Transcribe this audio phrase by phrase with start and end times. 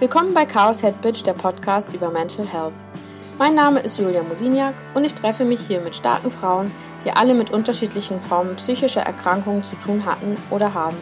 [0.00, 2.76] Willkommen bei Chaos Head Bitch, der Podcast über Mental Health.
[3.38, 6.72] Mein Name ist Julia Mosiniak und ich treffe mich hier mit starken Frauen,
[7.04, 10.96] die alle mit unterschiedlichen Formen psychischer Erkrankungen zu tun hatten oder haben.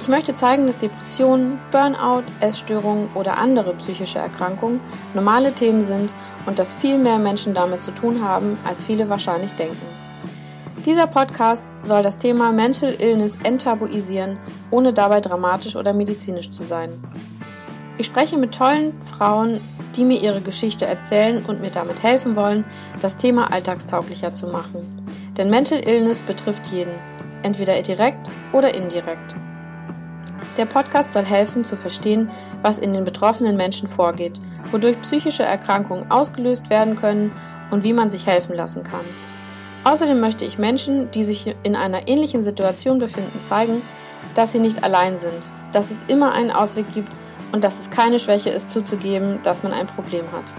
[0.00, 4.80] Ich möchte zeigen, dass Depressionen, Burnout, Essstörungen oder andere psychische Erkrankungen
[5.14, 6.12] normale Themen sind
[6.44, 9.86] und dass viel mehr Menschen damit zu tun haben, als viele wahrscheinlich denken.
[10.84, 14.38] Dieser Podcast soll das Thema Mental Illness enttabuisieren,
[14.72, 17.00] ohne dabei dramatisch oder medizinisch zu sein.
[18.00, 19.60] Ich spreche mit tollen Frauen,
[19.96, 22.64] die mir ihre Geschichte erzählen und mir damit helfen wollen,
[23.02, 25.04] das Thema alltagstauglicher zu machen.
[25.36, 26.92] Denn Mental Illness betrifft jeden,
[27.42, 29.34] entweder direkt oder indirekt.
[30.56, 32.30] Der Podcast soll helfen zu verstehen,
[32.62, 34.38] was in den betroffenen Menschen vorgeht,
[34.70, 37.32] wodurch psychische Erkrankungen ausgelöst werden können
[37.72, 39.04] und wie man sich helfen lassen kann.
[39.82, 43.82] Außerdem möchte ich Menschen, die sich in einer ähnlichen Situation befinden, zeigen,
[44.36, 47.10] dass sie nicht allein sind, dass es immer einen Ausweg gibt
[47.52, 50.52] und dass es keine Schwäche ist zuzugeben, dass man ein Problem hat.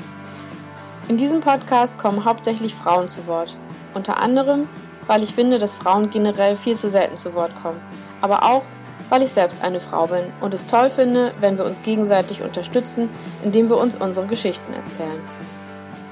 [1.08, 3.58] In diesem Podcast kommen hauptsächlich Frauen zu Wort.
[3.94, 4.70] Unter anderem,
[5.08, 7.82] weil ich finde, dass Frauen generell viel zu selten zu Wort kommen.
[8.22, 8.62] Aber auch,
[9.10, 13.10] weil ich selbst eine Frau bin und es toll finde, wenn wir uns gegenseitig unterstützen,
[13.44, 15.20] indem wir uns unsere Geschichten erzählen.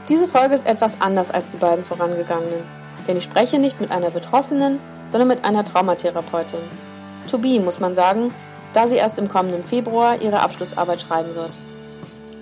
[0.09, 2.63] Diese Folge ist etwas anders als die beiden vorangegangenen,
[3.07, 6.61] denn ich spreche nicht mit einer Betroffenen, sondern mit einer Traumatherapeutin.
[7.29, 8.33] To be, muss man sagen,
[8.77, 11.49] da sie erst im kommenden Februar ihre Abschlussarbeit schreiben wird.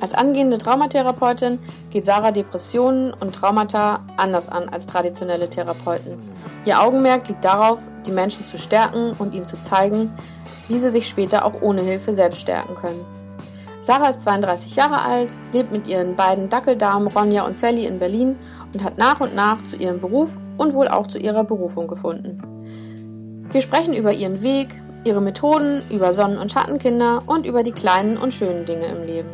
[0.02, 1.60] Als angehende Traumatherapeutin
[1.92, 6.18] geht Sarah Depressionen und Traumata anders an als traditionelle Therapeuten.
[6.66, 10.14] Ihr Augenmerk liegt darauf, die Menschen zu stärken und ihnen zu zeigen,
[10.68, 13.06] wie sie sich später auch ohne Hilfe selbst stärken können.
[13.82, 18.36] Sarah ist 32 Jahre alt, lebt mit ihren beiden Dackeldamen Ronja und Sally in Berlin
[18.74, 22.42] und hat nach und nach zu ihrem Beruf und wohl auch zu ihrer Berufung gefunden.
[23.52, 28.18] Wir sprechen über ihren Weg, ihre Methoden, über Sonnen- und Schattenkinder und über die kleinen
[28.18, 29.30] und schönen Dinge im Leben.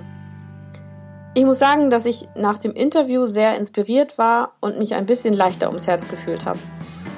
[1.34, 5.34] Ich muss sagen, dass ich nach dem Interview sehr inspiriert war und mich ein bisschen
[5.34, 6.60] leichter ums Herz gefühlt habe.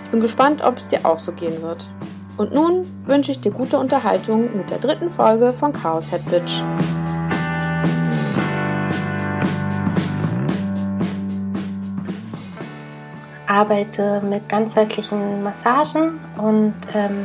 [0.04, 1.90] Ich bin gespannt, ob es dir auch so gehen wird.
[2.38, 6.62] Und nun wünsche ich dir gute Unterhaltung mit der dritten Folge von Chaos Head Bitch.
[13.54, 17.24] arbeite mit ganzheitlichen Massagen und ähm,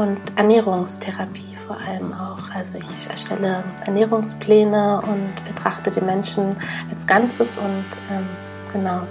[0.00, 2.54] und Ernährungstherapie vor allem auch.
[2.54, 6.56] Also ich erstelle Ernährungspläne und betrachte den Menschen
[6.90, 8.26] als Ganzes und ähm,
[8.72, 9.02] genau.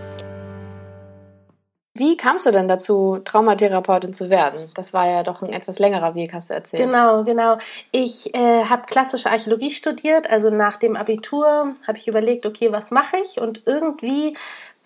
[1.93, 4.69] Wie kamst du denn dazu, Traumatherapeutin zu werden?
[4.73, 6.81] Das war ja doch ein etwas längerer Weg, hast du erzählt.
[6.81, 7.57] Genau, genau.
[7.91, 10.29] Ich äh, habe klassische Archäologie studiert.
[10.29, 13.39] Also nach dem Abitur habe ich überlegt, okay, was mache ich?
[13.39, 14.33] Und irgendwie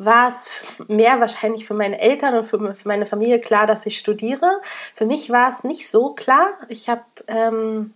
[0.06, 0.48] war es
[0.88, 4.62] mehr wahrscheinlich für meine Eltern und für, für, meine Familie klar, dass ich studiere.
[4.96, 6.50] Für mich war es nicht so klar.
[6.70, 7.94] Ich habe, ähm,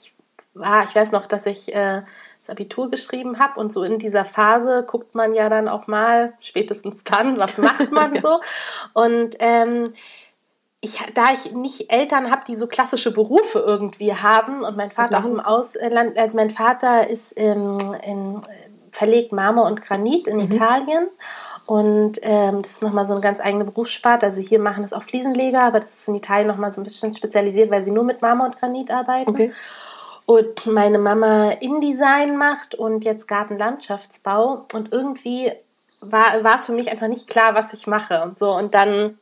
[0.00, 0.12] ich,
[0.54, 2.02] war, ich weiß noch, dass ich äh,
[2.40, 6.34] das Abitur geschrieben habe und so in dieser Phase guckt man ja dann auch mal,
[6.40, 8.40] spätestens dann, was macht man so.
[8.92, 9.92] Und ähm,
[10.80, 15.18] ich, da ich nicht Eltern habe, die so klassische Berufe irgendwie haben und mein Vater
[15.18, 18.40] auch im Ausland, also mein Vater ist ähm, in
[18.96, 20.44] verlegt Marmor und Granit in mhm.
[20.44, 21.08] Italien.
[21.66, 24.24] Und ähm, das ist nochmal so eine ganz eigene Berufssparte.
[24.24, 27.12] Also hier machen es auch Fliesenleger, aber das ist in Italien nochmal so ein bisschen
[27.14, 29.28] spezialisiert, weil sie nur mit Marmor und Granit arbeiten.
[29.28, 29.52] Okay.
[30.24, 34.62] Und meine Mama InDesign macht und jetzt Gartenlandschaftsbau.
[34.72, 35.52] Und irgendwie
[36.00, 38.32] war, war es für mich einfach nicht klar, was ich mache.
[38.34, 39.18] So, und dann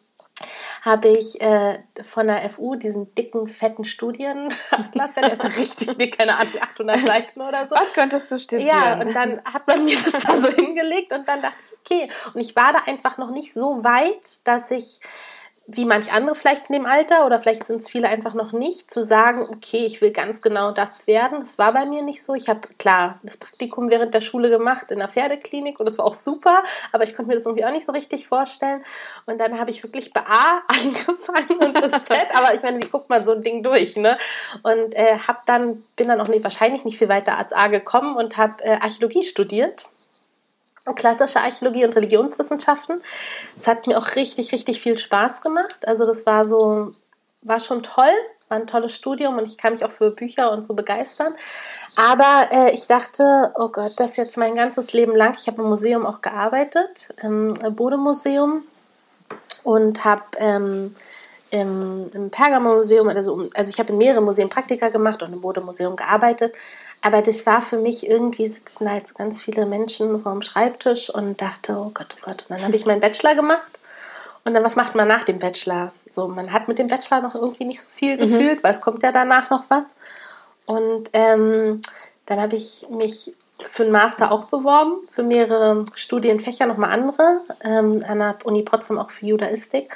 [0.83, 6.37] habe ich äh, von der FU diesen dicken, fetten Studienatlas, der ist richtig dick, keine
[6.37, 7.75] Ahnung, 800 Seiten oder so.
[7.77, 8.69] Was könntest du studieren?
[8.69, 12.09] Ja, und dann hat man mir das da so hingelegt und dann dachte ich, okay.
[12.34, 15.00] Und ich war da einfach noch nicht so weit, dass ich
[15.67, 18.91] wie manch andere vielleicht in dem Alter oder vielleicht sind es viele einfach noch nicht,
[18.91, 21.41] zu sagen, okay, ich will ganz genau das werden.
[21.41, 22.35] Das war bei mir nicht so.
[22.35, 26.05] Ich habe klar das Praktikum während der Schule gemacht in der Pferdeklinik und das war
[26.05, 26.63] auch super,
[26.93, 28.83] aber ich konnte mir das irgendwie auch nicht so richtig vorstellen.
[29.25, 32.89] Und dann habe ich wirklich bei A angefangen und das Z, aber ich meine, wie
[32.89, 34.19] guckt man so ein Ding durch, ne?
[34.63, 38.17] Und äh, habe dann bin dann auch nicht wahrscheinlich nicht viel weiter als A gekommen
[38.17, 39.89] und habe äh, Archäologie studiert
[40.92, 43.01] klassische Archäologie und Religionswissenschaften.
[43.57, 45.86] Es hat mir auch richtig, richtig viel Spaß gemacht.
[45.89, 46.92] Also das war so,
[47.42, 48.13] war schon toll,
[48.48, 51.34] war ein tolles Studium und ich kann mich auch für Bücher und so begeistern.
[51.97, 55.34] Aber äh, ich dachte, oh Gott, das jetzt mein ganzes Leben lang.
[55.39, 58.63] Ich habe im Museum auch gearbeitet, im Bodemuseum
[59.63, 60.95] und habe ähm,
[61.54, 65.95] im, im Pergamonmuseum, also, also ich habe in mehreren Museen Praktika gemacht und im Bodemuseum
[65.95, 66.53] gearbeitet.
[67.01, 71.10] Aber das war für mich irgendwie, sitzen halt so ganz viele Menschen vor dem Schreibtisch
[71.10, 72.47] und dachte, oh Gott, oh Gott.
[72.48, 73.78] Und dann habe ich meinen Bachelor gemacht.
[74.45, 75.92] Und dann, was macht man nach dem Bachelor?
[76.10, 78.21] So, man hat mit dem Bachelor noch irgendwie nicht so viel mhm.
[78.21, 79.95] gefühlt, weil es kommt ja danach noch was.
[80.66, 81.80] Und ähm,
[82.27, 83.33] dann habe ich mich
[83.71, 88.98] für einen Master auch beworben, für mehrere Studienfächer, nochmal andere, ähm, an der Uni Potsdam
[88.98, 89.95] auch für Judaistik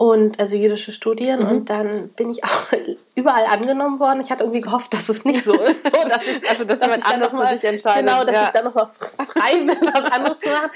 [0.00, 1.48] und also jüdische Studien mhm.
[1.48, 2.72] und dann bin ich auch
[3.16, 4.22] überall angenommen worden.
[4.22, 6.88] Ich hatte irgendwie gehofft, dass es nicht so ist, so dass ich also dass, dass
[6.88, 8.06] jemand anders für sich entscheidet.
[8.08, 8.44] Genau, dass ja.
[8.44, 10.70] ich dann noch mal frei bin, was anderes zu machen.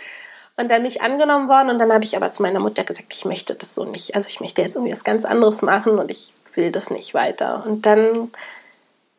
[0.58, 3.14] Und dann bin ich angenommen worden und dann habe ich aber zu meiner Mutter gesagt,
[3.14, 4.14] ich möchte das so nicht.
[4.14, 7.64] Also ich möchte jetzt irgendwie was ganz anderes machen und ich will das nicht weiter.
[7.66, 8.30] Und dann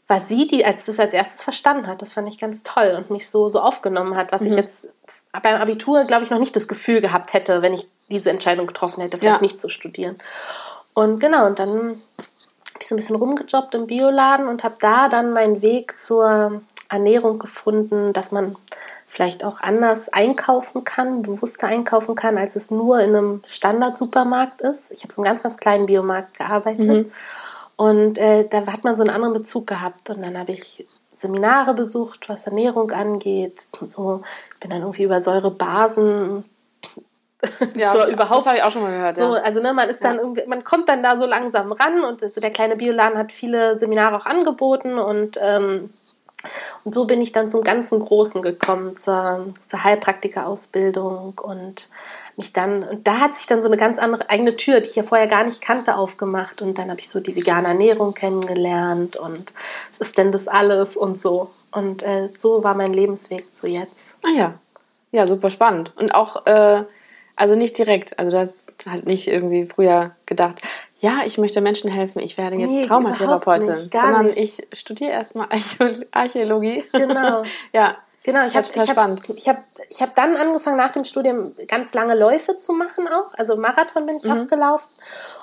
[0.08, 2.04] war sie, die als das als erstes verstanden hat.
[2.04, 4.48] Das fand ich ganz toll und mich so so aufgenommen hat, was mhm.
[4.50, 4.86] ich jetzt
[5.42, 9.02] beim Abitur, glaube ich, noch nicht das Gefühl gehabt hätte, wenn ich diese Entscheidung getroffen
[9.02, 9.42] hätte, vielleicht ja.
[9.42, 10.18] nicht zu studieren.
[10.94, 15.10] Und genau, und dann habe ich so ein bisschen rumgejobbt im Bioladen und habe da
[15.10, 18.56] dann meinen Weg zur Ernährung gefunden, dass man
[19.08, 24.92] vielleicht auch anders einkaufen kann, bewusster einkaufen kann, als es nur in einem Standard-Supermarkt ist.
[24.92, 26.86] Ich habe so einen ganz, ganz kleinen Biomarkt gearbeitet.
[26.86, 27.12] Mhm.
[27.78, 30.10] Und äh, da hat man so einen anderen Bezug gehabt.
[30.10, 30.86] Und dann habe ich
[31.16, 33.68] Seminare besucht, was Ernährung angeht.
[33.82, 34.22] So
[34.60, 36.44] bin dann irgendwie über Säurebasen
[37.76, 39.16] ja, so überhaupt habe ich auch schon mal gehört.
[39.18, 42.22] So, also ne, man ist dann irgendwie, man kommt dann da so langsam ran und
[42.22, 45.90] so der kleine Bioladen hat viele Seminare auch angeboten und ähm,
[46.84, 51.90] und so bin ich dann zum ganzen Großen gekommen zur, zur Heilpraktika-Ausbildung und
[52.38, 54.96] mich dann, und da hat sich dann so eine ganz andere eigene Tür, die ich
[54.96, 56.62] ja vorher gar nicht kannte, aufgemacht.
[56.62, 59.54] Und dann habe ich so die vegane Ernährung kennengelernt und
[59.90, 61.52] was ist denn das alles und so.
[61.72, 64.16] Und äh, so war mein Lebensweg zu jetzt.
[64.24, 64.54] Ah ja.
[65.12, 65.94] Ja, super spannend.
[65.98, 66.84] Und auch, äh,
[67.36, 68.18] also nicht direkt.
[68.20, 70.62] Also du hast halt nicht irgendwie früher gedacht,
[71.00, 74.38] ja, ich möchte Menschen helfen, ich werde jetzt nee, Traumatherapeutin, nicht, sondern nicht.
[74.38, 75.48] ich studiere erstmal
[76.12, 76.84] Archäologie.
[76.92, 77.44] Genau.
[77.74, 77.98] ja.
[78.26, 81.94] Genau, ich habe ich hab, ich hab, ich hab dann angefangen, nach dem Studium ganz
[81.94, 83.32] lange Läufe zu machen auch.
[83.38, 84.32] Also Marathon bin ich mhm.
[84.32, 84.90] auch gelaufen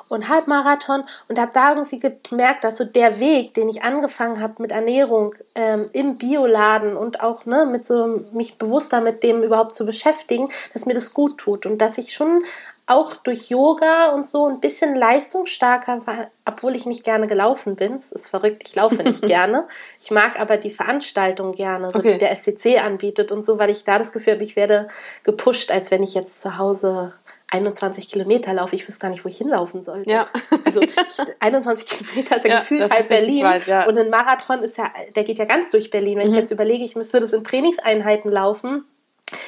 [0.08, 1.98] und Halbmarathon und habe da irgendwie
[2.28, 7.20] gemerkt, dass so der Weg, den ich angefangen habe mit Ernährung ähm, im Bioladen und
[7.20, 11.38] auch ne, mit so mich bewusster mit dem überhaupt zu beschäftigen, dass mir das gut
[11.38, 12.42] tut und dass ich schon
[12.86, 17.94] auch durch Yoga und so ein bisschen leistungsstarker war, obwohl ich nicht gerne gelaufen bin.
[17.94, 19.66] Es ist verrückt, ich laufe nicht gerne.
[20.00, 22.14] Ich mag aber die Veranstaltung gerne, so okay.
[22.14, 24.88] die der SCC anbietet und so, weil ich da das Gefühl habe, ich werde
[25.22, 27.12] gepusht, als wenn ich jetzt zu Hause
[27.52, 28.74] 21 Kilometer laufe.
[28.74, 30.10] Ich wüsste gar nicht, wo ich hinlaufen sollte.
[30.10, 30.26] Ja.
[30.64, 30.92] Also ich,
[31.38, 33.44] 21 Kilometer ist ja, ja gefühlt halb Berlin.
[33.44, 33.86] Weit, ja.
[33.86, 36.18] Und ein Marathon ist ja, der geht ja ganz durch Berlin.
[36.18, 36.32] Wenn mhm.
[36.32, 38.86] ich jetzt überlege, ich müsste das in Trainingseinheiten laufen,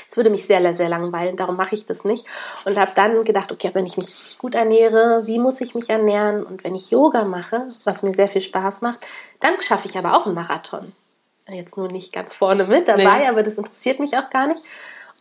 [0.09, 2.27] es würde mich sehr, sehr langweilen, darum mache ich das nicht.
[2.65, 5.91] Und habe dann gedacht, okay, wenn ich mich richtig gut ernähre, wie muss ich mich
[5.91, 6.45] ernähren?
[6.45, 9.07] Und wenn ich Yoga mache, was mir sehr viel Spaß macht,
[9.41, 10.93] dann schaffe ich aber auch einen Marathon.
[11.49, 13.29] Jetzt nur nicht ganz vorne mit dabei, nee.
[13.29, 14.63] aber das interessiert mich auch gar nicht.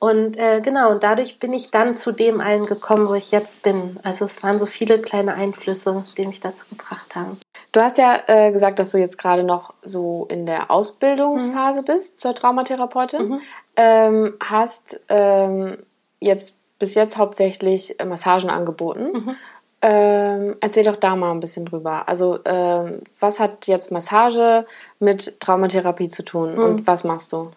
[0.04, 3.64] Und äh, genau, und dadurch bin ich dann zu dem allen gekommen, wo ich jetzt
[3.64, 3.98] bin.
[4.04, 7.40] Also es waren so viele kleine Einflüsse, die mich dazu gebracht haben.
[7.72, 11.86] Du hast ja äh, gesagt, dass du jetzt gerade noch so in der Ausbildungsphase mhm.
[11.86, 13.30] bist zur Traumatherapeutin.
[13.30, 13.42] Mhm.
[13.78, 15.78] Ähm, hast ähm,
[16.20, 19.14] jetzt bis jetzt hauptsächlich Massagen angeboten.
[19.14, 19.36] Mhm.
[19.86, 22.08] Ähm, erzähl doch da mal ein bisschen drüber.
[22.08, 24.66] Also, ähm, was hat jetzt Massage
[25.00, 26.88] mit Traumatherapie zu tun und mhm.
[26.88, 27.52] was machst du?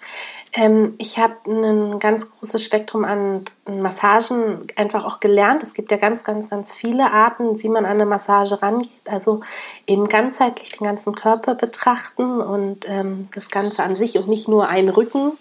[0.52, 5.62] Ähm, ich habe ein ganz großes Spektrum an Massagen einfach auch gelernt.
[5.62, 8.90] Es gibt ja ganz, ganz, ganz viele Arten, wie man an eine Massage rangeht.
[9.08, 9.42] Also
[9.86, 14.68] eben ganzheitlich den ganzen Körper betrachten und ähm, das Ganze an sich und nicht nur
[14.68, 15.32] ein Rücken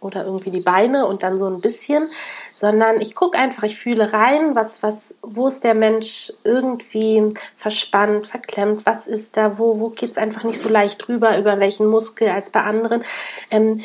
[0.00, 2.08] oder irgendwie die Beine und dann so ein bisschen,
[2.54, 8.26] sondern ich gucke einfach, ich fühle rein, was, was, wo ist der Mensch irgendwie verspannt,
[8.26, 12.28] verklemmt, was ist da, wo, wo geht's einfach nicht so leicht drüber, über welchen Muskel
[12.28, 13.02] als bei anderen.
[13.50, 13.80] Ähm,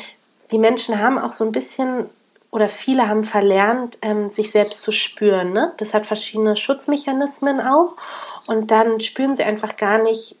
[0.50, 2.08] die Menschen haben auch so ein bisschen
[2.54, 5.52] oder viele haben verlernt, ähm, sich selbst zu spüren.
[5.52, 5.72] Ne?
[5.78, 7.96] Das hat verschiedene Schutzmechanismen auch.
[8.46, 10.38] Und dann spüren sie einfach gar nicht,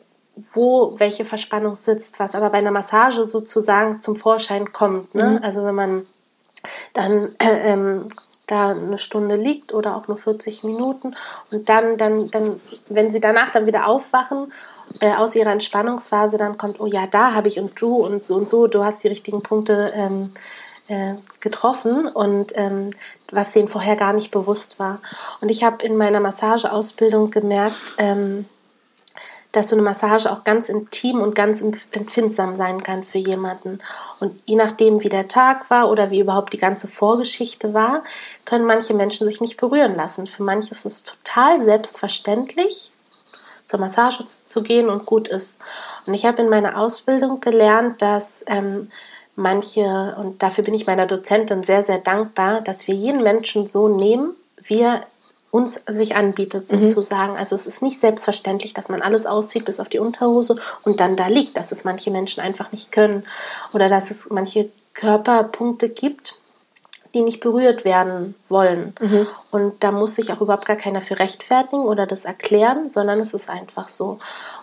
[0.52, 5.14] wo welche Verspannung sitzt, was aber bei einer Massage sozusagen zum Vorschein kommt.
[5.14, 5.30] Ne?
[5.30, 5.44] Mhm.
[5.44, 6.06] Also wenn man
[6.92, 8.08] dann äh, ähm,
[8.46, 11.14] da eine Stunde liegt oder auch nur 40 Minuten
[11.50, 14.52] und dann, dann, dann, wenn sie danach dann wieder aufwachen
[15.00, 18.34] äh, aus ihrer Entspannungsphase, dann kommt, oh ja, da habe ich und du und so
[18.34, 20.32] und so, du hast die richtigen Punkte ähm,
[20.88, 22.90] äh, getroffen und ähm,
[23.30, 25.00] was denen vorher gar nicht bewusst war.
[25.40, 28.46] Und ich habe in meiner Massageausbildung gemerkt, ähm,
[29.54, 33.78] dass so eine Massage auch ganz intim und ganz empfindsam sein kann für jemanden.
[34.18, 38.02] Und je nachdem, wie der Tag war oder wie überhaupt die ganze Vorgeschichte war,
[38.44, 40.26] können manche Menschen sich nicht berühren lassen.
[40.26, 42.90] Für manche ist es total selbstverständlich,
[43.66, 45.58] zur Massage zu gehen und gut ist.
[46.04, 48.90] Und ich habe in meiner Ausbildung gelernt, dass ähm,
[49.36, 53.86] manche, und dafür bin ich meiner Dozentin sehr, sehr dankbar, dass wir jeden Menschen so
[53.86, 54.34] nehmen,
[54.64, 55.06] wie er
[55.54, 56.88] uns sich anbietet, mhm.
[56.88, 57.34] sozusagen.
[57.34, 57.38] Mhm.
[57.38, 61.14] Also es ist nicht selbstverständlich, dass man alles auszieht bis auf die Unterhose und dann
[61.14, 63.22] da liegt, dass es manche Menschen einfach nicht können
[63.72, 66.40] oder dass es manche Körperpunkte gibt,
[67.14, 68.96] die nicht berührt werden wollen.
[69.00, 69.28] Mhm.
[69.52, 73.32] Und da muss sich auch überhaupt gar keiner für rechtfertigen oder das erklären, sondern es
[73.32, 74.18] ist einfach so.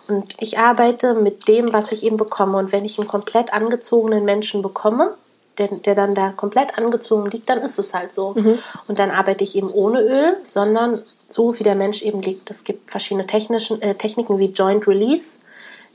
[0.08, 2.58] Und ich arbeite mit dem, was ich eben bekomme.
[2.58, 5.14] Und wenn ich einen komplett angezogenen Menschen bekomme,
[5.58, 8.34] der, der dann da komplett angezogen liegt, dann ist es halt so.
[8.34, 8.58] Mhm.
[8.88, 12.50] Und dann arbeite ich eben ohne Öl, sondern so, wie der Mensch eben liegt.
[12.50, 15.38] Es gibt verschiedene technischen, äh, Techniken wie Joint Release,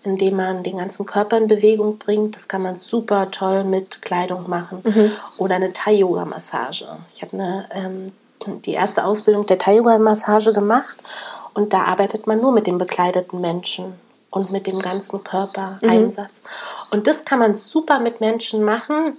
[0.04, 2.36] indem man den ganzen Körper in Bewegung bringt.
[2.36, 4.80] Das kann man super toll mit Kleidung machen.
[4.84, 5.12] Mhm.
[5.38, 6.88] Oder eine Thai-Yoga-Massage.
[7.14, 8.08] Ich habe eine, ähm,
[8.66, 10.98] die erste Ausbildung der Thai-Yoga-Massage gemacht
[11.54, 13.96] und da arbeitet man nur mit den bekleideten Menschen
[14.30, 16.42] und mit dem ganzen Körpereinsatz.
[16.42, 16.88] Mhm.
[16.92, 19.18] Und das kann man super mit Menschen machen,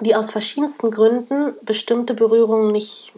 [0.00, 3.12] die aus verschiedensten Gründen bestimmte Berührungen nicht,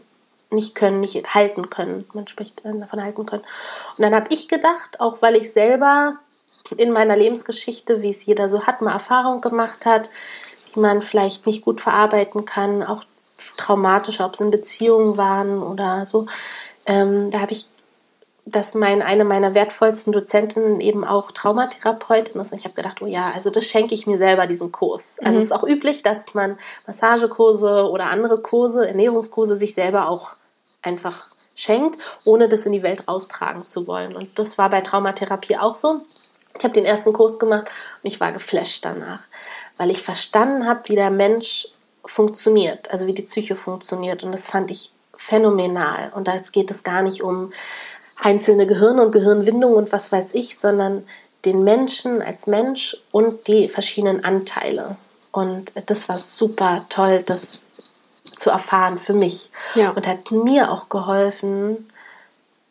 [0.50, 2.04] nicht können, nicht halten können.
[2.14, 3.42] Man spricht davon halten können.
[3.96, 6.18] Und dann habe ich gedacht, auch weil ich selber
[6.76, 10.10] in meiner Lebensgeschichte, wie es jeder so hat, mal Erfahrung gemacht hat,
[10.74, 13.04] die man vielleicht nicht gut verarbeiten kann, auch
[13.56, 16.26] traumatisch, ob es in Beziehungen waren oder so.
[16.86, 17.66] Ähm, da habe ich
[18.50, 22.52] dass mein, eine meiner wertvollsten Dozentinnen eben auch Traumatherapeutin ist.
[22.52, 25.16] Und ich habe gedacht, oh ja, also das schenke ich mir selber, diesen Kurs.
[25.20, 25.38] Also mhm.
[25.38, 30.30] es ist auch üblich, dass man Massagekurse oder andere Kurse, Ernährungskurse sich selber auch
[30.82, 34.14] einfach schenkt, ohne das in die Welt raustragen zu wollen.
[34.14, 36.00] Und das war bei Traumatherapie auch so.
[36.56, 37.66] Ich habe den ersten Kurs gemacht
[38.02, 39.20] und ich war geflasht danach,
[39.76, 41.68] weil ich verstanden habe, wie der Mensch
[42.04, 44.24] funktioniert, also wie die Psyche funktioniert.
[44.24, 46.12] Und das fand ich phänomenal.
[46.14, 47.52] Und da geht es gar nicht um
[48.20, 51.04] einzelne Gehirne und Gehirnwindungen und was weiß ich, sondern
[51.44, 54.96] den Menschen als Mensch und die verschiedenen Anteile.
[55.30, 57.62] Und das war super toll, das
[58.36, 59.50] zu erfahren für mich.
[59.74, 59.90] Ja.
[59.90, 61.88] Und hat mir auch geholfen,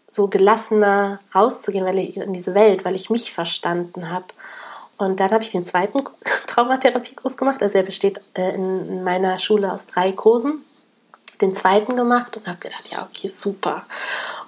[0.09, 4.25] so gelassener rauszugehen weil ich, in diese Welt, weil ich mich verstanden habe.
[4.97, 6.03] Und dann habe ich den zweiten
[6.47, 7.61] Traumatherapiekurs gemacht.
[7.61, 10.65] Also er besteht äh, in meiner Schule aus drei Kursen.
[11.41, 13.85] Den zweiten gemacht und habe gedacht, ja, okay, super.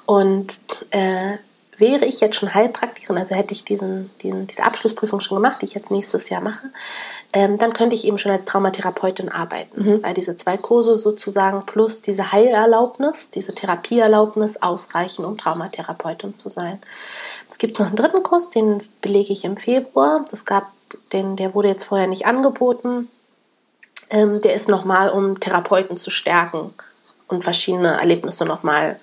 [0.05, 0.60] Und
[0.91, 1.38] äh,
[1.79, 5.65] wäre ich jetzt schon Heilpraktikerin, also hätte ich diesen, diesen, diese Abschlussprüfung schon gemacht, die
[5.65, 6.67] ich jetzt nächstes Jahr mache,
[7.31, 10.03] ähm, dann könnte ich eben schon als Traumatherapeutin arbeiten, mhm.
[10.03, 16.81] weil diese zwei Kurse sozusagen plus diese Heilerlaubnis, diese Therapieerlaubnis ausreichen, um Traumatherapeutin zu sein.
[17.50, 20.25] Es gibt noch einen dritten Kurs, den belege ich im Februar.
[20.31, 20.72] Das gab,
[21.13, 23.10] den, der wurde jetzt vorher nicht angeboten.
[24.10, 26.74] Ähm, der ist nochmal, um Therapeuten zu stärken
[27.28, 29.00] und verschiedene Erlebnisse nochmal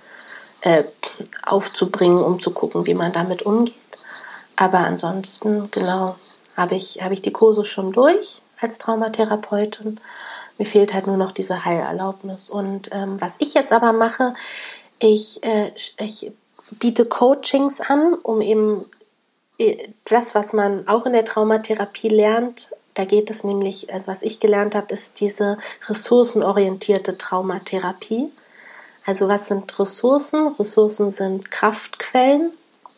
[0.62, 0.82] äh,
[1.44, 3.74] aufzubringen, um zu gucken, wie man damit umgeht.
[4.56, 6.16] Aber ansonsten, genau,
[6.56, 10.00] habe ich, habe ich die Kurse schon durch als Traumatherapeutin.
[10.58, 12.48] Mir fehlt halt nur noch diese Heilerlaubnis.
[12.48, 14.34] Und ähm, was ich jetzt aber mache,
[14.98, 16.32] ich, äh, ich
[16.70, 18.86] biete Coachings an, um eben
[19.58, 24.22] äh, das, was man auch in der Traumatherapie lernt, da geht es nämlich, also was
[24.22, 28.32] ich gelernt habe, ist diese ressourcenorientierte Traumatherapie.
[29.04, 30.48] Also was sind Ressourcen?
[30.58, 32.50] Ressourcen sind Kraftquellen,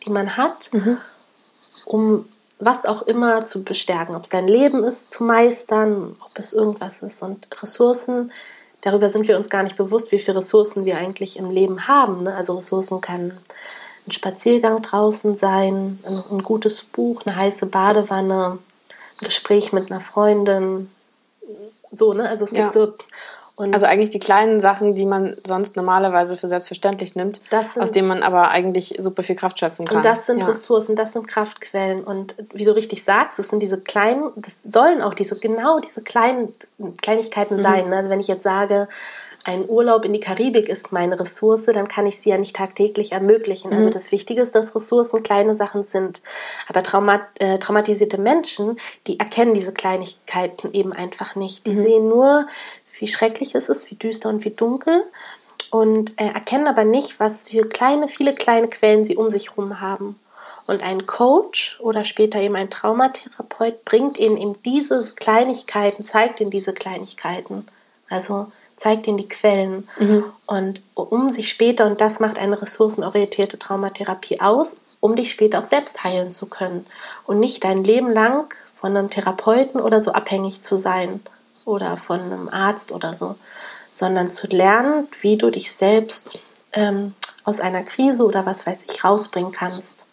[0.05, 0.97] die man hat, mhm.
[1.83, 2.25] um
[2.59, 4.15] was auch immer zu bestärken.
[4.15, 7.21] Ob es dein Leben ist, zu meistern, ob es irgendwas ist.
[7.21, 8.31] Und Ressourcen,
[8.79, 12.23] darüber sind wir uns gar nicht bewusst, wie viele Ressourcen wir eigentlich im Leben haben.
[12.23, 12.33] Ne?
[12.33, 13.37] Also Ressourcen kann
[14.07, 18.59] ein Spaziergang draußen sein, ein, ein gutes Buch, eine heiße Badewanne,
[19.21, 20.89] Gespräch mit einer Freundin.
[21.91, 22.27] So, ne?
[22.27, 22.71] Also es gibt ja.
[22.71, 22.93] so
[23.59, 27.91] und also eigentlich die kleinen Sachen, die man sonst normalerweise für selbstverständlich nimmt, sind, aus
[27.91, 29.97] denen man aber eigentlich super viel Kraft schöpfen kann.
[29.97, 30.47] Und das sind ja.
[30.47, 32.05] Ressourcen, das sind Kraftquellen.
[32.05, 36.01] Und wie du richtig sagst, das sind diese kleinen, das sollen auch diese, genau diese
[36.01, 36.53] kleinen
[37.01, 37.59] Kleinigkeiten mhm.
[37.59, 37.93] sein.
[37.93, 38.87] Also wenn ich jetzt sage,
[39.45, 43.11] ein Urlaub in die Karibik ist meine Ressource, dann kann ich sie ja nicht tagtäglich
[43.13, 43.71] ermöglichen.
[43.71, 43.87] Also mhm.
[43.87, 46.21] Also das Wichtige ist, dass Ressourcen kleine Sachen sind.
[46.67, 48.77] Aber traumat, äh, traumatisierte Menschen,
[49.07, 51.65] die erkennen diese Kleinigkeiten eben einfach nicht.
[51.65, 51.83] Die mhm.
[51.83, 52.47] sehen nur
[52.99, 55.03] wie schrecklich es ist, wie düster und wie dunkel
[55.71, 59.79] und äh, erkennen aber nicht, was für kleine, viele kleine Quellen sie um sich herum
[59.79, 60.19] haben.
[60.67, 66.51] Und ein Coach oder später eben ein Traumatherapeut bringt ihnen eben diese Kleinigkeiten, zeigt ihnen
[66.51, 67.67] diese Kleinigkeiten.
[68.09, 69.87] Also zeigt ihnen die Quellen.
[69.99, 70.23] Mhm.
[70.47, 75.63] Und um sich später, und das macht eine ressourcenorientierte Traumatherapie aus, um dich später auch
[75.63, 76.85] selbst heilen zu können.
[77.25, 81.19] Und nicht dein Leben lang von einem Therapeuten oder so abhängig zu sein
[81.65, 83.35] oder von einem Arzt oder so,
[83.91, 86.39] sondern zu lernen, wie du dich selbst
[86.71, 90.05] ähm, aus einer Krise oder was weiß ich rausbringen kannst.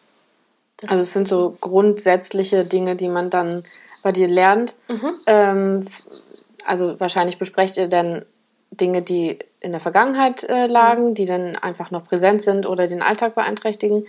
[0.79, 3.63] Das also es sind so grundsätzliche Dinge, die man dann
[4.03, 4.77] bei dir lernt.
[4.89, 5.15] Mhm.
[5.27, 5.87] Ähm,
[6.65, 8.25] also wahrscheinlich besprecht ihr dann
[8.71, 13.03] Dinge, die in der Vergangenheit äh, lagen, die dann einfach noch präsent sind oder den
[13.03, 14.07] Alltag beeinträchtigen.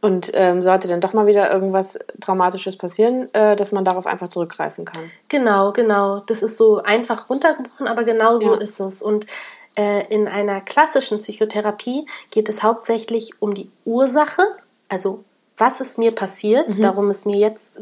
[0.00, 4.28] Und ähm, sollte dann doch mal wieder irgendwas Traumatisches passieren, äh, dass man darauf einfach
[4.28, 5.10] zurückgreifen kann.
[5.28, 6.20] Genau, genau.
[6.20, 8.60] Das ist so einfach runtergebrochen, aber genau so ja.
[8.60, 9.02] ist es.
[9.02, 9.26] Und
[9.74, 14.42] äh, in einer klassischen Psychotherapie geht es hauptsächlich um die Ursache,
[14.88, 15.24] also
[15.56, 16.82] was ist mir passiert, mhm.
[16.82, 17.78] darum es mir jetzt,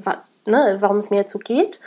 [0.47, 1.81] ne, warum es mir jetzt so geht.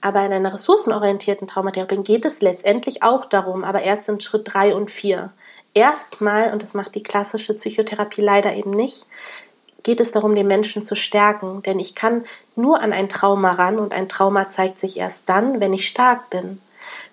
[0.00, 4.74] Aber in einer ressourcenorientierten Traumatherapie geht es letztendlich auch darum, aber erst in Schritt drei
[4.74, 5.32] und vier.
[5.74, 9.06] Erstmal, und das macht die klassische Psychotherapie leider eben nicht,
[9.82, 11.62] geht es darum, den Menschen zu stärken.
[11.62, 12.24] Denn ich kann
[12.56, 16.30] nur an ein Trauma ran und ein Trauma zeigt sich erst dann, wenn ich stark
[16.30, 16.60] bin.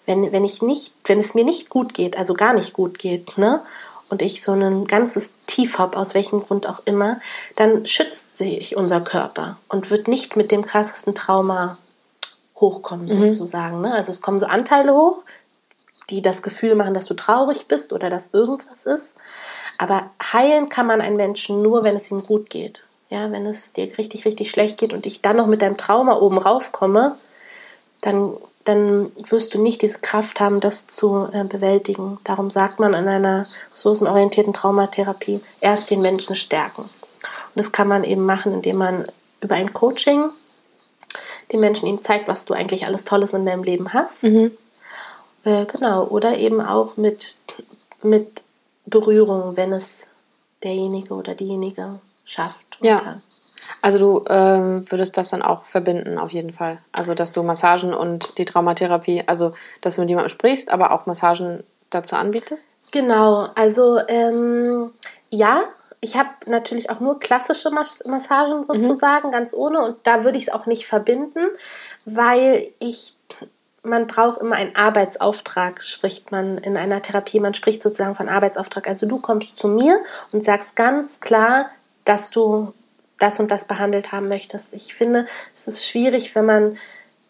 [0.05, 3.37] Wenn, wenn ich nicht, wenn es mir nicht gut geht, also gar nicht gut geht,
[3.37, 3.61] ne?
[4.07, 7.19] Und ich so ein ganzes Tief habe, aus welchem Grund auch immer,
[7.55, 11.79] dann schützt sich unser Körper und wird nicht mit dem krassesten Trauma
[12.57, 13.29] hochkommen, mhm.
[13.29, 13.81] sozusagen.
[13.81, 13.93] Ne?
[13.93, 15.23] Also es kommen so Anteile hoch,
[16.09, 19.15] die das Gefühl machen, dass du traurig bist oder dass irgendwas ist.
[19.77, 22.83] Aber heilen kann man einen Menschen nur, wenn es ihm gut geht.
[23.09, 26.17] Ja, wenn es dir richtig, richtig schlecht geht und ich dann noch mit deinem Trauma
[26.17, 27.15] oben raufkomme,
[28.01, 28.33] dann,
[28.63, 32.19] dann wirst du nicht diese Kraft haben, das zu äh, bewältigen.
[32.23, 36.81] Darum sagt man in einer ressourcenorientierten Traumatherapie, erst den Menschen stärken.
[36.81, 39.05] Und das kann man eben machen, indem man
[39.41, 40.29] über ein Coaching
[41.51, 44.23] den Menschen ihm zeigt, was du eigentlich alles Tolles in deinem Leben hast.
[44.23, 44.51] Mhm.
[45.43, 46.05] Äh, genau.
[46.05, 47.37] Oder eben auch mit,
[48.01, 48.43] mit
[48.85, 50.07] Berührung, wenn es
[50.63, 52.99] derjenige oder diejenige schafft ja.
[52.99, 53.21] kann.
[53.81, 56.79] Also du ähm, würdest das dann auch verbinden, auf jeden Fall.
[56.91, 61.05] Also dass du Massagen und die Traumatherapie, also dass du mit jemandem sprichst, aber auch
[61.05, 62.67] Massagen dazu anbietest?
[62.91, 64.91] Genau, also ähm,
[65.29, 65.63] ja,
[66.05, 68.63] ich habe natürlich auch nur klassische Massagen mhm.
[68.63, 69.31] sozusagen, mhm.
[69.31, 69.81] ganz ohne.
[69.81, 71.39] Und da würde ich es auch nicht verbinden,
[72.05, 73.17] weil ich,
[73.81, 77.39] man braucht immer einen Arbeitsauftrag, spricht man in einer Therapie.
[77.39, 78.87] Man spricht sozusagen von Arbeitsauftrag.
[78.87, 79.97] Also du kommst zu mir
[80.31, 81.71] und sagst ganz klar,
[82.03, 82.71] dass du
[83.17, 84.73] das und das behandelt haben möchtest.
[84.73, 86.77] Ich finde, es ist schwierig, wenn man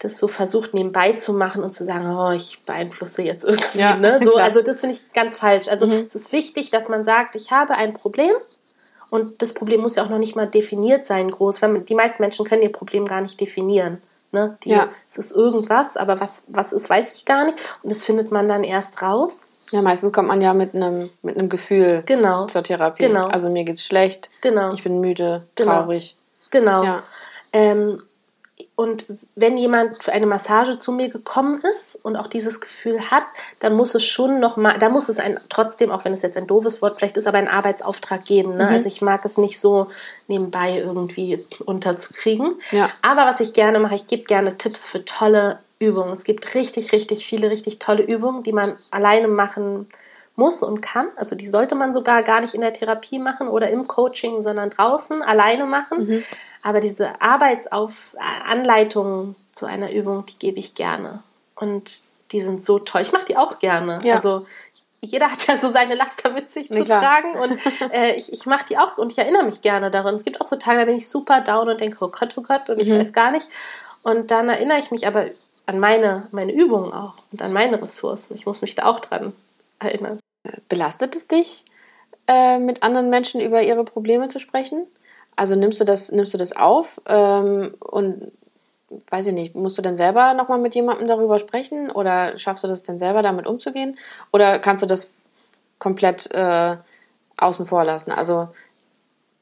[0.00, 3.78] das so versucht nebenbei zu machen und zu sagen, oh, ich beeinflusse jetzt irgendwie.
[3.78, 4.20] Ja, ne?
[4.24, 5.68] so, also das finde ich ganz falsch.
[5.68, 5.92] Also mhm.
[5.92, 8.32] es ist wichtig, dass man sagt, ich habe ein Problem
[9.10, 11.62] und das Problem muss ja auch noch nicht mal definiert sein, groß.
[11.62, 14.02] Weil die meisten Menschen können ihr Problem gar nicht definieren.
[14.32, 14.58] Ne?
[14.64, 14.88] Die, ja.
[15.08, 17.58] Es ist irgendwas, aber was, was ist, weiß ich gar nicht.
[17.82, 19.48] Und das findet man dann erst raus.
[19.70, 22.46] Ja, meistens kommt man ja mit einem mit einem Gefühl genau.
[22.46, 23.06] zur Therapie.
[23.06, 23.26] Genau.
[23.26, 24.30] Also mir geht's schlecht.
[24.40, 24.72] Genau.
[24.72, 25.72] Ich bin müde, genau.
[25.72, 26.16] traurig.
[26.50, 26.84] Genau.
[26.84, 27.02] Ja.
[27.52, 28.02] Ähm,
[28.74, 33.24] und wenn jemand für eine Massage zu mir gekommen ist und auch dieses Gefühl hat,
[33.58, 36.38] dann muss es schon noch mal, da muss es ein, trotzdem, auch wenn es jetzt
[36.38, 38.56] ein doofes Wort vielleicht ist, aber einen Arbeitsauftrag geben.
[38.56, 38.64] Ne?
[38.64, 38.72] Mhm.
[38.72, 39.88] Also ich mag es nicht so
[40.26, 42.60] nebenbei irgendwie unterzukriegen.
[42.70, 42.88] Ja.
[43.02, 46.12] Aber was ich gerne mache, ich gebe gerne Tipps für tolle Übungen.
[46.12, 50.05] Es gibt richtig, richtig viele, richtig tolle Übungen, die man alleine machen kann
[50.36, 51.08] muss und kann.
[51.16, 54.70] Also die sollte man sogar gar nicht in der Therapie machen oder im Coaching, sondern
[54.70, 56.06] draußen alleine machen.
[56.06, 56.22] Mhm.
[56.62, 61.22] Aber diese Arbeitsanleitungen zu einer Übung, die gebe ich gerne.
[61.54, 62.00] Und
[62.32, 63.00] die sind so toll.
[63.00, 63.98] Ich mache die auch gerne.
[64.02, 64.14] Ja.
[64.14, 64.46] Also
[65.00, 67.00] jeder hat ja so seine Laster mit sich nee, zu klar.
[67.00, 67.60] tragen und
[67.92, 70.14] äh, ich, ich mache die auch und ich erinnere mich gerne daran.
[70.14, 72.42] Es gibt auch so Tage, da bin ich super down und denke, oh Gott, oh
[72.42, 72.98] Gott, und ich mhm.
[72.98, 73.48] weiß gar nicht.
[74.02, 75.26] Und dann erinnere ich mich aber
[75.66, 78.36] an meine, meine Übungen auch und an meine Ressourcen.
[78.36, 79.32] Ich muss mich da auch dran
[79.78, 80.18] erinnern.
[80.68, 81.64] Belastet es dich,
[82.26, 84.86] äh, mit anderen Menschen über ihre Probleme zu sprechen?
[85.36, 88.32] Also nimmst du das, nimmst du das auf ähm, und
[89.10, 92.68] weiß ich nicht, musst du dann selber nochmal mit jemandem darüber sprechen oder schaffst du
[92.68, 93.98] das dann selber damit umzugehen?
[94.32, 95.10] Oder kannst du das
[95.78, 96.76] komplett äh,
[97.36, 98.12] außen vor lassen?
[98.12, 98.48] Also,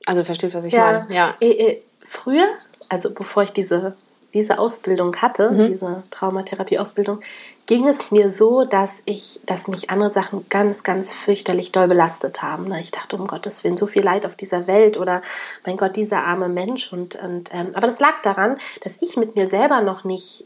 [0.07, 1.14] also du verstehst, was ich ja, meine?
[1.14, 1.35] Ja.
[1.40, 2.49] Äh, äh, früher,
[2.88, 3.95] also bevor ich diese
[4.35, 5.67] diese Ausbildung hatte, mhm.
[5.67, 7.21] diese Traumatherapie-Ausbildung,
[7.66, 12.42] ging es mir so, dass ich, dass mich andere Sachen ganz, ganz fürchterlich doll belastet
[12.42, 12.72] haben.
[12.74, 15.22] Ich dachte, um Gottes Willen, so viel Leid auf dieser Welt oder
[15.64, 16.92] mein Gott, dieser arme Mensch.
[16.92, 20.44] Und, und ähm, aber das lag daran, dass ich mit mir selber noch nicht,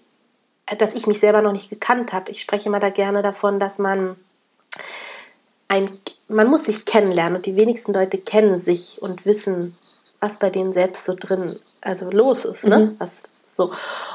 [0.66, 2.31] äh, dass ich mich selber noch nicht gekannt habe.
[2.31, 4.16] Ich spreche immer da gerne davon, dass man
[5.66, 5.90] ein,
[6.28, 9.76] man muss sich kennenlernen und die wenigsten Leute kennen sich und wissen,
[10.20, 12.78] was bei denen selbst so drin also los ist, ne?
[12.78, 12.96] Mhm.
[12.98, 13.24] Was,
[13.59, 13.73] so.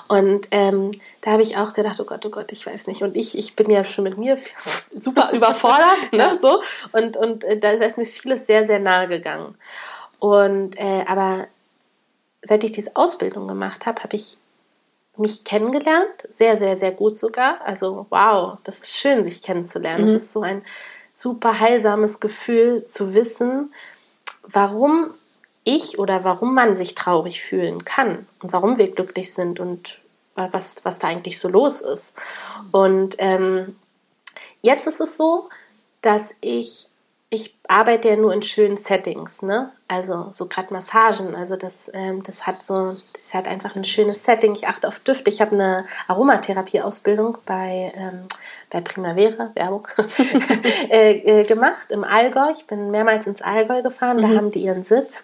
[0.07, 3.03] Und ähm, da habe ich auch gedacht, oh Gott, oh Gott, ich weiß nicht.
[3.03, 4.37] Und ich, ich bin ja schon mit mir
[4.95, 6.39] super überfordert, ne?
[6.41, 6.61] So.
[6.93, 9.55] Und, und äh, da ist mir vieles sehr, sehr nahe gegangen.
[10.19, 11.47] Und äh, aber
[12.41, 14.37] seit ich diese Ausbildung gemacht habe, habe ich
[15.17, 17.59] mich kennengelernt, sehr, sehr, sehr gut sogar.
[17.65, 20.05] Also wow, das ist schön, sich kennenzulernen.
[20.05, 20.17] Es mhm.
[20.17, 20.61] ist so ein
[21.13, 23.73] super heilsames Gefühl zu wissen,
[24.43, 25.13] warum
[25.63, 29.99] ich oder warum man sich traurig fühlen kann und warum wir glücklich sind und
[30.35, 32.13] was, was da eigentlich so los ist.
[32.71, 33.75] Und ähm,
[34.63, 35.49] Jetzt ist es so,
[36.01, 36.87] dass ich
[37.33, 39.71] ich arbeite ja nur in schönen Settings, ne?
[39.87, 44.23] Also so gerade Massagen, also das, ähm, das hat so, das hat einfach ein schönes
[44.23, 44.53] Setting.
[44.53, 45.31] Ich achte auf Düfte.
[45.31, 48.27] Ich habe eine Aromatherapie-Ausbildung bei, ähm,
[48.69, 49.87] bei Primavera, Werbung,
[50.89, 52.51] äh, äh, gemacht im Allgäu.
[52.51, 54.37] Ich bin mehrmals ins Allgäu gefahren, da mhm.
[54.37, 55.23] haben die ihren Sitz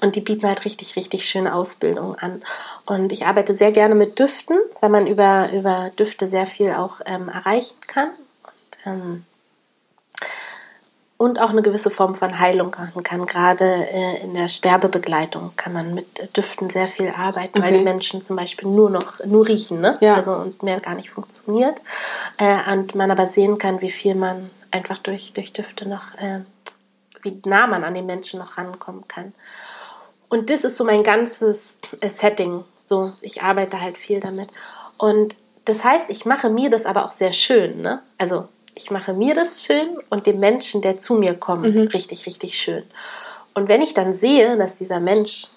[0.00, 2.42] und die bieten halt richtig, richtig schöne Ausbildungen an.
[2.86, 7.02] Und ich arbeite sehr gerne mit Düften, weil man über, über Düfte sehr viel auch
[7.04, 8.08] ähm, erreichen kann.
[8.44, 9.24] Und, ähm,
[11.20, 13.26] und auch eine gewisse Form von Heilung machen kann.
[13.26, 17.62] Gerade äh, in der Sterbebegleitung kann man mit Düften sehr viel arbeiten, okay.
[17.62, 19.98] weil die Menschen zum Beispiel nur noch nur riechen, ne?
[20.00, 20.14] Ja.
[20.14, 21.82] Also und mehr gar nicht funktioniert.
[22.38, 26.40] Äh, und man aber sehen kann, wie viel man einfach durch, durch Düfte noch, äh,
[27.20, 29.34] wie nah man an den Menschen noch rankommen kann.
[30.30, 32.64] Und das ist so mein ganzes äh, Setting.
[32.82, 34.48] So, ich arbeite halt viel damit.
[34.96, 38.00] Und das heißt, ich mache mir das aber auch sehr schön, ne?
[38.16, 38.48] Also
[38.82, 41.88] ich mache mir das schön und dem Menschen, der zu mir kommt, mhm.
[41.88, 42.82] richtig, richtig schön.
[43.54, 45.48] Und wenn ich dann sehe, dass dieser Mensch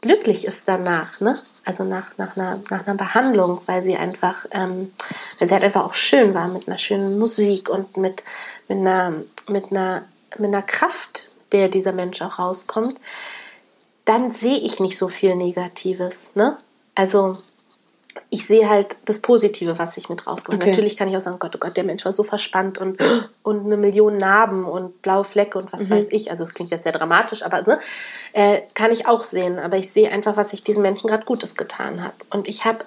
[0.00, 1.38] glücklich ist danach, ne?
[1.64, 4.92] also nach, nach, einer, nach einer Behandlung, weil sie einfach, ähm,
[5.38, 8.22] weil sie halt einfach auch schön war mit einer schönen Musik und mit,
[8.68, 9.12] mit, einer,
[9.48, 10.02] mit, einer,
[10.38, 12.96] mit einer Kraft, der dieser Mensch auch rauskommt,
[14.04, 16.30] dann sehe ich nicht so viel Negatives.
[16.34, 16.56] Ne?
[16.94, 17.38] Also
[18.30, 20.70] ich sehe halt das Positive, was ich mit rausgekommen okay.
[20.70, 22.98] Natürlich kann ich auch sagen, Gott, oh Gott, der Mensch war so verspannt und,
[23.42, 25.90] und eine Million Narben und blaue Flecke und was mhm.
[25.90, 26.30] weiß ich.
[26.30, 27.78] Also es klingt jetzt sehr dramatisch, aber ne,
[28.32, 29.58] äh, kann ich auch sehen.
[29.58, 32.14] Aber ich sehe einfach, was ich diesen Menschen gerade Gutes getan habe.
[32.30, 32.84] Und ich habe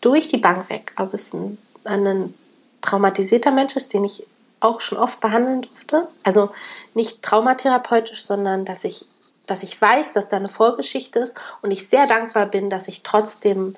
[0.00, 2.34] durch die Bank weg, ob es ein, ein
[2.82, 4.26] traumatisierter Mensch ist, den ich
[4.60, 6.08] auch schon oft behandeln durfte.
[6.22, 6.50] Also
[6.94, 9.06] nicht traumatherapeutisch, sondern dass ich,
[9.46, 13.02] dass ich weiß, dass da eine Vorgeschichte ist und ich sehr dankbar bin, dass ich
[13.02, 13.76] trotzdem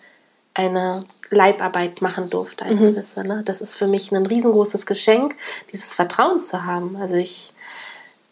[0.59, 2.81] eine Leibarbeit machen durfte, eine mhm.
[2.81, 3.23] gewisse.
[3.23, 3.43] Ne?
[3.45, 5.37] Das ist für mich ein riesengroßes Geschenk,
[5.73, 6.97] dieses Vertrauen zu haben.
[6.97, 7.53] Also ich,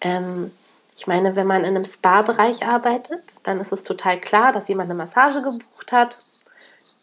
[0.01, 0.51] ähm,
[0.97, 4.91] ich meine, wenn man in einem Spa-Bereich arbeitet, dann ist es total klar, dass jemand
[4.91, 6.21] eine Massage gebucht hat,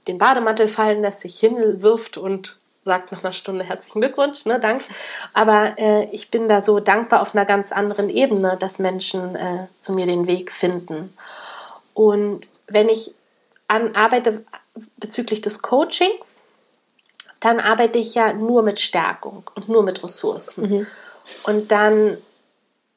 [0.07, 4.83] den Bademantel fallen lässt, sich hinwirft und sagt nach einer Stunde herzlichen Glückwunsch, ne, danke.
[5.33, 9.67] Aber äh, ich bin da so dankbar auf einer ganz anderen Ebene, dass Menschen äh,
[9.79, 11.15] zu mir den Weg finden.
[11.93, 13.13] Und wenn ich
[13.69, 14.43] an, arbeite
[14.97, 16.45] bezüglich des Coachings,
[17.39, 20.69] dann arbeite ich ja nur mit Stärkung und nur mit Ressourcen.
[20.69, 20.87] Mhm.
[21.45, 22.17] Und dann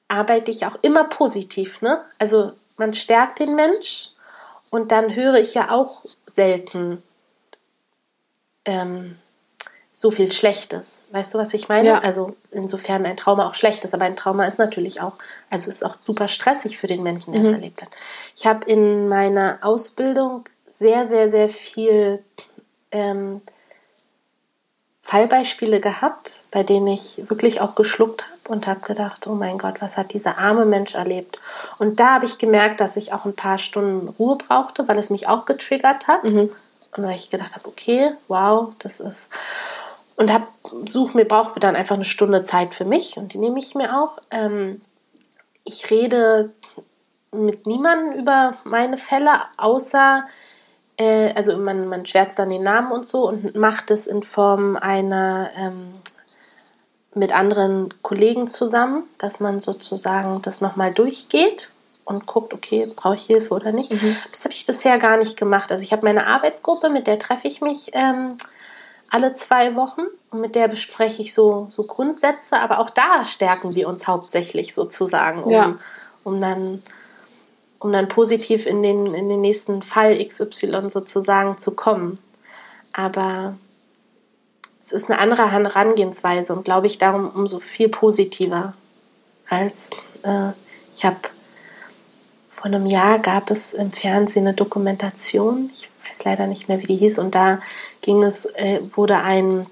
[0.08, 1.82] arbeite ich auch immer positiv.
[1.82, 2.00] Ne?
[2.18, 4.10] Also man stärkt den Mensch
[4.70, 7.02] und dann höre ich ja auch selten
[8.64, 9.18] ähm,
[9.92, 11.04] so viel Schlechtes.
[11.10, 11.88] Weißt du, was ich meine?
[11.88, 11.98] Ja.
[12.00, 15.14] Also insofern ein Trauma auch schlecht ist, aber ein Trauma ist natürlich auch,
[15.48, 17.46] also ist auch super stressig für den Menschen, der mhm.
[17.46, 17.88] es erlebt hat.
[18.36, 20.44] Ich habe in meiner Ausbildung
[20.78, 22.22] sehr, sehr, sehr viel
[22.90, 23.40] ähm,
[25.02, 29.80] Fallbeispiele gehabt, bei denen ich wirklich auch geschluckt habe und habe gedacht, oh mein Gott,
[29.80, 31.38] was hat dieser arme Mensch erlebt?
[31.78, 35.10] Und da habe ich gemerkt, dass ich auch ein paar Stunden Ruhe brauchte, weil es
[35.10, 36.24] mich auch getriggert hat.
[36.24, 36.50] Mhm.
[36.96, 39.30] Und weil ich gedacht habe, okay, wow, das ist.
[40.16, 40.46] Und habe,
[40.86, 43.74] such mir, brauche mir dann einfach eine Stunde Zeit für mich und die nehme ich
[43.74, 44.18] mir auch.
[44.30, 44.80] Ähm,
[45.64, 46.50] ich rede
[47.32, 50.26] mit niemandem über meine Fälle, außer
[50.96, 54.76] äh, also man, man schwärzt dann den Namen und so und macht es in Form
[54.76, 55.92] einer ähm,
[57.14, 61.70] mit anderen Kollegen zusammen, dass man sozusagen das nochmal durchgeht
[62.04, 63.90] und guckt, okay, brauche ich Hilfe oder nicht.
[63.90, 64.16] Mhm.
[64.30, 65.72] Das habe ich bisher gar nicht gemacht.
[65.72, 68.36] Also ich habe meine Arbeitsgruppe, mit der treffe ich mich ähm,
[69.10, 73.74] alle zwei Wochen und mit der bespreche ich so, so Grundsätze, aber auch da stärken
[73.74, 75.74] wir uns hauptsächlich sozusagen, um, ja.
[76.22, 76.82] um dann
[77.78, 82.18] um dann positiv in den, in den nächsten Fall XY sozusagen zu kommen.
[82.92, 83.56] Aber
[84.80, 88.74] es ist eine andere Herangehensweise und glaube ich darum umso viel positiver
[89.48, 89.90] als
[90.22, 90.50] äh,
[90.92, 91.16] ich habe
[92.50, 96.86] vor einem Jahr gab es im Fernsehen eine Dokumentation, ich weiß leider nicht mehr, wie
[96.86, 97.60] die hieß, und da
[98.00, 99.66] ging es, äh, wurde ein,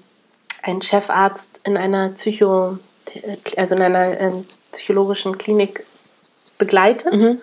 [0.61, 2.77] ein Chefarzt in einer Psycho,
[3.57, 4.31] also in einer äh,
[4.71, 5.85] psychologischen Klinik
[6.57, 7.13] begleitet.
[7.13, 7.41] Mhm.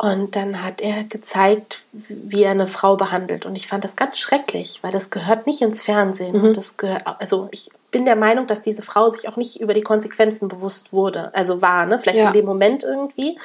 [0.00, 3.46] Und dann hat er gezeigt, wie er eine Frau behandelt.
[3.46, 6.38] Und ich fand das ganz schrecklich, weil das gehört nicht ins Fernsehen.
[6.38, 6.44] Mhm.
[6.44, 9.74] Und das gehört, also ich bin der Meinung, dass diese Frau sich auch nicht über
[9.74, 11.34] die Konsequenzen bewusst wurde.
[11.34, 11.98] Also war, ne?
[11.98, 12.28] Vielleicht ja.
[12.28, 13.38] in dem Moment irgendwie.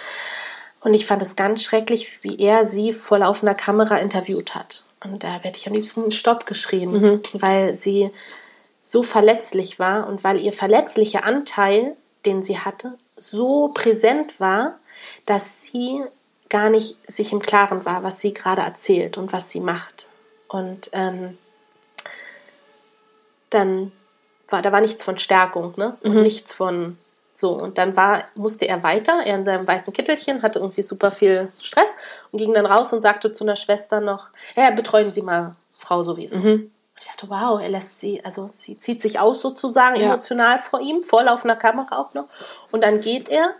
[0.81, 4.83] Und ich fand es ganz schrecklich, wie er sie vor laufender Kamera interviewt hat.
[5.03, 7.21] Und da werde ich am liebsten Stopp geschrien, mhm.
[7.33, 8.11] weil sie
[8.83, 14.77] so verletzlich war und weil ihr verletzlicher Anteil, den sie hatte, so präsent war,
[15.25, 16.03] dass sie
[16.49, 20.07] gar nicht sich im Klaren war, was sie gerade erzählt und was sie macht.
[20.47, 21.37] Und ähm,
[23.49, 23.91] dann
[24.49, 25.97] war, da war nichts von Stärkung, ne?
[26.03, 26.97] Und nichts von
[27.35, 27.51] so.
[27.53, 31.51] Und dann war, musste er weiter, er in seinem weißen Kittelchen, hatte irgendwie super viel
[31.61, 31.95] Stress
[32.31, 36.03] und ging dann raus und sagte zu einer Schwester noch, ja, betreuen Sie mal Frau
[36.03, 36.37] sowieso.
[36.99, 40.05] Ich dachte, wow, er lässt sie, also sie zieht sich aus sozusagen Ja.
[40.05, 42.25] emotional vor ihm, vor laufender Kamera auch noch.
[42.71, 43.55] Und dann geht er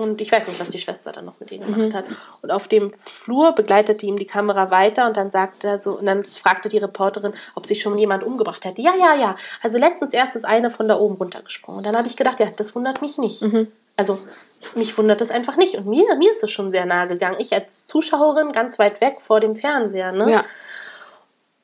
[0.00, 2.04] und ich weiß nicht, was die Schwester dann noch mit ihm gemacht hat.
[2.40, 6.06] Und auf dem Flur begleitete ihm die Kamera weiter und dann sagte er so, und
[6.06, 8.80] dann fragte die Reporterin, ob sich schon jemand umgebracht hätte.
[8.80, 9.36] Ja, ja, ja.
[9.62, 11.78] Also letztens erst ist eine von da oben runtergesprungen.
[11.78, 13.44] Und dann habe ich gedacht, ja, das wundert mich nicht.
[13.96, 14.18] Also
[14.74, 15.74] mich wundert das einfach nicht.
[15.74, 17.36] Und mir, mir ist es schon sehr nahe gegangen.
[17.38, 20.12] Ich als Zuschauerin ganz weit weg vor dem Fernseher.
[20.12, 20.30] Ne?
[20.30, 20.44] Ja.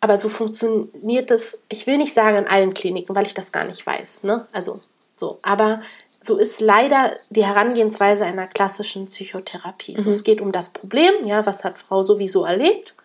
[0.00, 3.64] Aber so funktioniert das, ich will nicht sagen in allen Kliniken, weil ich das gar
[3.64, 4.24] nicht weiß.
[4.24, 4.46] Ne?
[4.52, 4.80] Also
[5.16, 5.38] so.
[5.42, 5.80] Aber
[6.26, 9.98] so ist leider die Herangehensweise einer klassischen Psychotherapie.
[9.98, 12.96] So, es geht um das Problem, ja, was hat Frau sowieso erlebt,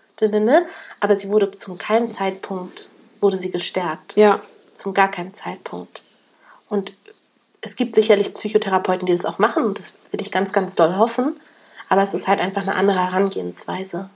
[0.99, 4.15] aber sie wurde zum keinem Zeitpunkt, wurde sie gestärkt.
[4.15, 4.39] Ja.
[4.75, 6.01] Zum gar keinem Zeitpunkt.
[6.69, 6.93] Und
[7.61, 10.95] es gibt sicherlich Psychotherapeuten, die das auch machen und das will ich ganz, ganz doll
[10.97, 11.35] hoffen.
[11.89, 14.09] Aber es ist halt einfach eine andere Herangehensweise.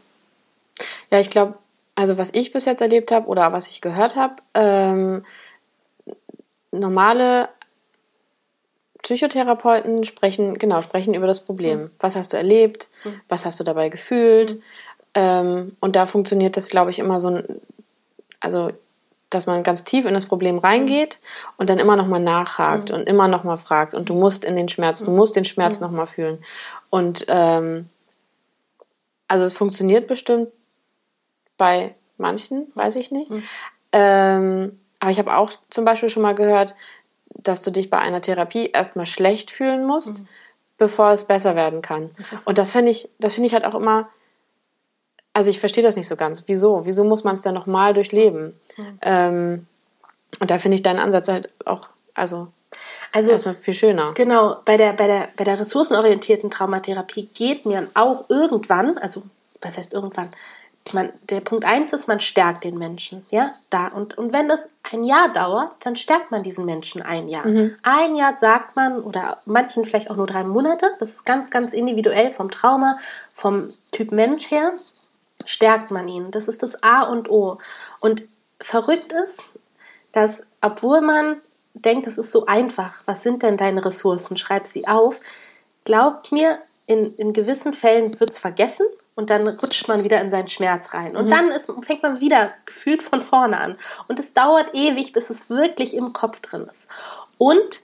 [1.12, 1.56] Ja, ich glaube,
[1.96, 5.26] also was ich bis jetzt erlebt habe oder was ich gehört habe, ähm,
[6.72, 7.50] normale
[9.06, 11.91] Psychotherapeuten sprechen, genau, sprechen über das Problem.
[12.00, 12.89] Was hast du erlebt?
[13.30, 14.60] Was hast du dabei gefühlt?
[15.13, 17.62] Ähm, und da funktioniert das, glaube ich, immer so, ein-
[18.39, 18.72] also,
[19.30, 21.20] dass man ganz tief in das Problem reingeht
[21.58, 23.94] und dann immer noch mal nachhakt und immer noch mal fragt.
[23.94, 26.39] Und du musst in den Schmerz, du musst den Schmerz noch mal fühlen.
[26.89, 27.88] Und ähm,
[29.28, 30.50] also es funktioniert bestimmt
[31.58, 33.32] bei manchen, weiß ich nicht.
[33.91, 36.74] Ähm, aber ich habe auch zum Beispiel schon mal gehört,
[37.36, 40.24] dass du dich bei einer Therapie erstmal schlecht fühlen musst,
[40.78, 42.10] bevor es besser werden kann.
[42.45, 44.10] Und das finde ich, das finde ich halt auch immer,
[45.34, 46.43] also ich verstehe das nicht so ganz.
[46.48, 46.86] Wieso?
[46.86, 48.60] Wieso muss man es dann nochmal durchleben?
[49.02, 49.67] Ähm,
[50.39, 52.48] und da finde ich deinen Ansatz halt auch, also
[53.12, 54.12] Also erstmal viel schöner.
[54.15, 59.24] Genau, bei der, bei der, bei der ressourcenorientierten Traumatherapie geht mir auch irgendwann, also
[59.62, 60.30] was heißt irgendwann,
[60.93, 63.88] man, der Punkt eins ist, man stärkt den Menschen, ja, da.
[63.88, 67.45] Und, und wenn das ein Jahr dauert, dann stärkt man diesen Menschen ein Jahr.
[67.82, 71.74] Ein Jahr sagt man, oder manchen vielleicht auch nur drei Monate, das ist ganz, ganz
[71.74, 72.98] individuell vom Trauma,
[73.34, 74.74] vom Typ Mensch her,
[75.45, 76.30] stärkt man ihn.
[76.30, 77.58] Das ist das A und O.
[78.00, 78.24] Und
[78.62, 79.43] verrückt ist,
[80.12, 81.41] dass obwohl man
[81.74, 85.19] denkt, es ist so einfach, was sind denn deine Ressourcen, schreib sie auf,
[85.84, 90.30] glaubt mir, in, in gewissen Fällen wird es vergessen und dann rutscht man wieder in
[90.30, 91.15] seinen Schmerz rein.
[91.15, 93.78] Und dann ist, fängt man wieder gefühlt von vorne an.
[94.08, 96.88] Und es dauert ewig, bis es wirklich im Kopf drin ist.
[97.38, 97.82] Und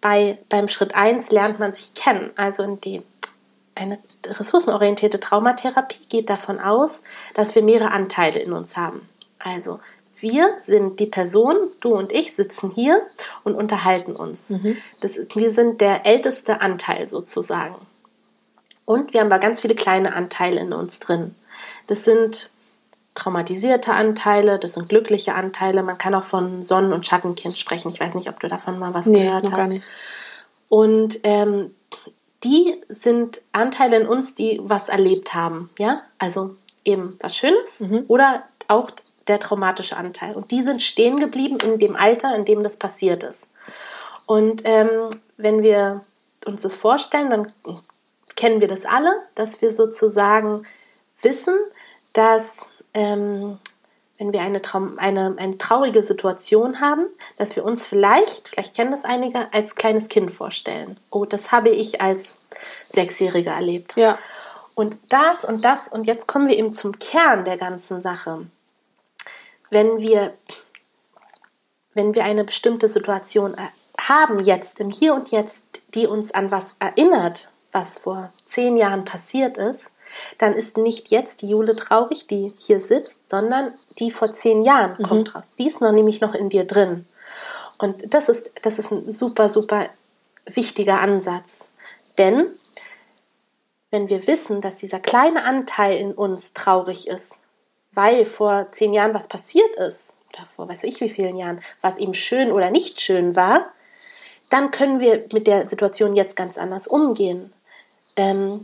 [0.00, 2.30] bei, beim Schritt eins lernt man sich kennen.
[2.36, 3.02] Also in den,
[3.74, 7.00] eine ressourcenorientierte Traumatherapie geht davon aus,
[7.32, 9.08] dass wir mehrere Anteile in uns haben.
[9.38, 9.80] Also
[10.20, 13.00] wir sind die Person, du und ich sitzen hier
[13.42, 14.48] und unterhalten uns.
[15.00, 17.74] Das ist, wir sind der älteste Anteil sozusagen.
[18.84, 21.34] Und wir haben aber ganz viele kleine Anteile in uns drin.
[21.86, 22.50] Das sind
[23.14, 25.82] traumatisierte Anteile, das sind glückliche Anteile.
[25.82, 27.90] Man kann auch von Sonnen- und Schattenkind sprechen.
[27.90, 29.58] Ich weiß nicht, ob du davon mal was Nee, gehört noch hast.
[29.58, 29.86] gar nicht.
[30.68, 31.74] Und ähm,
[32.42, 35.68] die sind Anteile in uns, die was erlebt haben.
[35.78, 38.90] Ja, also eben was Schönes oder auch
[39.28, 40.34] der traumatische Anteil.
[40.34, 43.46] Und die sind stehen geblieben in dem Alter, in dem das passiert ist.
[44.26, 44.88] Und ähm,
[45.36, 46.04] wenn wir
[46.44, 47.46] uns das vorstellen, dann
[48.36, 50.64] kennen wir das alle, dass wir sozusagen
[51.20, 51.56] wissen,
[52.12, 53.58] dass ähm,
[54.18, 58.92] wenn wir eine, Traum, eine, eine traurige Situation haben, dass wir uns vielleicht, vielleicht kennen
[58.92, 60.96] das einige, als kleines Kind vorstellen.
[61.10, 62.38] Oh, das habe ich als
[62.92, 63.94] Sechsjähriger erlebt.
[63.96, 64.18] Ja.
[64.74, 68.46] Und das und das, und jetzt kommen wir eben zum Kern der ganzen Sache.
[69.70, 70.34] Wenn wir,
[71.94, 73.68] wenn wir eine bestimmte Situation äh,
[74.00, 79.04] haben, jetzt, im Hier und Jetzt, die uns an was erinnert, was vor zehn Jahren
[79.04, 79.86] passiert ist,
[80.38, 85.02] dann ist nicht jetzt die Jule traurig, die hier sitzt, sondern die vor zehn Jahren
[85.02, 85.54] kommt raus.
[85.58, 87.06] Die ist noch nämlich noch in dir drin.
[87.78, 89.88] Und das ist, das ist ein super, super
[90.46, 91.66] wichtiger Ansatz.
[92.16, 92.46] Denn
[93.90, 97.38] wenn wir wissen, dass dieser kleine Anteil in uns traurig ist,
[97.92, 101.98] weil vor zehn Jahren was passiert ist, oder vor weiß ich wie vielen Jahren, was
[101.98, 103.66] ihm schön oder nicht schön war,
[104.50, 107.52] dann können wir mit der Situation jetzt ganz anders umgehen.
[108.16, 108.62] Ähm,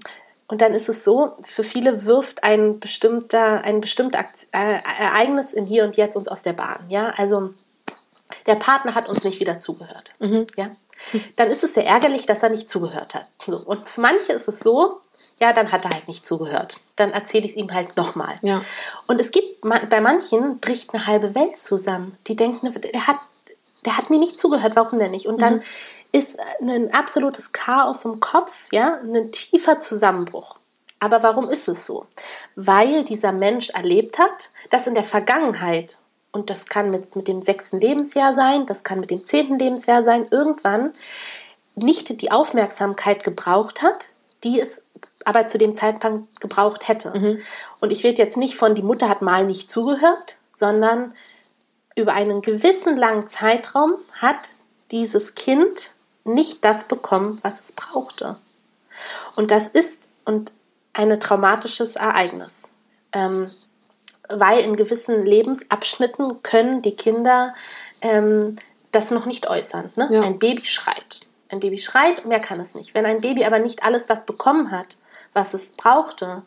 [0.49, 5.65] und dann ist es so, für viele wirft ein bestimmter, ein bestimmtes äh, Ereignis im
[5.65, 6.85] Hier und Jetzt uns aus der Bahn.
[6.89, 7.55] Ja, also
[8.47, 10.13] der Partner hat uns nicht wieder zugehört.
[10.57, 10.71] Ja,
[11.37, 13.27] dann ist es sehr ärgerlich, dass er nicht zugehört hat.
[13.47, 13.59] So.
[13.59, 15.01] Und für manche ist es so,
[15.41, 16.81] ja, dann hat er halt nicht zugehört.
[16.97, 18.35] Dann erzähle ich es ihm halt nochmal.
[18.43, 18.61] Ja.
[19.07, 22.19] Und es gibt, bei manchen bricht eine halbe Welt zusammen.
[22.27, 23.19] Die denken, er hat
[23.85, 25.27] der hat mir nicht zugehört, warum denn nicht?
[25.27, 25.63] Und dann mhm.
[26.13, 30.59] Ist ein absolutes Chaos im Kopf, ja, ein tiefer Zusammenbruch.
[30.99, 32.07] Aber warum ist es so?
[32.57, 35.99] Weil dieser Mensch erlebt hat, dass in der Vergangenheit,
[36.33, 40.05] und das kann mit, mit dem sechsten Lebensjahr sein, das kann mit dem zehnten Lebensjahr
[40.05, 40.93] sein, irgendwann
[41.75, 44.09] nicht die Aufmerksamkeit gebraucht hat,
[44.45, 44.83] die es
[45.25, 47.19] aber zu dem Zeitpunkt gebraucht hätte.
[47.19, 47.41] Mhm.
[47.81, 51.15] Und ich rede jetzt nicht von, die Mutter hat mal nicht zugehört, sondern
[51.97, 54.51] über einen gewissen langen Zeitraum hat
[54.91, 55.93] dieses Kind
[56.35, 58.37] nicht das bekommen, was es brauchte.
[59.37, 60.53] Und das ist und
[60.93, 62.69] ein traumatisches Ereignis.
[63.13, 63.51] Ähm,
[64.29, 67.55] weil in gewissen Lebensabschnitten können die Kinder
[68.01, 68.57] ähm,
[68.93, 69.93] das noch nicht äußern.
[69.97, 70.09] Ne?
[70.11, 70.21] Ja.
[70.23, 71.27] Ein Baby schreit.
[71.49, 72.95] Ein Baby schreit, mehr kann es nicht.
[72.95, 74.99] Wenn ein Baby aber nicht alles das bekommen hat,
[75.33, 76.43] was es brauchte,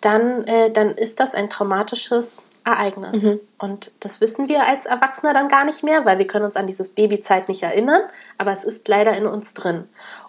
[0.00, 3.22] dann, äh, dann ist das ein traumatisches Ereignis.
[3.22, 3.40] Mhm.
[3.58, 6.66] Und das wissen wir als Erwachsene dann gar nicht mehr, weil wir können uns an
[6.66, 8.02] dieses Babyzeit nicht erinnern,
[8.38, 9.88] aber es ist leider in uns drin.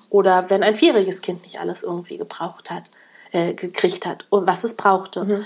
[0.10, 2.84] Oder wenn ein vierjähriges Kind nicht alles irgendwie gebraucht hat,
[3.32, 5.24] äh, gekriegt hat und was es brauchte.
[5.24, 5.45] Mhm.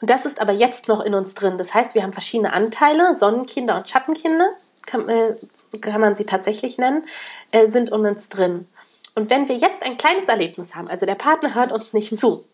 [0.00, 1.58] Und das ist aber jetzt noch in uns drin.
[1.58, 4.50] Das heißt, wir haben verschiedene Anteile, Sonnenkinder und Schattenkinder,
[4.86, 5.36] kann, äh,
[5.80, 7.04] kann man sie tatsächlich nennen,
[7.52, 8.66] äh, sind in uns drin.
[9.14, 12.44] Und wenn wir jetzt ein kleines Erlebnis haben, also der Partner hört uns nicht zu,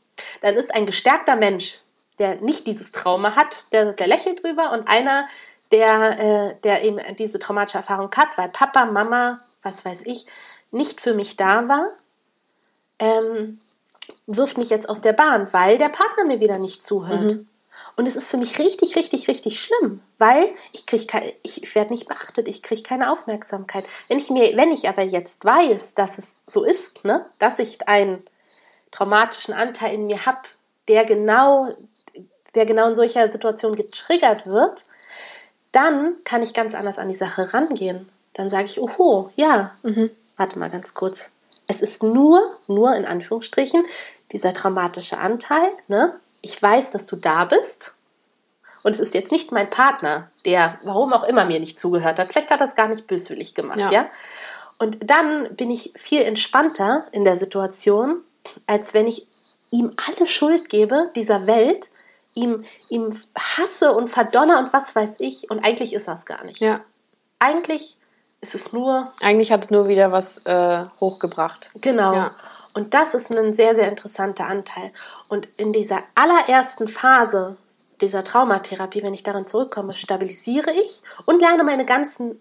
[0.43, 1.81] dann ist ein gestärkter Mensch,
[2.19, 5.27] der nicht dieses Trauma hat, der, der lächelt drüber und einer,
[5.71, 10.27] der, äh, der eben diese traumatische Erfahrung hat, weil Papa, Mama, was weiß ich,
[10.71, 11.89] nicht für mich da war,
[12.99, 13.61] ähm,
[14.27, 17.35] wirft mich jetzt aus der Bahn, weil der Partner mir wieder nicht zuhört.
[17.35, 17.49] Mhm.
[17.97, 22.09] Und es ist für mich richtig, richtig, richtig schlimm, weil ich keine, ich werde nicht
[22.09, 23.85] beachtet, ich kriege keine Aufmerksamkeit.
[24.09, 27.89] Wenn ich mir, wenn ich aber jetzt weiß, dass es so ist, ne, dass ich
[27.89, 28.23] einen
[28.91, 30.43] traumatischen Anteil in mir habe,
[30.89, 31.75] der genau,
[32.55, 34.85] der genau in solcher Situation getriggert wird,
[35.73, 38.09] dann kann ich ganz anders an die Sache rangehen.
[38.35, 40.11] Dann sage ich, oho, ja, mhm.
[40.37, 41.31] warte mal ganz kurz.
[41.67, 43.85] Es ist nur, nur in Anführungsstrichen,
[44.33, 46.19] dieser traumatische Anteil, ne?
[46.41, 47.93] ich weiß, dass du da bist.
[48.83, 52.29] Und es ist jetzt nicht mein Partner, der, warum auch immer, mir nicht zugehört hat.
[52.33, 53.91] Vielleicht hat er es gar nicht böswillig gemacht, ja.
[53.91, 54.11] ja?
[54.79, 58.23] Und dann bin ich viel entspannter in der Situation,
[58.67, 59.27] als wenn ich
[59.71, 61.91] ihm alle Schuld gebe, dieser Welt,
[62.39, 65.51] ihm, ihm hasse und verdonner und was weiß ich.
[65.51, 66.61] Und eigentlich ist das gar nicht.
[66.61, 66.81] Ja.
[67.39, 67.97] Eigentlich
[68.41, 69.13] ist es nur.
[69.23, 71.69] Eigentlich hat es nur wieder was äh, hochgebracht.
[71.81, 72.15] Genau.
[72.15, 72.31] Ja.
[72.75, 74.93] Und das ist ein sehr, sehr interessanter Anteil.
[75.29, 77.57] Und in dieser allerersten Phase
[78.01, 82.41] dieser Traumatherapie, wenn ich daran zurückkomme, stabilisiere ich und lerne meine ganzen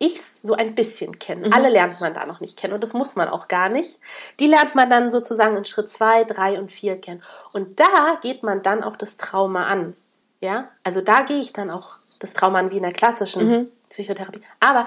[0.00, 1.46] Ichs so ein bisschen kennen.
[1.46, 1.52] Mhm.
[1.52, 3.98] Alle lernt man da noch nicht kennen und das muss man auch gar nicht.
[4.38, 7.22] Die lernt man dann sozusagen in Schritt zwei, drei und vier kennen.
[7.52, 9.96] Und da geht man dann auch das Trauma an.
[10.40, 13.68] Ja, also da gehe ich dann auch das Trauma an wie in der klassischen mhm.
[13.88, 14.42] Psychotherapie.
[14.60, 14.86] Aber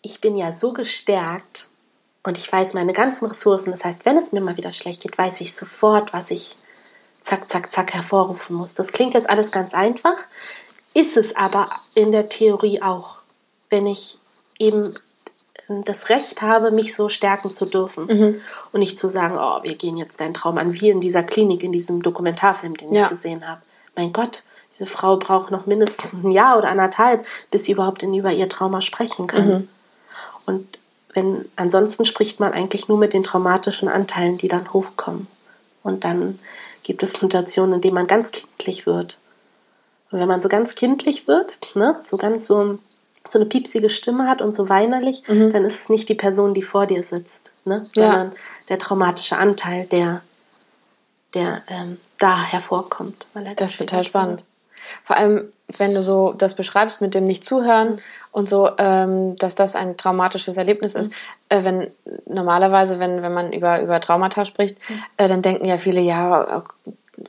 [0.00, 1.68] ich bin ja so gestärkt
[2.22, 3.72] und ich weiß meine ganzen Ressourcen.
[3.72, 6.56] Das heißt, wenn es mir mal wieder schlecht geht, weiß ich sofort, was ich
[7.20, 8.74] zack, zack, zack hervorrufen muss.
[8.74, 10.16] Das klingt jetzt alles ganz einfach,
[10.94, 13.16] ist es aber in der Theorie auch,
[13.68, 14.18] wenn ich
[14.58, 14.94] eben
[15.68, 18.40] das Recht habe, mich so stärken zu dürfen mhm.
[18.72, 21.62] und nicht zu sagen, oh, wir gehen jetzt deinen Traum an, wie in dieser Klinik,
[21.62, 23.04] in diesem Dokumentarfilm, den ja.
[23.04, 23.60] ich gesehen habe.
[23.96, 28.14] Mein Gott, diese Frau braucht noch mindestens ein Jahr oder anderthalb, bis sie überhaupt in,
[28.14, 29.48] über ihr Trauma sprechen kann.
[29.48, 29.68] Mhm.
[30.44, 30.78] Und
[31.14, 35.26] wenn, ansonsten spricht man eigentlich nur mit den traumatischen Anteilen, die dann hochkommen.
[35.82, 36.38] Und dann
[36.82, 39.18] gibt es Situationen, in denen man ganz kindlich wird.
[40.10, 42.78] Und wenn man so ganz kindlich wird, ne, so ganz so,
[43.28, 45.52] so eine piepsige Stimme hat und so weinerlich, mhm.
[45.52, 48.36] dann ist es nicht die Person, die vor dir sitzt, ne, sondern ja.
[48.68, 50.22] der traumatische Anteil, der,
[51.34, 53.28] der ähm, da hervorkommt.
[53.56, 54.44] das ist total spannend.
[55.04, 58.00] Vor allem, wenn du so das beschreibst mit dem Nicht-Zuhören mhm.
[58.32, 61.10] und so, ähm, dass das ein traumatisches Erlebnis ist.
[61.10, 61.14] Mhm.
[61.48, 61.90] Äh, wenn
[62.26, 65.02] normalerweise, wenn, wenn man über, über Traumata spricht, mhm.
[65.16, 66.62] äh, dann denken ja viele, ja,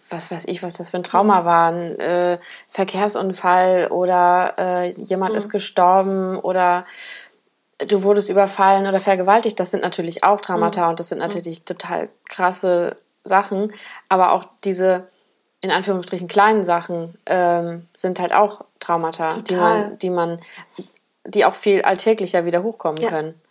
[0.10, 5.36] was weiß ich, was das für ein Trauma war, ein äh, Verkehrsunfall oder äh, jemand
[5.36, 6.86] ist gestorben oder
[7.80, 9.60] du wurdest überfallen oder vergewaltigt.
[9.60, 13.74] Das sind natürlich auch Traumata und das sind natürlich total krasse Sachen,
[14.10, 15.08] aber auch diese
[15.62, 20.40] in Anführungsstrichen kleinen Sachen ähm, sind halt auch Traumata, die man, die man,
[21.26, 23.10] die auch viel alltäglicher wieder hochkommen ja.
[23.10, 23.42] können.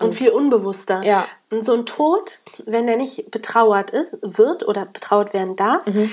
[0.00, 1.02] Und, und, viel unbewusster.
[1.02, 1.24] Ja.
[1.50, 6.10] Und so ein Tod, wenn der nicht betrauert ist, wird oder betrauert werden darf, mhm.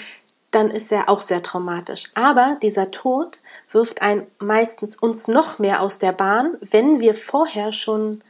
[0.51, 2.11] dann ist er auch sehr traumatisch.
[2.13, 7.71] Aber dieser Tod wirft einen meistens uns noch mehr aus der Bahn, wenn wir vorher
[7.71, 8.21] schon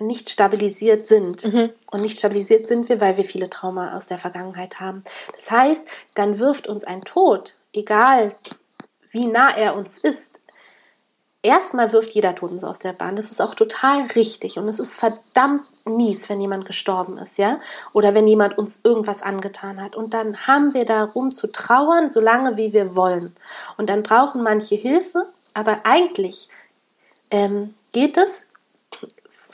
[0.00, 1.44] nicht stabilisiert sind.
[1.44, 1.70] Mhm.
[1.90, 5.04] Und nicht stabilisiert sind wir, weil wir viele Trauma aus der Vergangenheit haben.
[5.34, 8.34] Das heißt, dann wirft uns ein Tod, egal
[9.10, 10.35] wie nah er uns ist,
[11.46, 13.16] erstmal wirft jeder Toten so aus der Bahn.
[13.16, 17.60] Das ist auch total richtig und es ist verdammt mies, wenn jemand gestorben ist, ja?
[17.92, 19.94] Oder wenn jemand uns irgendwas angetan hat.
[19.94, 23.34] Und dann haben wir darum zu trauern, so lange wie wir wollen.
[23.76, 26.48] Und dann brauchen manche Hilfe, aber eigentlich
[27.30, 28.46] ähm, geht es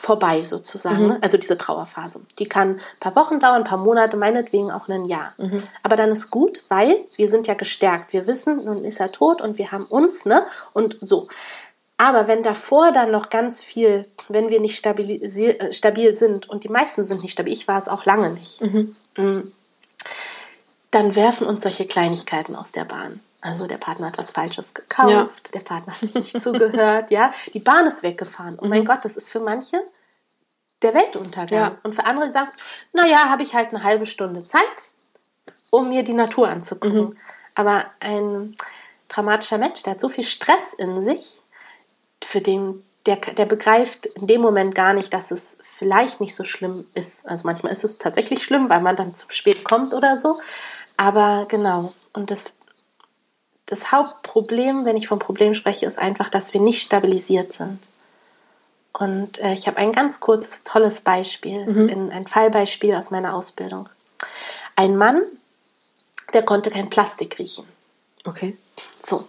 [0.02, 1.06] vorbei sozusagen.
[1.06, 1.18] Mhm.
[1.20, 2.22] Also diese Trauerphase.
[2.40, 5.32] Die kann ein paar Wochen dauern, ein paar Monate, meinetwegen auch ein Jahr.
[5.38, 5.62] Mhm.
[5.84, 8.12] Aber dann ist gut, weil wir sind ja gestärkt.
[8.12, 10.44] Wir wissen, nun ist er tot und wir haben uns, ne?
[10.72, 11.28] Und so.
[12.02, 16.68] Aber wenn davor dann noch ganz viel, wenn wir nicht äh, stabil sind, und die
[16.68, 18.96] meisten sind nicht stabil, ich war es auch lange nicht, mhm.
[19.16, 19.52] Mm,
[20.90, 23.20] dann werfen uns solche Kleinigkeiten aus der Bahn.
[23.40, 25.52] Also der Partner hat was Falsches gekauft, ja.
[25.54, 27.30] der Partner hat nicht zugehört, ja.
[27.54, 28.58] Die Bahn ist weggefahren.
[28.60, 28.86] Oh mein mhm.
[28.86, 29.80] Gott, das ist für manche
[30.82, 31.60] der Weltuntergang.
[31.60, 31.78] Ja.
[31.84, 32.50] Und für andere, sagen,
[32.92, 34.90] naja, habe ich halt eine halbe Stunde Zeit,
[35.70, 37.10] um mir die Natur anzugucken.
[37.10, 37.16] Mhm.
[37.54, 38.56] Aber ein
[39.06, 41.41] dramatischer Mensch, der hat so viel Stress in sich,
[42.32, 46.44] für den, der, der begreift in dem Moment gar nicht, dass es vielleicht nicht so
[46.44, 47.26] schlimm ist.
[47.26, 50.40] Also manchmal ist es tatsächlich schlimm, weil man dann zu spät kommt oder so.
[50.96, 51.92] Aber genau.
[52.14, 52.46] Und das,
[53.66, 57.80] das Hauptproblem, wenn ich vom Problem spreche, ist einfach, dass wir nicht stabilisiert sind.
[58.94, 61.88] Und äh, ich habe ein ganz kurzes, tolles Beispiel, mhm.
[61.90, 63.90] in, ein Fallbeispiel aus meiner Ausbildung.
[64.74, 65.20] Ein Mann,
[66.32, 67.66] der konnte kein Plastik riechen.
[68.24, 68.56] Okay.
[69.04, 69.28] So.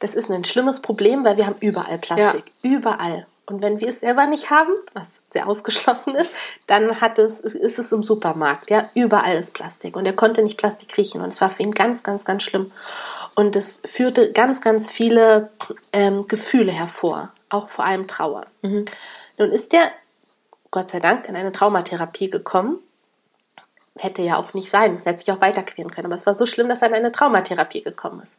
[0.00, 2.44] Das ist ein schlimmes Problem, weil wir haben überall Plastik.
[2.62, 2.70] Ja.
[2.70, 3.26] Überall.
[3.50, 6.32] Und wenn wir es selber nicht haben, was sehr ausgeschlossen ist,
[6.66, 8.70] dann hat es, ist es im Supermarkt.
[8.70, 9.96] Ja, überall ist Plastik.
[9.96, 11.20] Und er konnte nicht Plastik riechen.
[11.20, 12.70] Und es war für ihn ganz, ganz, ganz schlimm.
[13.34, 15.50] Und es führte ganz, ganz viele
[15.92, 17.32] ähm, Gefühle hervor.
[17.48, 18.46] Auch vor allem Trauer.
[18.62, 18.84] Mhm.
[19.36, 19.90] Nun ist er,
[20.70, 22.78] Gott sei Dank, in eine Traumatherapie gekommen.
[23.96, 24.94] Hätte ja auch nicht sein.
[24.94, 26.06] Es hätte sich auch weiterqueren können.
[26.06, 28.36] Aber es war so schlimm, dass er in eine Traumatherapie gekommen ist.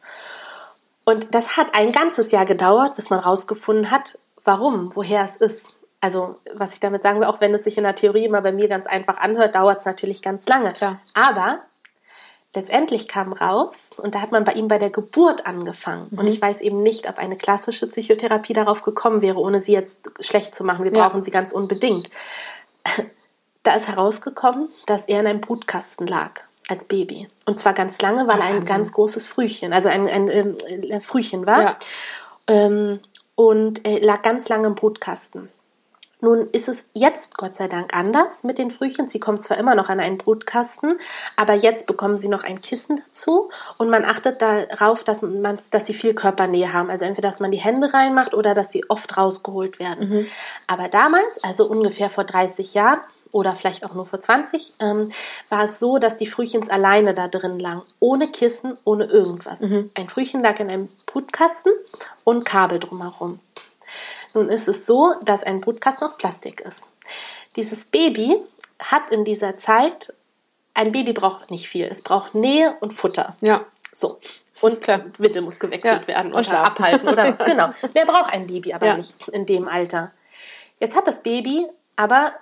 [1.04, 5.66] Und das hat ein ganzes Jahr gedauert, bis man rausgefunden hat, warum, woher es ist.
[6.00, 8.52] Also, was ich damit sagen will, auch wenn es sich in der Theorie immer bei
[8.52, 10.72] mir ganz einfach anhört, dauert es natürlich ganz lange.
[10.72, 11.00] Klar.
[11.14, 11.60] Aber
[12.54, 16.08] letztendlich kam raus, und da hat man bei ihm bei der Geburt angefangen.
[16.10, 16.18] Mhm.
[16.18, 20.10] Und ich weiß eben nicht, ob eine klassische Psychotherapie darauf gekommen wäre, ohne sie jetzt
[20.20, 20.84] schlecht zu machen.
[20.84, 21.06] Wir ja.
[21.06, 22.08] brauchen sie ganz unbedingt.
[23.64, 26.32] Da ist herausgekommen, dass er in einem Brutkasten lag
[26.72, 27.28] als Baby.
[27.46, 30.82] Und zwar ganz lange, weil er ein ganz großes Frühchen, also ein, ein, ein, ein
[30.90, 31.62] äh, Frühchen war.
[31.62, 31.72] Ja.
[32.48, 33.00] Ähm,
[33.34, 35.48] und äh, lag ganz lange im Brutkasten.
[36.20, 39.08] Nun ist es jetzt Gott sei Dank anders mit den Frühchen.
[39.08, 40.96] Sie kommen zwar immer noch an einen Brutkasten,
[41.36, 45.86] aber jetzt bekommen sie noch ein Kissen dazu und man achtet darauf, dass, man, dass
[45.86, 46.90] sie viel Körpernähe haben.
[46.90, 50.10] Also entweder, dass man die Hände reinmacht oder dass sie oft rausgeholt werden.
[50.10, 50.26] Mhm.
[50.68, 53.00] Aber damals, also ungefähr vor 30 Jahren,
[53.32, 55.10] oder vielleicht auch nur vor 20, ähm,
[55.48, 59.60] war es so, dass die Frühchens alleine da drin lagen, ohne Kissen, ohne irgendwas.
[59.60, 59.90] Mhm.
[59.94, 61.72] Ein Frühchen lag in einem Brutkasten
[62.24, 63.40] und Kabel drumherum.
[64.34, 66.86] Nun ist es so, dass ein Brutkasten aus Plastik ist.
[67.56, 68.36] Dieses Baby
[68.78, 70.14] hat in dieser Zeit,
[70.74, 73.36] ein Baby braucht nicht viel, es braucht Nähe und Futter.
[73.40, 73.64] Ja.
[73.94, 74.18] So.
[74.60, 75.06] Und Klar.
[75.18, 76.06] Windel muss gewechselt ja.
[76.06, 77.38] werden und abhalten oder was.
[77.46, 77.70] Genau.
[77.92, 78.96] Wer braucht ein Baby aber ja.
[78.96, 80.12] nicht in dem Alter?
[80.78, 81.66] Jetzt hat das Baby
[81.96, 82.32] aber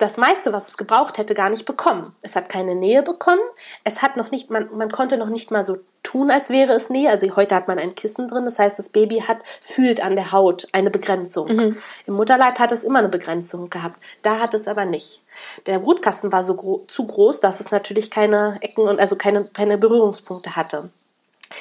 [0.00, 2.14] das meiste, was es gebraucht hätte, gar nicht bekommen.
[2.22, 3.42] Es hat keine Nähe bekommen.
[3.84, 6.88] Es hat noch nicht, man, man konnte noch nicht mal so tun, als wäre es
[6.88, 7.10] Nähe.
[7.10, 8.46] Also heute hat man ein Kissen drin.
[8.46, 11.54] Das heißt, das Baby hat, fühlt an der Haut eine Begrenzung.
[11.54, 11.76] Mhm.
[12.06, 14.02] Im Mutterleib hat es immer eine Begrenzung gehabt.
[14.22, 15.22] Da hat es aber nicht.
[15.66, 19.44] Der Brutkasten war so gro zu groß, dass es natürlich keine Ecken und also keine,
[19.44, 20.88] keine Berührungspunkte hatte.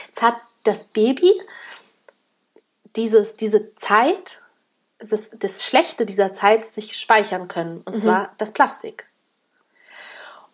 [0.07, 1.31] Jetzt hat das Baby
[2.95, 4.41] dieses, diese Zeit
[4.99, 8.01] das, das Schlechte dieser Zeit sich speichern können, und mhm.
[8.01, 9.07] zwar das Plastik.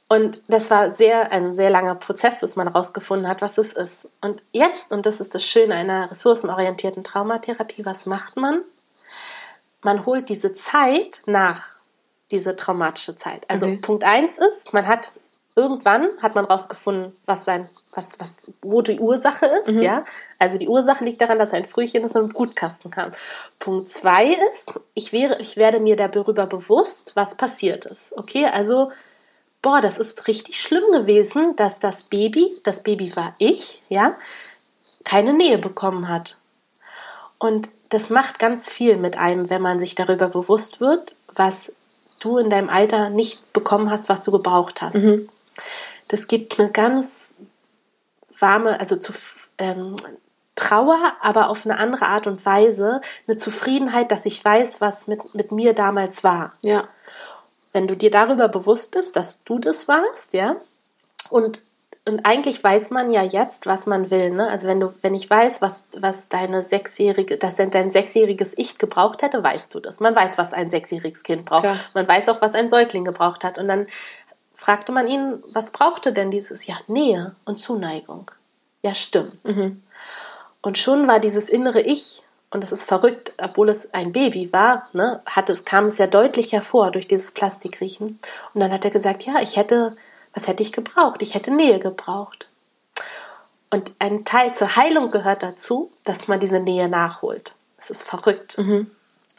[0.08, 4.08] Und das war sehr, ein sehr langer Prozess, bis man herausgefunden hat, was es ist.
[4.22, 8.62] Und jetzt, und das ist das Schöne einer ressourcenorientierten Traumatherapie, was macht man?
[9.82, 11.66] Man holt diese Zeit nach,
[12.30, 13.50] diese traumatische Zeit.
[13.50, 13.78] Also okay.
[13.78, 15.12] Punkt eins ist, man hat
[15.56, 19.82] irgendwann hat man rausgefunden, was sein, was, was, wo die Ursache ist, mhm.
[19.82, 20.04] ja.
[20.38, 23.12] Also die Ursache liegt daran, dass ein Frühchen aus einem Brutkasten kam.
[23.60, 28.12] Punkt zwei ist, ich wäre, ich werde mir darüber bewusst, was passiert ist.
[28.18, 28.92] Okay, also,
[29.62, 34.18] boah, das ist richtig schlimm gewesen, dass das Baby, das Baby war ich, ja,
[35.06, 36.38] keine Nähe bekommen hat.
[37.40, 41.72] Und das macht ganz viel mit einem, wenn man sich darüber bewusst wird, was
[42.20, 44.96] du in deinem Alter nicht bekommen hast, was du gebraucht hast.
[44.96, 45.30] Mhm.
[46.08, 47.36] Das gibt eine ganz
[48.40, 49.14] warme, also zu
[49.58, 49.96] ähm,
[50.56, 55.36] Trauer, aber auf eine andere Art und Weise, eine Zufriedenheit, dass ich weiß, was mit,
[55.36, 56.54] mit mir damals war.
[56.62, 56.88] Ja.
[57.74, 60.56] Wenn du dir darüber bewusst bist, dass du das warst, ja,
[61.30, 61.62] und
[62.08, 64.30] und eigentlich weiß man ja jetzt, was man will.
[64.30, 64.48] Ne?
[64.48, 69.24] Also wenn du, wenn ich weiß, was, was deine sechsjährige, das dein sechsjähriges Ich gebraucht
[69.24, 70.00] hätte, weißt du das.
[70.00, 71.64] Man weiß, was ein sechsjähriges Kind braucht.
[71.64, 71.78] Klar.
[71.96, 73.58] Man weiß auch, was ein Säugling gebraucht hat.
[73.58, 73.88] Und dann
[74.66, 76.80] fragte man ihn, was brauchte denn dieses Jahr?
[76.88, 78.32] Nähe und Zuneigung.
[78.82, 79.44] Ja, stimmt.
[79.46, 79.84] Mhm.
[80.62, 84.88] Und schon war dieses innere Ich, und das ist verrückt, obwohl es ein Baby war,
[84.94, 88.20] ne, hat es, kam es ja deutlich hervor durch dieses Plastikriechen.
[88.54, 89.96] Und dann hat er gesagt, ja, ich hätte
[90.36, 91.22] was hätte ich gebraucht?
[91.22, 92.50] Ich hätte Nähe gebraucht.
[93.72, 97.56] Und ein Teil zur Heilung gehört dazu, dass man diese Nähe nachholt.
[97.78, 98.58] Das ist verrückt.
[98.58, 98.92] Mhm.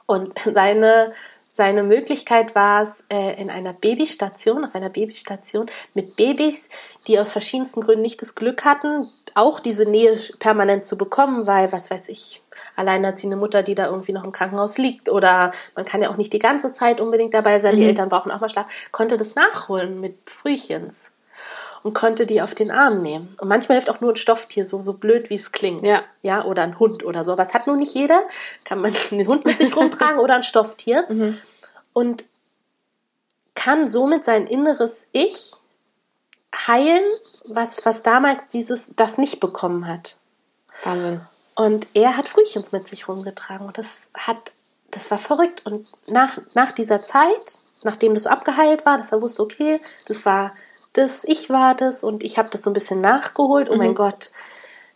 [0.06, 1.12] Und seine,
[1.56, 6.68] seine Möglichkeit war es, äh, in einer Babystation, auf einer Babystation mit Babys,
[7.06, 11.72] die aus verschiedensten Gründen nicht das Glück hatten, auch diese Nähe permanent zu bekommen, weil,
[11.72, 12.42] was weiß ich,
[12.76, 16.32] alleinerziehende Mutter, die da irgendwie noch im Krankenhaus liegt oder man kann ja auch nicht
[16.32, 17.80] die ganze Zeit unbedingt dabei sein, mhm.
[17.80, 21.10] die Eltern brauchen auch mal Schlaf, konnte das nachholen mit Frühchens
[21.86, 23.32] und konnte die auf den Arm nehmen.
[23.40, 25.84] Und manchmal hilft auch nur ein Stofftier, so, so blöd wie es klingt.
[25.84, 26.02] Ja.
[26.20, 26.44] ja.
[26.44, 27.38] Oder ein Hund oder so.
[27.38, 28.22] Was hat nur nicht jeder.
[28.64, 31.06] Kann man den Hund mit sich rumtragen oder ein Stofftier.
[31.16, 31.38] Mhm.
[31.92, 32.24] Und
[33.54, 35.52] kann somit sein inneres Ich
[36.66, 37.04] heilen,
[37.44, 40.18] was, was damals dieses, das nicht bekommen hat.
[40.82, 41.20] Wahnsinn.
[41.54, 44.52] Und er hat Frühchens mit sich rumgetragen und das hat,
[44.90, 45.64] das war verrückt.
[45.64, 50.26] Und nach, nach dieser Zeit, nachdem das so abgeheilt war, dass er wusste, okay, das
[50.26, 50.52] war
[50.96, 53.68] das, ich war das und ich habe das so ein bisschen nachgeholt.
[53.70, 53.78] Oh mhm.
[53.78, 54.30] mein Gott,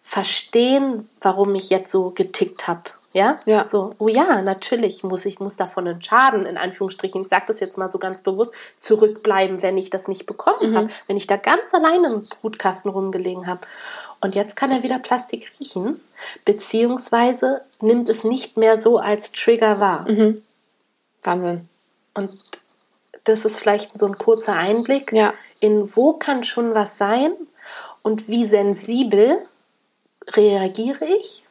[0.04, 3.40] verstehen, warum ich jetzt so getickt habe ja?
[3.44, 3.64] ja.
[3.64, 7.60] So, oh ja, natürlich muss ich muss davon einen Schaden, in Anführungsstrichen, ich sage das
[7.60, 10.76] jetzt mal so ganz bewusst, zurückbleiben, wenn ich das nicht bekommen mhm.
[10.76, 13.60] habe, wenn ich da ganz alleine im Brutkasten rumgelegen habe.
[14.20, 16.00] Und jetzt kann er wieder Plastik riechen,
[16.44, 20.08] beziehungsweise nimmt es nicht mehr so als Trigger wahr.
[20.08, 20.42] Mhm.
[21.22, 21.68] Wahnsinn.
[22.14, 22.30] Und
[23.24, 25.34] das ist vielleicht so ein kurzer Einblick ja.
[25.60, 27.32] In wo kann schon was sein
[28.02, 29.38] und wie sensibel
[30.34, 31.44] reagiere ich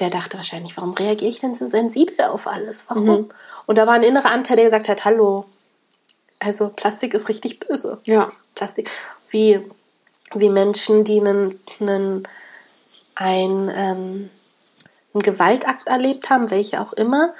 [0.00, 2.86] der dachte wahrscheinlich, warum reagiere ich denn so sensibel auf alles?
[2.88, 3.04] Warum?
[3.04, 3.28] Mhm.
[3.66, 5.44] Und da war ein innerer Anteil, der gesagt hat, hallo,
[6.40, 7.98] also Plastik ist richtig böse.
[8.04, 8.32] Ja.
[8.54, 8.90] Plastik.
[9.30, 9.60] Wie,
[10.34, 12.28] wie Menschen, die einen, einen,
[13.14, 14.30] ein, ähm,
[15.14, 17.32] einen Gewaltakt erlebt haben, welche auch immer,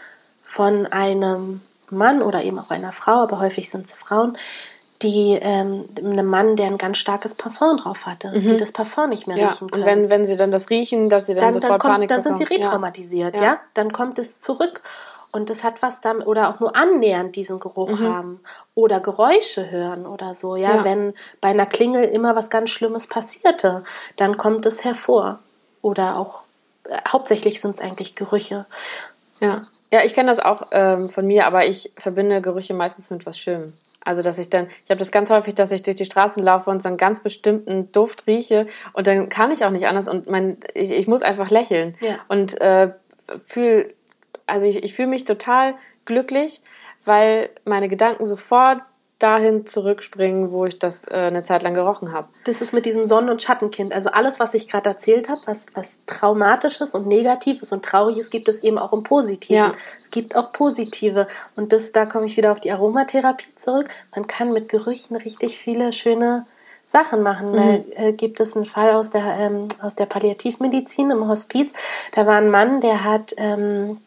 [0.42, 1.60] von einem
[1.90, 4.38] Mann oder eben auch einer Frau, aber häufig sind es Frauen,
[5.04, 8.48] die ähm, einem Mann, der ein ganz starkes Parfum drauf hatte, mhm.
[8.48, 9.48] die das Parfum nicht mehr ja.
[9.48, 9.82] riechen können.
[9.82, 12.08] Und wenn, wenn sie dann das riechen, dass sie dann, dann sofort dann kommt, Panik
[12.08, 13.44] Dann sind sie retraumatisiert, ja.
[13.44, 13.60] ja.
[13.74, 14.80] Dann kommt es zurück
[15.30, 18.08] und das hat was damit, oder auch nur annähernd diesen Geruch mhm.
[18.08, 18.40] haben
[18.74, 20.76] oder Geräusche hören oder so, ja?
[20.76, 20.84] ja.
[20.84, 23.84] Wenn bei einer Klingel immer was ganz Schlimmes passierte,
[24.16, 25.40] dann kommt es hervor.
[25.82, 26.44] Oder auch,
[26.88, 28.64] äh, hauptsächlich sind es eigentlich Gerüche.
[29.40, 29.62] Ja.
[29.92, 33.38] Ja, ich kenne das auch ähm, von mir, aber ich verbinde Gerüche meistens mit was
[33.38, 33.74] Schönem.
[34.04, 36.70] Also, dass ich dann, ich habe das ganz häufig, dass ich durch die Straßen laufe
[36.70, 40.28] und so einen ganz bestimmten Duft rieche und dann kann ich auch nicht anders und
[40.28, 42.18] mein, ich, ich muss einfach lächeln ja.
[42.28, 42.92] und äh,
[43.46, 43.88] fühle,
[44.46, 45.74] also ich, ich fühle mich total
[46.04, 46.60] glücklich,
[47.04, 48.82] weil meine Gedanken sofort
[49.24, 52.28] dahin zurückspringen, wo ich das äh, eine Zeit lang gerochen habe.
[52.44, 53.94] Das ist mit diesem Sonnen- und Schattenkind.
[53.94, 58.48] Also alles, was ich gerade erzählt habe, was, was Traumatisches und Negatives und Trauriges gibt
[58.48, 59.56] es eben auch im Positiven.
[59.56, 59.72] Ja.
[60.00, 61.26] Es gibt auch Positive.
[61.56, 63.88] Und das, da komme ich wieder auf die Aromatherapie zurück.
[64.14, 66.44] Man kann mit Gerüchen richtig viele schöne
[66.84, 67.52] Sachen machen.
[67.52, 67.56] Mhm.
[67.56, 71.72] Da äh, gibt es einen Fall aus der, ähm, aus der Palliativmedizin im Hospiz.
[72.12, 73.32] Da war ein Mann, der hat...
[73.38, 73.98] Ähm,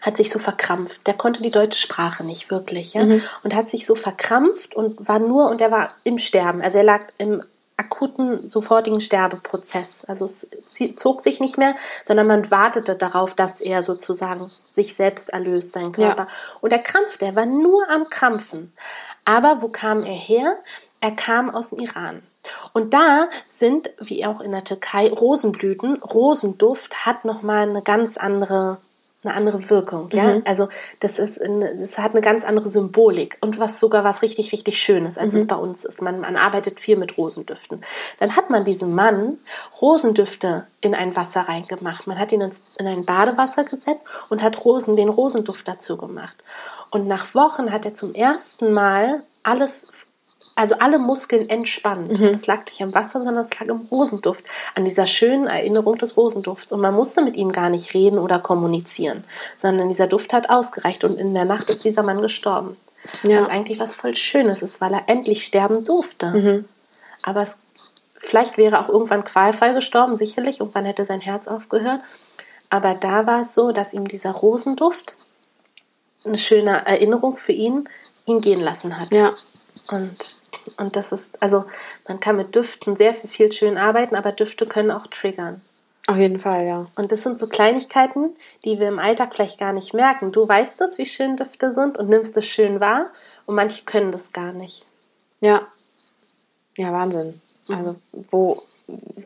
[0.00, 1.06] hat sich so verkrampft.
[1.06, 3.22] Der konnte die deutsche Sprache nicht wirklich, ja, mhm.
[3.42, 6.62] und hat sich so verkrampft und war nur und er war im Sterben.
[6.62, 7.42] Also er lag im
[7.78, 10.04] akuten, sofortigen Sterbeprozess.
[10.06, 10.46] Also es
[10.96, 11.76] zog sich nicht mehr,
[12.06, 16.24] sondern man wartete darauf, dass er sozusagen sich selbst erlöst, sein Körper.
[16.24, 16.28] Ja.
[16.60, 18.72] Und er krampfte, er war nur am Krampfen.
[19.24, 20.56] Aber wo kam er her?
[21.00, 22.22] Er kam aus dem Iran.
[22.72, 26.02] Und da sind, wie auch in der Türkei, Rosenblüten.
[26.02, 28.78] Rosenduft hat nochmal eine ganz andere
[29.24, 30.34] eine andere Wirkung, ja.
[30.36, 30.42] Mhm.
[30.44, 30.68] Also
[31.00, 35.18] das ist, das hat eine ganz andere Symbolik und was sogar was richtig, richtig Schönes,
[35.18, 35.38] als mhm.
[35.38, 36.02] es bei uns ist.
[36.02, 37.82] Man, man arbeitet viel mit Rosendüften.
[38.20, 39.38] Dann hat man diesem Mann
[39.80, 42.06] Rosendüfte in ein Wasser reingemacht.
[42.06, 46.36] Man hat ihn ins, in ein Badewasser gesetzt und hat Rosen, den Rosenduft dazu gemacht.
[46.90, 49.86] Und nach Wochen hat er zum ersten Mal alles
[50.58, 52.18] also alle Muskeln entspannt.
[52.18, 52.32] Mhm.
[52.32, 54.44] Das lag nicht am Wasser, sondern es lag im Rosenduft,
[54.74, 56.72] an dieser schönen Erinnerung des Rosendufts.
[56.72, 59.22] Und man musste mit ihm gar nicht reden oder kommunizieren,
[59.56, 61.04] sondern dieser Duft hat ausgereicht.
[61.04, 62.76] Und in der Nacht ist dieser Mann gestorben.
[63.22, 63.38] Ja.
[63.38, 66.26] Was eigentlich was voll Schönes ist, weil er endlich sterben durfte.
[66.26, 66.64] Mhm.
[67.22, 67.58] Aber es,
[68.16, 70.58] vielleicht wäre auch irgendwann qualvoll gestorben, sicherlich.
[70.58, 72.00] Irgendwann hätte sein Herz aufgehört.
[72.68, 75.16] Aber da war es so, dass ihm dieser Rosenduft
[76.24, 77.88] eine schöne Erinnerung für ihn
[78.26, 79.14] ihn gehen lassen hat.
[79.14, 79.30] Ja.
[79.90, 80.36] Und
[80.76, 81.64] Und das ist, also
[82.06, 85.60] man kann mit Düften sehr viel, viel schön arbeiten, aber Düfte können auch triggern.
[86.08, 86.86] Auf jeden Fall, ja.
[86.96, 88.30] Und das sind so Kleinigkeiten,
[88.64, 90.32] die wir im Alltag vielleicht gar nicht merken.
[90.32, 93.10] Du weißt es, wie schön Düfte sind und nimmst es schön wahr
[93.44, 94.86] und manche können das gar nicht.
[95.40, 95.68] Ja.
[96.76, 97.40] Ja, Wahnsinn.
[97.68, 97.96] Also,
[98.30, 98.62] wo,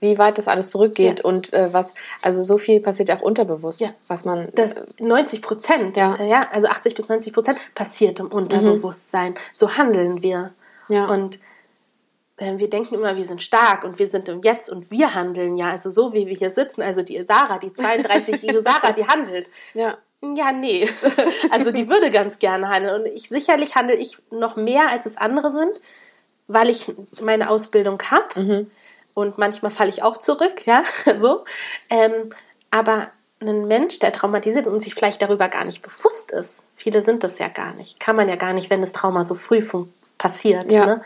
[0.01, 1.25] wie weit das alles zurückgeht ja.
[1.25, 3.91] und äh, was, also so viel passiert auch unterbewusst, ja.
[4.09, 4.49] was man.
[4.57, 6.17] Das 90 Prozent, ja.
[6.17, 9.33] ja, also 80 bis 90 Prozent passiert im Unterbewusstsein.
[9.33, 9.37] Mhm.
[9.53, 10.53] So handeln wir.
[10.93, 11.07] Ja.
[11.07, 11.39] Und
[12.37, 15.57] äh, wir denken immer, wir sind stark und wir sind im Jetzt und wir handeln
[15.57, 15.71] ja.
[15.71, 19.49] Also so wie wir hier sitzen, also die Sarah, die 32-jährige Sarah, die handelt.
[19.75, 19.99] Ja.
[20.23, 20.89] Ja, nee.
[21.51, 23.03] Also die würde ganz gerne handeln.
[23.03, 25.81] Und ich sicherlich handle ich noch mehr, als es andere sind,
[26.47, 28.41] weil ich meine Ausbildung habe.
[28.41, 28.71] Mhm.
[29.15, 30.83] Und manchmal falle ich auch zurück, ja,
[31.19, 31.45] so.
[31.91, 32.31] Ähm,
[32.71, 37.25] aber ein Mensch, der traumatisiert und sich vielleicht darüber gar nicht bewusst ist, viele sind
[37.25, 39.61] das ja gar nicht, kann man ja gar nicht, wenn das Trauma so früh
[40.23, 40.87] passiert, ja.
[40.87, 41.03] ne?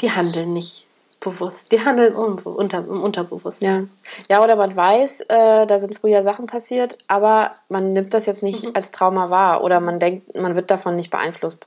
[0.00, 0.86] die handeln nicht
[1.18, 3.90] bewusst, die handeln unter, im Unterbewusstsein.
[4.28, 4.36] Ja.
[4.36, 8.44] ja, oder man weiß, äh, da sind früher Sachen passiert, aber man nimmt das jetzt
[8.44, 8.70] nicht mhm.
[8.74, 11.66] als Trauma wahr oder man denkt, man wird davon nicht beeinflusst.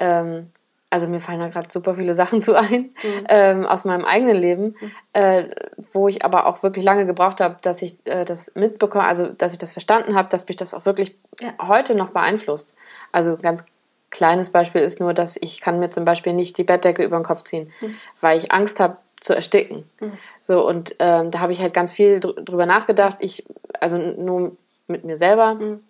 [0.00, 0.50] Ähm,
[0.90, 3.26] also mir fallen da gerade super viele Sachen zu ein mhm.
[3.28, 4.92] ähm, aus meinem eigenen Leben, mhm.
[5.12, 5.44] äh,
[5.92, 9.52] wo ich aber auch wirklich lange gebraucht habe, dass ich äh, das mitbekomme, also dass
[9.52, 11.52] ich das verstanden habe, dass mich das auch wirklich ja.
[11.68, 12.74] heute noch beeinflusst.
[13.12, 13.64] Also ganz
[14.10, 17.24] kleines Beispiel ist nur, dass ich kann mir zum Beispiel nicht die Bettdecke über den
[17.24, 17.96] Kopf ziehen, mhm.
[18.20, 19.88] weil ich Angst habe zu ersticken.
[20.00, 20.12] Mhm.
[20.40, 23.16] So und ähm, da habe ich halt ganz viel dr drüber nachgedacht.
[23.20, 23.44] Ich
[23.80, 24.56] also nur
[24.86, 25.54] mit mir selber.
[25.54, 25.80] Mhm.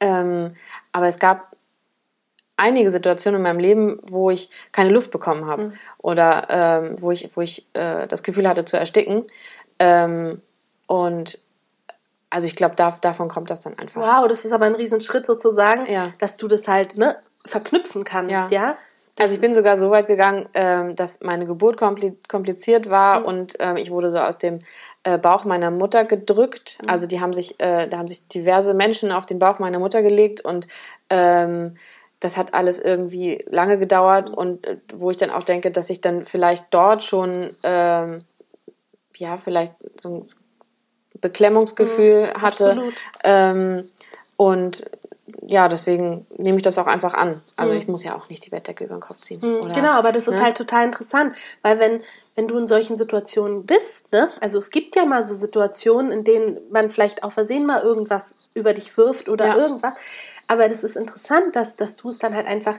[0.00, 0.56] Ähm,
[0.92, 1.56] aber es gab
[2.56, 5.72] einige Situationen in meinem Leben, wo ich keine Luft bekommen habe mhm.
[5.98, 9.24] oder ähm, wo ich, wo ich äh, das Gefühl hatte zu ersticken.
[9.78, 10.40] Ähm,
[10.86, 11.38] und
[12.30, 14.00] also ich glaube, da, davon kommt das dann einfach.
[14.00, 16.12] Wow, das ist aber ein Riesenschritt sozusagen, ja.
[16.18, 17.16] dass du das halt ne,
[17.46, 18.68] verknüpfen kannst, ja.
[18.68, 18.78] ja?
[19.18, 23.24] Also ich bin sogar so weit gegangen, ähm, dass meine Geburt kompliziert war mhm.
[23.24, 24.58] und ähm, ich wurde so aus dem
[25.04, 26.78] äh, Bauch meiner Mutter gedrückt.
[26.82, 26.90] Mhm.
[26.90, 30.02] Also die haben sich, äh, da haben sich diverse Menschen auf den Bauch meiner Mutter
[30.02, 30.68] gelegt und
[31.08, 31.76] ähm,
[32.20, 36.02] das hat alles irgendwie lange gedauert und äh, wo ich dann auch denke, dass ich
[36.02, 40.24] dann vielleicht dort schon ja vielleicht so ein
[41.22, 42.92] Beklemmungsgefühl mhm, hatte
[44.36, 44.84] und
[45.48, 47.40] ja, deswegen nehme ich das auch einfach an.
[47.54, 47.80] Also mhm.
[47.80, 49.40] ich muss ja auch nicht die Bettdecke über den Kopf ziehen.
[49.40, 50.42] Mhm, oder, genau, aber das ist ne?
[50.42, 52.02] halt total interessant, weil wenn,
[52.34, 56.24] wenn du in solchen Situationen bist, ne, also es gibt ja mal so Situationen, in
[56.24, 59.56] denen man vielleicht auch versehen mal irgendwas über dich wirft oder ja.
[59.56, 59.94] irgendwas,
[60.48, 62.78] aber das ist interessant, dass, dass du es dann halt einfach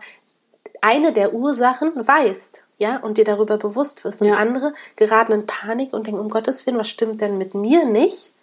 [0.82, 4.22] eine der Ursachen weißt, ja, und dir darüber bewusst wirst.
[4.22, 4.36] Und ja.
[4.36, 8.34] andere geraten in Panik und denken, um Gottes Willen, was stimmt denn mit mir nicht?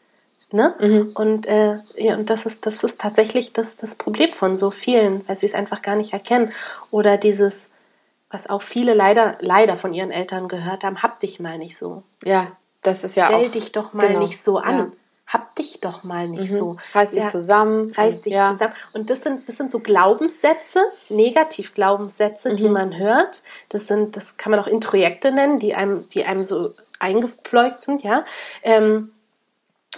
[0.55, 0.73] Ne?
[0.79, 1.11] Mhm.
[1.17, 5.27] Und, äh, ja, und das ist, das ist tatsächlich das, das Problem von so vielen,
[5.27, 6.53] weil sie es einfach gar nicht erkennen.
[6.93, 7.67] Oder dieses,
[8.31, 12.05] was auch viele leider, leider von ihren Eltern gehört haben, hab dich mal nicht so.
[12.23, 12.53] Ja,
[12.83, 14.21] das ist ja Stell auch, dich doch mal genau.
[14.21, 14.79] nicht so an.
[14.79, 14.87] Ja.
[15.27, 16.57] Hab dich doch mal nicht mhm.
[16.57, 16.77] so.
[16.93, 17.91] Reiß dich ja, zusammen.
[17.91, 18.45] Reiß dich ja.
[18.45, 18.75] zusammen.
[18.93, 22.57] Und das sind, das sind so Glaubenssätze, Negativ-Glaubenssätze, mhm.
[22.57, 23.43] die man hört.
[23.71, 28.05] Das sind, das kann man auch Introjekte nennen, die einem, die einem so eingepfleugt sind,
[28.05, 28.23] ja.
[28.63, 29.14] Ähm,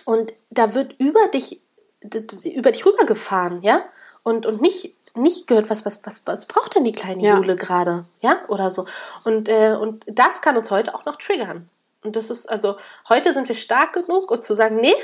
[0.05, 1.61] und da wird über dich,
[2.45, 3.83] über dich rübergefahren, ja?
[4.23, 7.37] Und, und nicht, nicht gehört, was, was, was, was braucht denn die kleine ja.
[7.37, 8.41] Jule gerade, ja?
[8.49, 8.87] Oder so.
[9.25, 11.69] Und, äh, und das kann uns heute auch noch triggern.
[12.07, 12.77] Und das ist, also,
[13.09, 14.95] heute sind wir stark genug, um zu sagen, nee,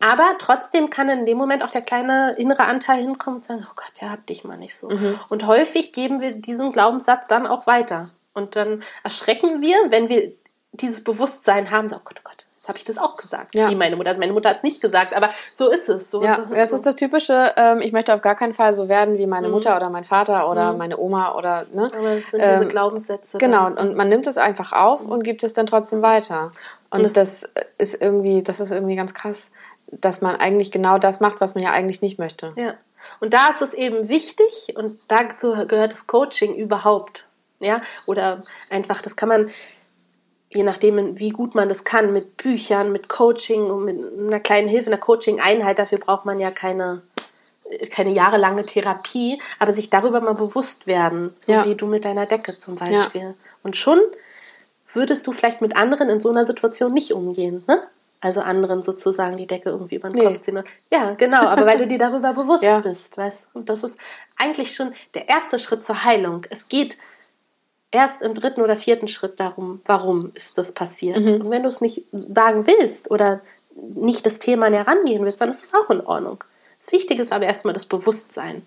[0.00, 3.74] aber trotzdem kann in dem Moment auch der kleine innere Anteil hinkommen und sagen, oh
[3.76, 4.88] Gott, ja, hab dich mal nicht so.
[4.88, 5.20] Mhm.
[5.28, 8.08] Und häufig geben wir diesen Glaubenssatz dann auch weiter.
[8.32, 10.32] Und dann erschrecken wir, wenn wir
[10.72, 13.54] dieses Bewusstsein haben, so, oh Gott, oh Gott, habe ich das auch gesagt.
[13.54, 13.70] Ja.
[13.70, 14.08] Wie meine Mutter.
[14.08, 16.10] Also meine Mutter hat es nicht gesagt, aber so ist es.
[16.10, 17.52] So ja, das ist das Typische.
[17.56, 19.54] Ähm, ich möchte auf gar keinen Fall so werden wie meine mhm.
[19.54, 20.78] Mutter oder mein Vater oder mhm.
[20.78, 21.88] meine Oma oder ne.
[21.96, 23.38] Aber das sind diese ähm, Glaubenssätze.
[23.38, 23.70] Genau.
[23.70, 23.78] Dann.
[23.78, 25.12] Und man nimmt es einfach auf mhm.
[25.12, 26.50] und gibt es dann trotzdem weiter.
[26.90, 27.48] Und, und das
[27.78, 29.50] ist irgendwie, das ist irgendwie ganz krass,
[29.88, 32.52] dass man eigentlich genau das macht, was man ja eigentlich nicht möchte.
[32.56, 32.74] Ja.
[33.20, 37.28] Und da ist es eben wichtig und dazu gehört das Coaching überhaupt.
[37.58, 39.50] Ja, oder einfach, das kann man
[40.50, 44.68] je nachdem, wie gut man das kann, mit Büchern, mit Coaching und mit einer kleinen
[44.68, 47.02] Hilfe, einer Coaching-Einheit, dafür braucht man ja keine,
[47.90, 51.64] keine jahrelange Therapie, aber sich darüber mal bewusst werden, so ja.
[51.64, 53.20] wie du mit deiner Decke zum Beispiel.
[53.20, 53.34] Ja.
[53.62, 54.00] Und schon
[54.92, 57.82] würdest du vielleicht mit anderen in so einer Situation nicht umgehen, ne?
[58.20, 60.24] Also anderen sozusagen die Decke irgendwie über den nee.
[60.24, 60.62] Kopf ziehen.
[60.90, 62.78] Ja, genau, aber weil du dir darüber bewusst ja.
[62.78, 63.98] bist, weißt Und das ist
[64.42, 66.46] eigentlich schon der erste Schritt zur Heilung.
[66.48, 66.96] Es geht
[67.96, 71.18] erst im dritten oder vierten Schritt darum, warum ist das passiert.
[71.18, 71.40] Mhm.
[71.42, 73.40] Und wenn du es nicht sagen willst oder
[73.74, 76.42] nicht das Thema näher rangehen willst, dann ist es auch in Ordnung.
[76.80, 78.64] Das Wichtige ist aber erstmal das Bewusstsein.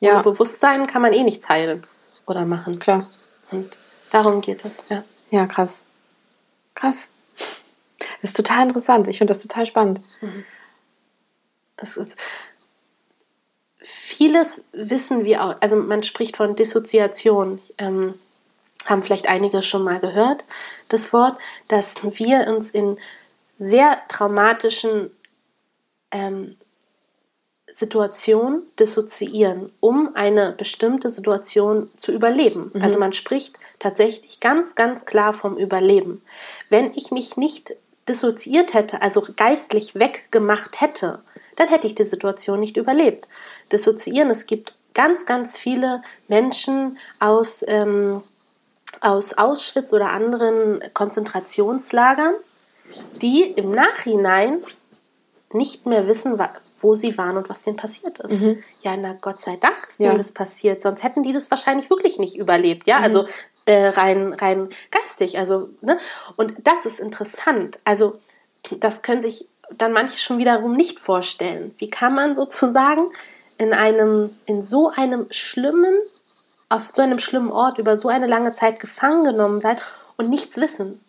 [0.00, 0.14] Ja.
[0.14, 1.84] Ohne Bewusstsein kann man eh nichts heilen
[2.26, 2.78] oder machen.
[2.78, 3.08] Klar.
[3.50, 3.76] Und
[4.12, 5.02] Darum geht es, ja.
[5.30, 5.82] Ja, krass.
[6.74, 7.08] Krass.
[7.98, 9.08] Das ist total interessant.
[9.08, 10.00] Ich finde das total spannend.
[11.76, 12.16] Es ist
[13.82, 15.56] vieles wissen wir auch.
[15.60, 17.60] Also man spricht von Dissoziation.
[17.78, 18.14] Ähm,
[18.86, 20.44] haben vielleicht einige schon mal gehört,
[20.88, 22.98] das Wort, dass wir uns in
[23.58, 25.10] sehr traumatischen
[26.10, 26.56] ähm,
[27.70, 32.70] Situationen dissoziieren, um eine bestimmte Situation zu überleben.
[32.74, 32.82] Mhm.
[32.82, 36.22] Also man spricht tatsächlich ganz, ganz klar vom Überleben.
[36.68, 37.74] Wenn ich mich nicht
[38.08, 41.20] dissoziiert hätte, also geistlich weggemacht hätte,
[41.56, 43.28] dann hätte ich die Situation nicht überlebt.
[43.70, 48.22] Dissoziieren, es gibt ganz, ganz viele Menschen aus, ähm,
[49.00, 52.34] aus Auschwitz oder anderen Konzentrationslagern,
[53.20, 54.58] die im Nachhinein
[55.52, 56.38] nicht mehr wissen,
[56.80, 58.42] wo sie waren und was denen passiert ist.
[58.82, 60.08] Ja, na Gott sei Dank ist Ja.
[60.08, 62.86] denen das passiert, sonst hätten die das wahrscheinlich wirklich nicht überlebt.
[62.86, 63.24] Ja, also
[63.64, 65.38] äh, rein, rein geistig.
[65.38, 65.98] Also, ne?
[66.36, 67.78] Und das ist interessant.
[67.84, 68.18] Also,
[68.80, 69.46] das können sich
[69.78, 71.74] dann manche schon wiederum nicht vorstellen.
[71.78, 73.06] Wie kann man sozusagen
[73.58, 75.94] in einem, in so einem schlimmen,
[76.68, 79.76] auf so einem schlimmen Ort über so eine lange Zeit gefangen genommen sein
[80.16, 81.00] und nichts wissen?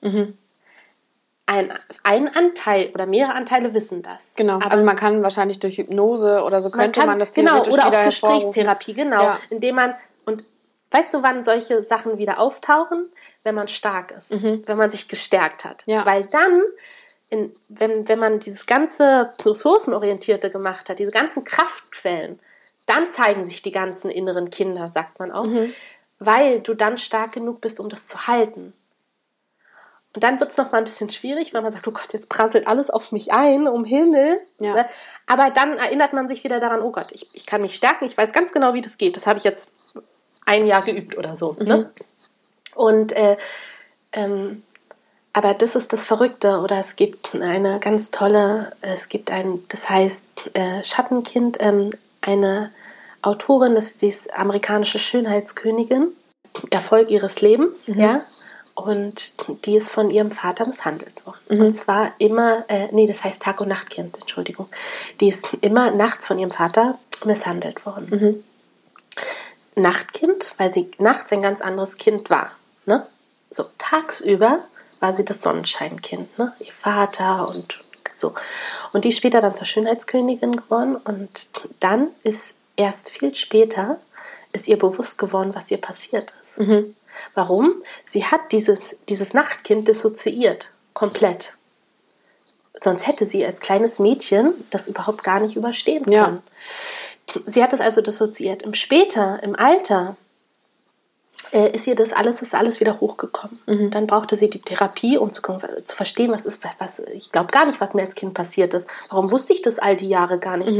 [1.46, 4.32] Ein, ein Anteil oder mehrere Anteile wissen das.
[4.36, 4.56] Genau.
[4.56, 7.88] Aber also man kann wahrscheinlich durch Hypnose oder so könnte man, kann- das genau oder
[7.88, 8.04] auch.
[8.04, 9.40] Gesprächstherapie genau Ja.
[9.50, 9.94] indem man
[10.26, 10.46] und
[10.92, 13.08] weißt du wann solche Sachen wieder auftauchen
[13.44, 15.94] wenn man stark ist wenn man sich gestärkt hat Mhm.
[15.94, 16.06] Ja.
[16.06, 16.62] weil dann
[17.34, 22.40] in, wenn, wenn man dieses ganze ressourcenorientierte gemacht hat diese ganzen Kraftquellen
[22.86, 25.74] dann zeigen sich die ganzen inneren Kinder sagt man auch Mhm.
[26.20, 28.74] weil du dann stark genug bist um das zu halten
[30.16, 32.68] und dann wird es nochmal ein bisschen schwierig, weil man sagt, oh Gott, jetzt prasselt
[32.68, 34.40] alles auf mich ein, um Himmel.
[34.60, 34.76] Ja.
[34.76, 34.86] Ne?
[35.26, 38.16] Aber dann erinnert man sich wieder daran, oh Gott, ich, ich kann mich stärken, ich
[38.16, 39.16] weiß ganz genau, wie das geht.
[39.16, 39.74] Das habe ich jetzt
[40.46, 41.56] ein Jahr geübt oder so.
[41.60, 41.92] Ne?
[42.76, 43.38] Und äh,
[44.12, 44.62] ähm,
[45.34, 46.60] aber das ist das Verrückte.
[46.60, 52.72] Oder es gibt eine ganz tolle, es gibt ein, das heißt äh, Schattenkind, ähm, eine
[53.24, 56.08] Autorin, das ist die amerikanische Schönheitskönigin,
[56.70, 58.22] Erfolg ihres Lebens, ja.
[58.76, 61.62] Und die ist von ihrem Vater misshandelt worden.
[61.62, 64.68] Und zwar immer, äh, nee, das heißt Tag- und Nachtkind, Entschuldigung.
[65.20, 68.08] Die ist immer nachts von ihrem Vater misshandelt worden.
[69.76, 72.52] Nachtkind, weil sie nachts ein ganz anderes Kind war.
[72.86, 73.06] Ne?
[73.52, 74.60] So, tagsüber
[75.12, 76.54] sie das Sonnenscheinkind, ne?
[76.60, 77.84] ihr Vater und
[78.14, 78.34] so.
[78.94, 81.50] Und die ist später dann zur Schönheitskönigin geworden und
[81.80, 83.98] dann ist erst viel später
[84.54, 86.60] ist ihr bewusst geworden, was ihr passiert ist.
[87.34, 87.74] Warum?
[88.06, 91.56] Sie hat dieses, dieses Nachtkind dissoziiert, komplett.
[92.80, 96.26] Sonst hätte sie als kleines Mädchen das überhaupt gar nicht überstehen Ja.
[96.26, 96.44] können.
[97.48, 98.62] Sie hat es also dissoziiert.
[98.64, 100.18] Im später, im Alter,
[101.52, 103.92] ist ihr das alles, ist alles wieder hochgekommen.
[103.92, 107.66] Dann brauchte sie die Therapie, um zu, zu verstehen, was ist, was, ich glaube gar
[107.66, 108.88] nicht, was mir als Kind passiert ist.
[109.10, 110.80] Warum wusste ich das all die Jahre gar nicht?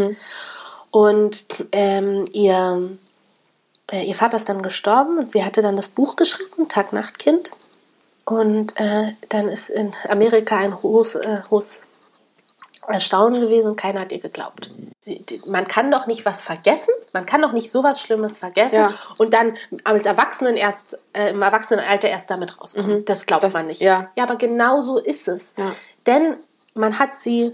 [0.94, 2.98] Und ähm, ihr,
[3.92, 7.50] äh, ihr Vater ist dann gestorben und sie hatte dann das Buch geschrieben, Tag-Nacht-Kind.
[8.26, 11.82] Und äh, dann ist in Amerika ein hohes, äh, hohes
[12.88, 14.72] Erstaunen gewesen und keiner hat ihr geglaubt.
[15.46, 18.94] Man kann doch nicht was vergessen, man kann doch nicht sowas Schlimmes vergessen Ja.
[19.18, 23.04] und dann als Erwachsenen erst, äh, im Erwachsenenalter erst damit rauskommen.
[23.06, 23.82] Das glaubt Das- man nicht.
[23.82, 24.10] ja.
[24.16, 25.54] ja, aber genau so ist es.
[25.58, 25.74] Ja.
[26.08, 26.38] Denn
[26.74, 27.54] man hat sie,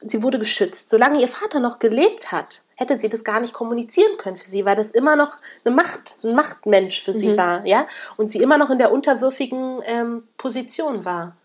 [0.00, 0.88] sie wurde geschützt.
[0.90, 4.64] Solange ihr Vater noch gelebt hat, hätte sie das gar nicht kommunizieren können für sie,
[4.64, 5.36] weil das immer noch
[5.66, 7.86] eine Macht, ein Machtmensch für sie war, ja,
[8.16, 11.36] und sie immer noch in der unterwürfigen ähm, Position war.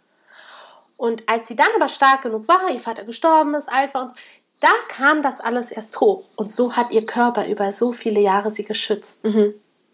[0.97, 4.09] Und als sie dann aber stark genug war, ihr Vater gestorben ist, alt war und
[4.09, 4.15] so,
[4.61, 6.23] da kam das alles erst hoch.
[6.35, 9.25] Und so hat ihr Körper über so viele Jahre sie geschützt.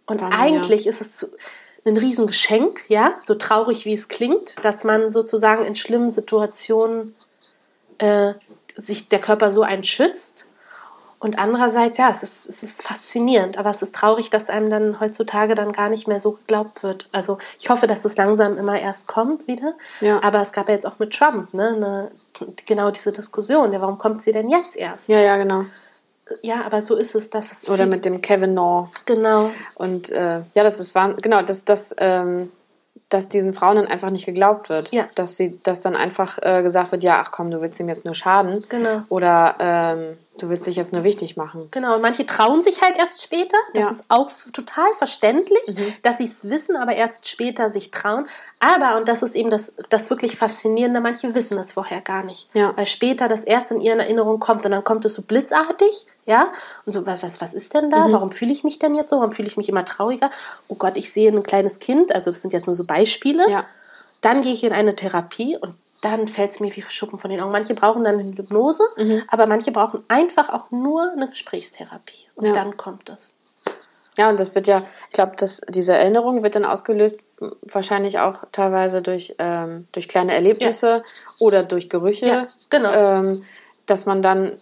[0.06, 1.32] Und Wahnsinn, eigentlich ist es
[1.86, 7.16] ein Riesengeschenk, ja, so traurig wie es klingt, dass man sozusagen in schlimmen Situationen
[7.98, 8.34] äh,
[8.76, 10.46] sich der Körper so einen schützt.
[11.22, 15.00] Und andererseits, ja, es ist, es ist faszinierend, aber es ist traurig, dass einem dann
[15.00, 17.10] heutzutage dann gar nicht mehr so geglaubt wird.
[17.12, 19.76] Also ich hoffe, dass es langsam immer erst kommt wieder.
[20.00, 20.22] Ja.
[20.24, 22.12] Aber es gab ja jetzt auch mit Trump, ne, eine,
[22.66, 23.72] genau diese Diskussion.
[23.72, 25.10] Ja, warum kommt sie denn jetzt erst?
[25.10, 25.66] Ja, ja, genau.
[26.42, 28.90] Ja, aber so ist es, dass es Oder mit dem Kevin Naw.
[29.06, 29.52] genau.
[29.76, 32.52] Und äh, ja, das ist wahr, genau, dass, dass, ähm,
[33.10, 34.92] dass diesen Frauen dann einfach nicht geglaubt wird.
[34.92, 35.08] Ja.
[35.16, 38.06] Dass sie, dass dann einfach äh, gesagt wird, ja, ach komm, du willst ihm jetzt
[38.06, 38.64] nur schaden.
[38.70, 39.02] Genau.
[39.10, 41.68] Oder ähm, du willst dich jetzt nur wichtig machen.
[41.72, 43.58] Genau, und manche trauen sich halt erst später.
[43.74, 43.92] Das Ja.
[43.92, 45.62] ist auch total verständlich,
[46.04, 48.28] dass sie es wissen, aber erst später sich trauen.
[48.60, 52.48] Aber, und das ist eben das, das wirklich Faszinierende, manche wissen es vorher gar nicht.
[52.54, 52.72] Ja.
[52.78, 56.52] Weil später das erst in ihren Erinnerungen kommt und dann kommt es so blitzartig, Ja,
[56.86, 58.08] und so, was, was ist denn da?
[58.08, 58.14] Mhm.
[58.14, 59.18] Warum fühle ich mich denn jetzt so?
[59.18, 60.30] Warum fühle ich mich immer trauriger?
[60.68, 63.50] Oh Gott, ich sehe ein kleines Kind, also das sind jetzt nur so Beispiele.
[63.50, 63.66] Ja.
[64.22, 67.42] Dann gehe ich in eine Therapie und dann fällt es mir wie Schuppen von den
[67.42, 67.52] Augen.
[67.52, 69.24] Manche brauchen dann eine Hypnose, Mhm.
[69.28, 72.28] aber manche brauchen einfach auch nur eine Gesprächstherapie.
[72.36, 72.54] Und Ja.
[72.54, 73.34] dann kommt es.
[74.18, 77.20] Ja, und das wird ja, ich glaube, dass diese Erinnerung wird dann ausgelöst,
[77.62, 81.04] wahrscheinlich auch teilweise durch, ähm, durch kleine Erlebnisse
[81.40, 82.28] oder durch Gerüche.
[82.28, 82.92] Ja, genau.
[82.92, 83.44] Ähm,
[83.86, 84.58] dass man dann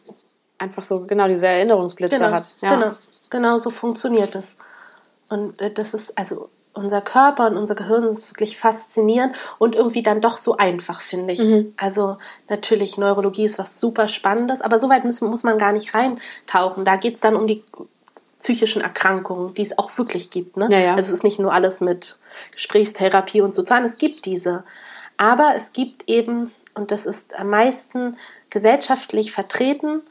[0.59, 2.53] einfach so genau diese Erinnerungsblitze Genau, hat.
[2.61, 2.75] Ja.
[2.75, 2.91] genau,
[3.29, 4.57] genau so funktioniert es.
[5.29, 10.03] Und äh, das ist, also unser Körper und unser Gehirn ist wirklich faszinierend und irgendwie
[10.03, 11.39] dann doch so einfach, finde ich.
[11.39, 11.73] Mhm.
[11.77, 15.93] Also natürlich, Neurologie ist was super Spannendes, aber so weit müssen, muss man gar nicht
[15.93, 16.85] reintauchen.
[16.85, 17.63] Da geht es dann um die
[18.39, 20.55] psychischen Erkrankungen, die es auch wirklich gibt.
[20.57, 20.67] Ne?
[20.71, 20.91] Ja, ja.
[20.95, 22.17] Also es ist nicht nur alles mit
[22.51, 24.63] Gesprächstherapie und Sozialen, es gibt diese.
[25.17, 28.15] Aber es gibt eben, und das ist am meisten
[28.49, 30.01] gesellschaftlich vertreten,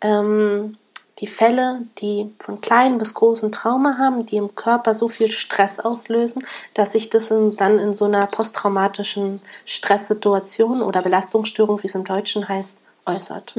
[0.00, 0.76] ähm,
[1.20, 5.80] die Fälle, die von kleinen bis großen Trauma haben, die im Körper so viel Stress
[5.80, 11.94] auslösen, dass sich das in, dann in so einer posttraumatischen Stresssituation oder Belastungsstörung, wie es
[11.94, 13.54] im Deutschen heißt, äußert.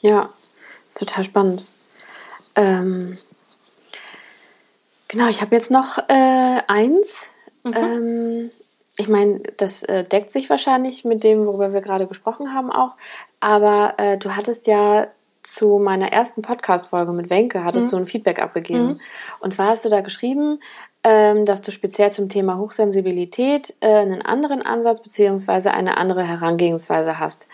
[0.00, 0.30] Ja,
[0.88, 1.64] ist total spannend.
[2.54, 3.18] Ähm,
[5.08, 7.12] genau, ich habe jetzt noch äh, eins.
[7.64, 8.50] Ähm,
[8.96, 12.94] ich meine, das äh, deckt sich wahrscheinlich mit dem, worüber wir gerade gesprochen haben auch.
[13.42, 15.08] Aber äh, du hattest ja
[15.42, 19.00] zu meiner ersten Podcast-Folge mit Wenke, hattest du ein Feedback abgegeben.
[19.40, 20.60] Und zwar hast du da geschrieben,
[21.02, 27.18] ähm, dass du speziell zum Thema Hochsensibilität äh, einen anderen Ansatz beziehungsweise eine andere Herangehensweise
[27.18, 27.48] hast.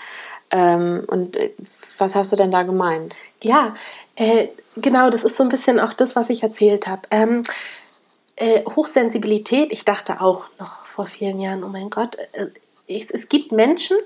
[0.51, 1.53] Ähm, und äh,
[1.97, 3.17] was hast du denn da gemeint?
[3.43, 3.75] Ja,
[4.17, 7.01] äh, genau, das ist so ein bisschen auch das, was ich erzählt habe.
[7.11, 7.45] Ähm,
[8.37, 12.49] äh, Hochsensibilität, ich dachte auch noch vor vielen Jahren, oh mein Gott, äh,
[12.87, 13.97] ich, es gibt Menschen,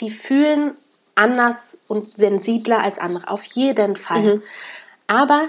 [0.00, 0.72] die fühlen
[1.18, 4.40] anders und sensibler als andere, auf jeden Fall.
[5.08, 5.48] Aber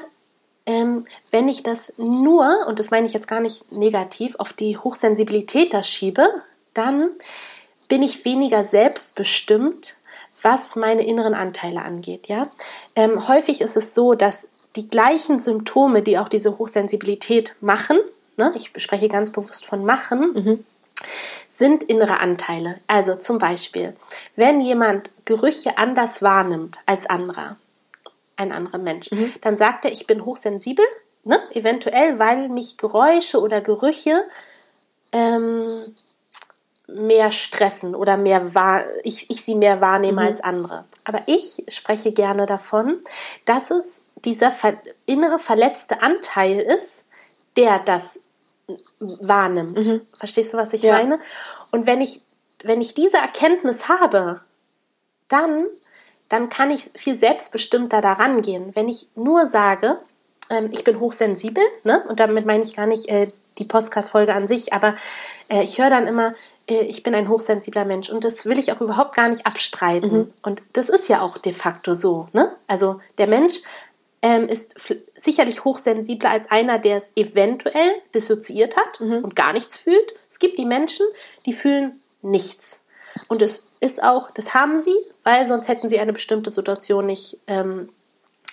[0.66, 4.78] ähm, wenn ich das nur, und das meine ich jetzt gar nicht negativ, auf die
[4.78, 6.28] Hochsensibilität das schiebe,
[6.74, 7.10] dann
[7.88, 9.98] bin ich weniger selbstbestimmt,
[10.42, 12.28] was meine inneren Anteile angeht.
[12.28, 12.50] Ja?
[12.96, 17.98] Ähm, häufig ist es so, dass die gleichen Symptome, die auch diese Hochsensibilität machen,
[18.38, 20.66] ne, ich spreche ganz bewusst von machen,
[21.50, 22.80] sind innere Anteile.
[22.88, 23.96] Also zum Beispiel,
[24.36, 27.58] wenn jemand Gerüche anders wahrnimmt als anderer,
[28.38, 29.10] ein anderer Mensch,
[29.42, 30.86] dann sagt er, ich bin hochsensibel,
[31.26, 31.40] ne?
[31.54, 34.24] eventuell, weil mich Geräusche oder Gerüche
[35.12, 35.96] ähm,
[36.88, 40.86] mehr stressen oder mehr wahr, ich, ich sie mehr wahrnehme als andere.
[41.04, 42.98] Aber ich spreche gerne davon,
[43.46, 44.74] dass es dieser ver
[45.06, 47.04] innere verletzte Anteil ist,
[47.58, 48.20] der das
[49.00, 50.02] wahrnimmt.
[50.18, 50.94] Verstehst du, was ich Ja.
[50.94, 51.20] meine?
[51.72, 52.22] Und wenn ich,
[52.64, 54.42] wenn ich diese Erkenntnis habe,
[55.28, 55.66] dann,
[56.28, 58.72] dann kann ich viel selbstbestimmter daran gehen.
[58.76, 59.98] Wenn ich nur sage,
[60.50, 62.04] ähm, ich bin hochsensibel, ne?
[62.10, 64.96] und damit meine ich gar nicht äh, die Podcast-Folge an sich, aber
[65.50, 66.34] äh, ich höre dann immer,
[66.68, 70.34] äh, ich bin ein hochsensibler Mensch und das will ich auch überhaupt gar nicht abstreiten.
[70.42, 72.30] Und das ist ja auch de facto so.
[72.34, 72.56] Ne?
[72.68, 73.62] Also der Mensch
[74.22, 74.76] ähm, ist
[75.16, 80.14] sicherlich hochsensibler als einer, der es eventuell dissoziiert hat und gar nichts fühlt.
[80.30, 81.06] Es gibt die Menschen,
[81.46, 82.80] die fühlen nichts.
[83.28, 87.38] Und es ist auch, das haben sie, weil sonst hätten sie eine bestimmte Situation nicht
[87.48, 87.90] ähm,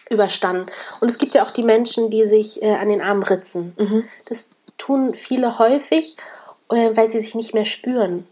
[0.09, 0.67] überstanden.
[1.01, 3.75] Und es gibt ja auch die Menschen, die sich äh, an den Arm ritzen.
[4.27, 6.17] Das tun viele häufig,
[6.71, 8.27] äh, weil sie sich nicht mehr spüren.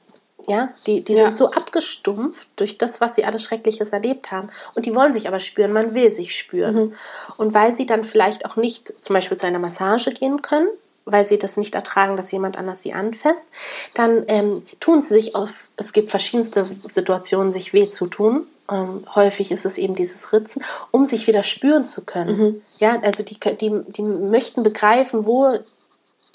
[0.46, 1.24] Ja, die, die Ja.
[1.24, 4.48] sind so abgestumpft durch das, was sie alles Schreckliches erlebt haben.
[4.74, 6.94] Und die wollen sich aber spüren, man will sich spüren.
[7.36, 10.68] Und weil sie dann vielleicht auch nicht zum Beispiel zu einer Massage gehen können,
[11.06, 13.48] weil sie das nicht ertragen, dass jemand anders sie anfasst,
[13.94, 18.46] dann ähm, tun sie sich auf, es gibt verschiedenste Situationen, sich weh zu tun.
[18.70, 22.62] Ähm, häufig ist es eben dieses Ritzen, um sich wieder spüren zu können.
[22.78, 25.58] Ja, also die, die, die möchten begreifen, wo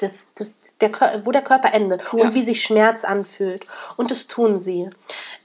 [0.02, 0.92] das, das, der,
[1.26, 2.24] wo der Körper endet Ja.
[2.24, 3.66] und wie sich Schmerz anfühlt.
[3.98, 4.90] Und das tun sie.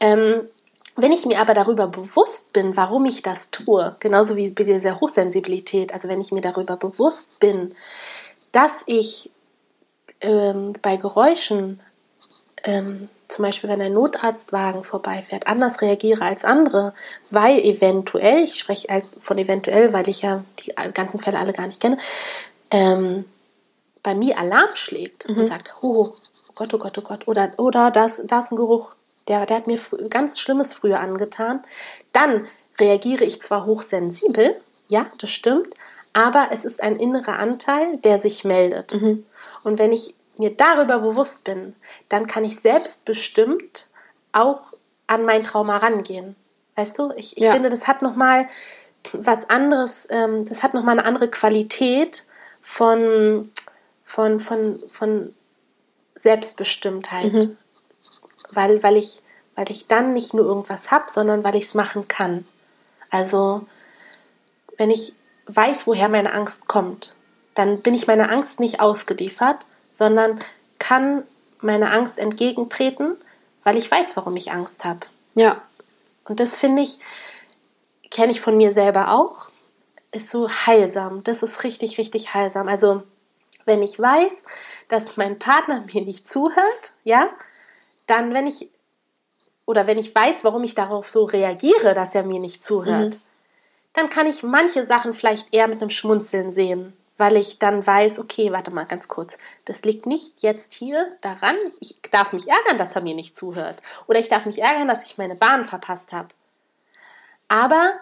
[0.01, 0.49] Ähm,
[0.97, 5.01] wenn ich mir aber darüber bewusst bin, warum ich das tue, genauso wie bei dieser
[5.01, 7.75] Hochsensibilität, also wenn ich mir darüber bewusst bin,
[8.53, 9.31] dass ich
[10.21, 11.81] ähm, bei Geräuschen,
[12.63, 16.95] ähm, zum Beispiel wenn ein Notarztwagen vorbeifährt, anders reagiere als andere,
[17.31, 21.81] weil eventuell, ich spreche von eventuell, weil ich ja die ganzen Fälle alle gar nicht
[21.81, 21.99] kenne,
[22.71, 23.25] ähm,
[24.05, 27.91] bei mir Alarm schlägt und sagt, oh, oh Gott, oh Gott, oh Gott, oder, oder
[27.91, 28.95] das, das ist ein Geruch,
[29.27, 29.81] der, der hat mir
[30.11, 31.61] ganz Schlimmes früher angetan,
[32.13, 32.47] dann
[32.79, 34.55] reagiere ich zwar hochsensibel,
[34.89, 35.75] ja, das stimmt,
[36.13, 38.93] aber es ist ein innerer Anteil, der sich meldet.
[39.65, 41.75] Und wenn ich mir darüber bewusst bin,
[42.09, 43.87] dann kann ich selbstbestimmt
[44.33, 44.63] auch
[45.07, 46.37] an mein Trauma rangehen.
[46.77, 47.53] Weißt du, ich, ich Ja.
[47.53, 48.47] finde, das hat nochmal
[49.13, 52.25] was anderes, ähm, das hat nochmal eine andere Qualität
[52.63, 53.51] von,
[54.15, 55.35] von, von, von
[56.15, 57.33] Selbstbestimmtheit.
[57.33, 57.57] Mhm.
[58.51, 59.23] Weil, weil, ich,
[59.57, 62.47] weil ich dann nicht nur irgendwas habe, sondern weil ich es machen kann.
[63.11, 63.67] Also,
[64.77, 67.17] wenn ich weiß, woher meine Angst kommt,
[67.55, 69.59] dann bin ich meiner Angst nicht ausgeliefert,
[69.91, 70.39] sondern
[70.79, 71.25] kann
[71.61, 73.17] meiner Angst entgegentreten,
[73.65, 75.01] weil ich weiß, warum ich Angst habe.
[75.35, 75.61] Ja.
[76.25, 77.01] Und das finde ich,
[78.13, 79.49] kenne ich von mir selber auch,
[80.13, 81.25] ist so heilsam.
[81.25, 82.69] Das ist richtig, richtig heilsam.
[82.69, 83.03] Also,
[83.67, 84.45] wenn ich weiß,
[84.89, 87.29] dass mein Partner mir nicht zuhört, ja,
[88.07, 88.69] dann, wenn ich,
[89.67, 93.21] oder wenn ich weiß, warum ich darauf so reagiere, dass er mir nicht zuhört, mhm.
[93.95, 98.19] dann kann ich manche Sachen vielleicht eher mit einem Schmunzeln sehen weil ich dann weiß,
[98.19, 102.79] okay, warte mal ganz kurz, das liegt nicht jetzt hier daran, ich darf mich ärgern,
[102.79, 103.81] dass er mir nicht zuhört.
[104.07, 106.29] Oder ich darf mich ärgern, dass ich meine Bahn verpasst habe.
[107.49, 107.93] Aber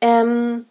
[0.00, 0.66] ähm,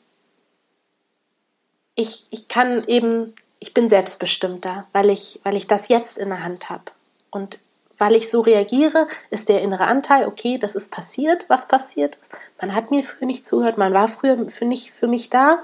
[1.95, 6.43] ich, ich kann eben, ich bin selbstbestimmter, weil ich, weil ich das jetzt in der
[6.43, 6.83] Hand habe.
[7.31, 7.59] Und
[7.97, 12.29] weil ich so reagiere, ist der innere Anteil, okay, das ist passiert, was passiert ist.
[12.61, 15.59] Man hat mir früher nicht zugehört, man war früher für, nicht, für mich da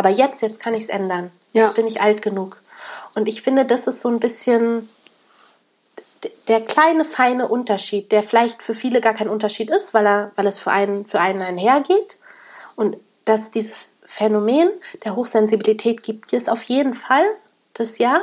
[0.00, 1.30] aber jetzt, jetzt kann ich es ändern.
[1.52, 1.64] Ja.
[1.64, 2.62] Jetzt bin ich alt genug.
[3.14, 4.88] Und ich finde, das ist so ein bisschen
[6.48, 10.46] der kleine, feine Unterschied, der vielleicht für viele gar kein Unterschied ist, weil, er, weil
[10.46, 12.18] es für einen, für einen einhergeht.
[12.76, 12.96] Und
[13.26, 14.70] dass dieses Phänomen
[15.04, 17.24] der Hochsensibilität gibt es auf jeden Fall,
[17.74, 18.22] das ja.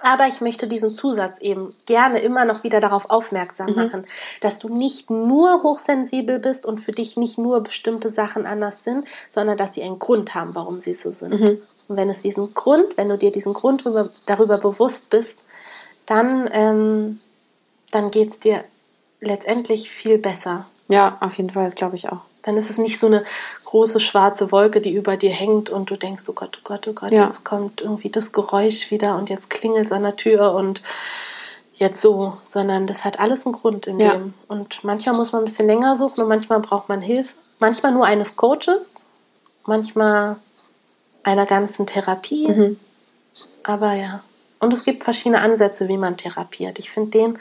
[0.00, 3.74] Aber ich möchte diesen Zusatz eben gerne immer noch wieder darauf aufmerksam mhm.
[3.74, 4.06] machen,
[4.40, 9.06] dass du nicht nur hochsensibel bist und für dich nicht nur bestimmte Sachen anders sind,
[9.30, 11.38] sondern dass sie einen Grund haben, warum sie so sind.
[11.38, 11.60] Mhm.
[11.88, 15.38] Und wenn es diesen Grund, wenn du dir diesen Grund darüber, darüber bewusst bist,
[16.06, 17.20] dann, ähm,
[17.90, 18.64] dann geht es dir
[19.20, 20.64] letztendlich viel besser.
[20.88, 22.22] Ja, auf jeden Fall, das glaube ich auch.
[22.42, 23.24] Dann ist es nicht so eine
[23.68, 26.94] große schwarze Wolke, die über dir hängt und du denkst, oh Gott, oh Gott, oh
[26.94, 27.26] Gott, ja.
[27.26, 30.82] jetzt kommt irgendwie das Geräusch wieder und jetzt klingelt es an der Tür und
[31.74, 34.12] jetzt so, sondern das hat alles einen Grund in ja.
[34.12, 34.32] dem.
[34.48, 37.34] Und manchmal muss man ein bisschen länger suchen und manchmal braucht man Hilfe.
[37.58, 38.94] Manchmal nur eines Coaches,
[39.66, 40.36] manchmal
[41.22, 42.48] einer ganzen Therapie.
[42.48, 42.80] Mhm.
[43.64, 44.22] Aber ja.
[44.60, 46.78] Und es gibt verschiedene Ansätze, wie man therapiert.
[46.78, 47.38] Ich finde den,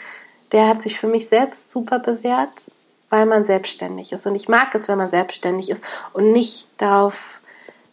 [0.51, 2.65] der hat sich für mich selbst super bewährt
[3.09, 4.25] weil man selbstständig ist.
[4.27, 5.83] Und ich mag es, wenn man selbstständig ist
[6.13, 7.39] und nicht darauf,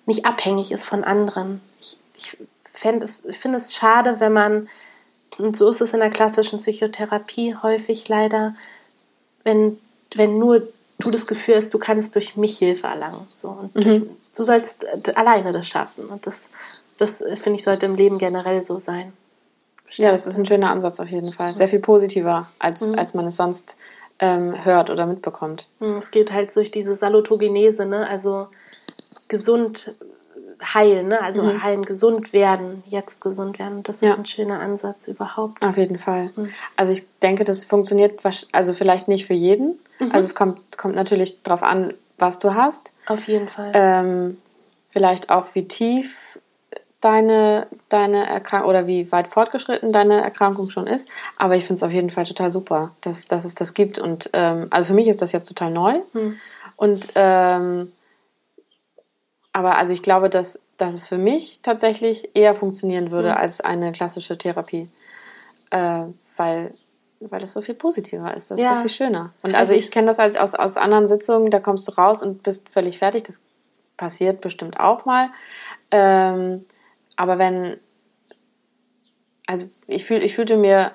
[0.06, 1.60] nicht abhängig ist von anderen.
[1.80, 2.36] Ich, ich,
[2.82, 4.68] es, ich finde es schade, wenn man,
[5.38, 8.54] und so ist es in der klassischen Psychotherapie häufig leider,
[9.44, 9.78] wenn,
[10.14, 10.66] wenn nur
[10.98, 13.26] du das Gefühl hast, du kannst durch mich Hilfe erlangen.
[13.38, 13.80] So, und mhm.
[13.80, 14.02] durch,
[14.36, 14.84] du sollst
[15.16, 16.06] alleine das schaffen.
[16.06, 16.48] Und das,
[16.98, 19.12] das finde ich, sollte im Leben generell so sein.
[19.90, 21.54] Ja, das ist ein schöner Ansatz auf jeden Fall.
[21.54, 22.98] Sehr viel positiver, als, mhm.
[22.98, 23.76] als man es sonst
[24.18, 25.68] ähm, hört oder mitbekommt.
[25.80, 28.08] Hm, es geht halt durch diese Salutogenese, ne?
[28.08, 28.48] also
[29.28, 29.94] gesund
[30.62, 31.20] heilen, ne?
[31.20, 31.62] also mhm.
[31.62, 33.82] heilen, gesund werden, jetzt gesund werden.
[33.82, 34.14] Das ist ja.
[34.14, 35.64] ein schöner Ansatz überhaupt.
[35.64, 36.30] Auf jeden Fall.
[36.36, 36.50] Mhm.
[36.76, 38.20] Also ich denke, das funktioniert,
[38.52, 39.78] also vielleicht nicht für jeden.
[39.98, 40.12] Mhm.
[40.12, 42.92] Also es kommt, kommt natürlich darauf an, was du hast.
[43.06, 43.72] Auf jeden Fall.
[43.74, 44.38] Ähm,
[44.90, 46.23] vielleicht auch, wie tief
[47.04, 51.08] deine, deine Erkrankung oder wie weit fortgeschritten deine Erkrankung schon ist.
[51.36, 53.98] Aber ich finde es auf jeden Fall total super, dass, dass es das gibt.
[53.98, 55.94] Und ähm, also für mich ist das jetzt total neu.
[56.12, 56.38] Hm.
[56.76, 57.92] Und ähm,
[59.52, 63.36] aber also ich glaube, dass, dass es für mich tatsächlich eher funktionieren würde hm.
[63.36, 64.88] als eine klassische Therapie.
[65.70, 66.04] Äh,
[66.36, 66.74] weil
[67.30, 68.50] weil es so viel positiver ist.
[68.50, 68.66] Das ja.
[68.66, 69.32] ist so viel schöner.
[69.42, 72.22] Und also, also ich kenne das halt aus, aus anderen Sitzungen, da kommst du raus
[72.22, 73.22] und bist völlig fertig.
[73.22, 73.40] Das
[73.96, 75.30] passiert bestimmt auch mal.
[75.90, 76.66] Ähm,
[77.16, 77.78] aber wenn,
[79.46, 80.92] also ich, fühl, ich fühlte mir,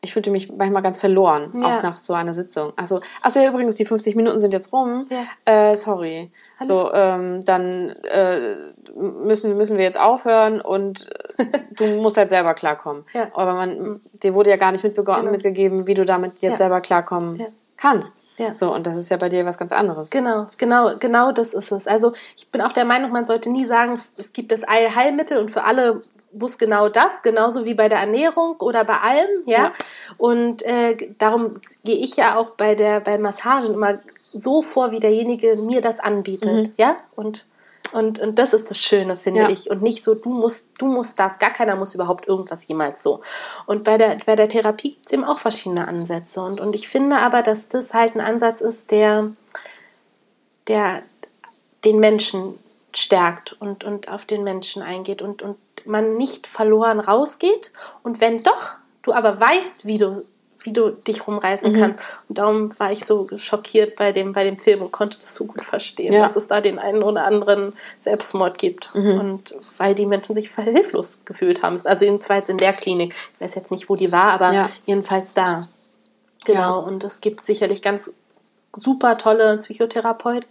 [0.00, 1.78] ich fühlte mich manchmal ganz verloren, ja.
[1.78, 2.72] auch nach so einer Sitzung.
[2.76, 5.06] Also, achso, ja, übrigens, die 50 Minuten sind jetzt rum.
[5.10, 5.70] Ja.
[5.70, 6.32] Äh, sorry.
[6.58, 11.08] Alles so, ähm, dann äh, müssen, müssen wir jetzt aufhören und
[11.76, 13.04] du musst halt selber klarkommen.
[13.12, 13.28] Ja.
[13.34, 15.22] Aber man, dir wurde ja gar nicht genau.
[15.22, 17.40] mitgegeben, wie du damit jetzt selber klarkommen
[17.76, 18.21] kannst.
[18.42, 18.54] Ja.
[18.54, 20.10] So, und das ist ja bei dir was ganz anderes.
[20.10, 21.86] Genau, genau, genau das ist es.
[21.86, 25.50] Also ich bin auch der Meinung, man sollte nie sagen, es gibt das Allheilmittel und
[25.50, 29.58] für alle muss genau das, genauso wie bei der Ernährung oder bei allem, ja.
[29.58, 29.72] ja.
[30.16, 31.48] Und äh, darum
[31.84, 33.98] gehe ich ja auch bei der bei Massagen immer
[34.32, 36.74] so vor, wie derjenige mir das anbietet, mhm.
[36.78, 36.96] ja.
[37.14, 37.46] Und
[37.92, 39.48] und, und das ist das Schöne, finde ja.
[39.50, 39.70] ich.
[39.70, 43.20] Und nicht so, du musst, du musst das, gar keiner muss überhaupt irgendwas jemals so.
[43.66, 46.40] Und bei der, bei der Therapie gibt es eben auch verschiedene Ansätze.
[46.40, 49.30] Und, und ich finde aber, dass das halt ein Ansatz ist, der,
[50.68, 51.02] der
[51.84, 52.58] den Menschen
[52.94, 57.72] stärkt und, und auf den Menschen eingeht und, und man nicht verloren rausgeht.
[58.02, 60.24] Und wenn doch, du aber weißt, wie du
[60.64, 61.80] wie du dich rumreißen mhm.
[61.80, 62.06] kannst.
[62.28, 65.46] Und darum war ich so schockiert bei dem, bei dem Film und konnte das so
[65.46, 66.20] gut verstehen, ja.
[66.20, 68.94] dass es da den einen oder anderen Selbstmord gibt.
[68.94, 69.18] Mhm.
[69.18, 71.78] Und weil die Menschen sich hilflos gefühlt haben.
[71.84, 73.14] Also jedenfalls in der Klinik.
[73.34, 74.70] Ich weiß jetzt nicht, wo die war, aber ja.
[74.86, 75.68] jedenfalls da.
[76.44, 76.60] Genau.
[76.60, 76.70] Ja.
[76.70, 78.12] Und es gibt sicherlich ganz
[78.76, 80.48] super tolle Psychotherapeuten.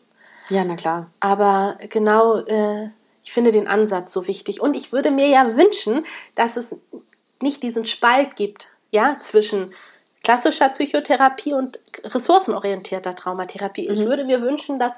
[0.50, 1.10] Ja, na klar.
[1.22, 2.90] Aber genau, äh,
[3.24, 4.62] ich finde den Ansatz so wichtig.
[4.62, 6.04] Und ich würde mir ja wünschen,
[6.36, 6.76] dass es
[7.42, 9.74] nicht diesen Spalt gibt, ja, zwischen
[10.24, 13.88] klassischer Psychotherapie und ressourcenorientierter Traumatherapie.
[13.88, 13.94] Mhm.
[13.94, 14.94] Ich würde mir wünschen, dass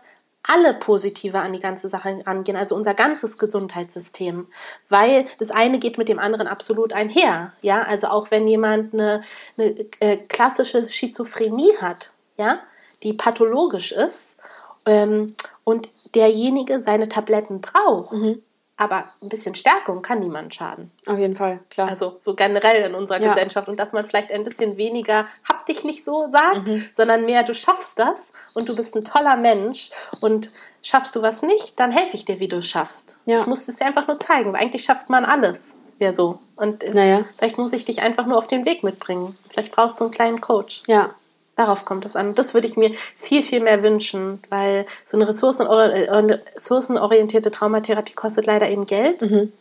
[0.45, 4.47] alle positiver an die ganze Sache rangehen, also unser ganzes Gesundheitssystem,
[4.89, 9.21] weil das eine geht mit dem anderen absolut einher, ja, also auch wenn jemand eine,
[9.57, 12.59] eine äh, klassische Schizophrenie hat, ja,
[13.03, 14.35] die pathologisch ist
[14.85, 18.43] ähm, und derjenige seine Tabletten braucht, mhm.
[18.83, 20.91] Aber ein bisschen Stärkung kann niemand schaden.
[21.07, 21.87] Auf jeden Fall, klar.
[21.87, 23.29] Also so generell in unserer ja.
[23.29, 23.69] Gesellschaft.
[23.69, 26.83] Und dass man vielleicht ein bisschen weniger hab dich nicht so sagt, mhm.
[26.93, 31.43] sondern mehr du schaffst das und du bist ein toller Mensch und schaffst du was
[31.43, 33.15] nicht, dann helfe ich dir, wie du es schaffst.
[33.25, 33.37] Ja.
[33.37, 35.73] Ich muss es dir einfach nur zeigen, weil eigentlich schafft man alles.
[35.99, 36.39] Ja, so.
[36.57, 37.23] Und naja.
[37.37, 39.37] vielleicht muss ich dich einfach nur auf den Weg mitbringen.
[39.49, 40.83] Vielleicht brauchst du einen kleinen Coach.
[40.87, 41.11] Ja,
[41.55, 42.33] Darauf kommt es an.
[42.33, 48.47] Das würde ich mir viel, viel mehr wünschen, weil so eine äh, ressourcenorientierte Traumatherapie kostet
[48.47, 49.53] leider eben Geld mhm.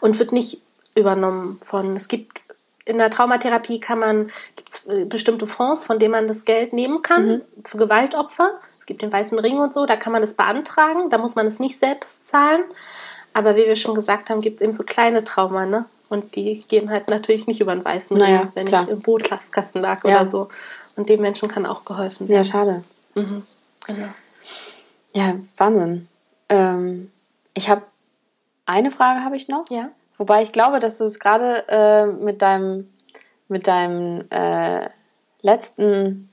[0.00, 0.60] und wird nicht
[0.94, 2.40] übernommen von, es gibt
[2.84, 6.72] in der Traumatherapie kann man, gibt es äh, bestimmte Fonds, von denen man das Geld
[6.72, 7.42] nehmen kann mhm.
[7.64, 8.50] für Gewaltopfer.
[8.78, 11.46] Es gibt den Weißen Ring und so, da kann man es beantragen, da muss man
[11.46, 12.62] es nicht selbst zahlen.
[13.32, 15.86] Aber wie wir schon gesagt haben, gibt es eben so kleine Trauma, ne?
[16.10, 18.84] Und die gehen halt natürlich nicht über den Weißen naja, Ring, wenn klar.
[18.84, 20.16] ich im Bootkasten lag ja.
[20.16, 20.48] oder so.
[20.96, 22.36] Und dem Menschen kann auch geholfen werden.
[22.36, 22.82] Ja, schade.
[23.14, 23.44] Mhm.
[23.86, 24.08] Genau.
[25.14, 26.08] Ja, Wahnsinn.
[26.48, 27.10] Ähm,
[27.54, 27.82] ich habe
[28.66, 29.64] eine Frage habe ich noch.
[29.70, 29.90] Ja.
[30.16, 32.88] Wobei ich glaube, dass du es gerade äh, mit deinem
[33.48, 34.88] mit deinem äh,
[35.42, 36.30] letzten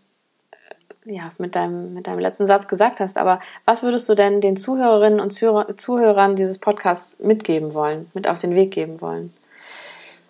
[0.51, 3.17] äh, ja, mit deinem, mit deinem letzten Satz gesagt hast.
[3.17, 8.27] Aber was würdest du denn den Zuhörerinnen und Zuhör Zuhörern dieses Podcasts mitgeben wollen, mit
[8.27, 9.33] auf den Weg geben wollen?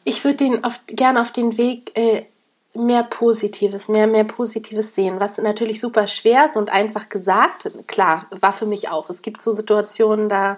[0.04, 2.26] Ich würde den auf, gerne auf den Weg äh,
[2.74, 7.70] mehr Positives, mehr, mehr Positives sehen, was natürlich super schwer ist und einfach gesagt.
[7.88, 9.10] Klar, war für mich auch.
[9.10, 10.58] Es gibt so Situationen da,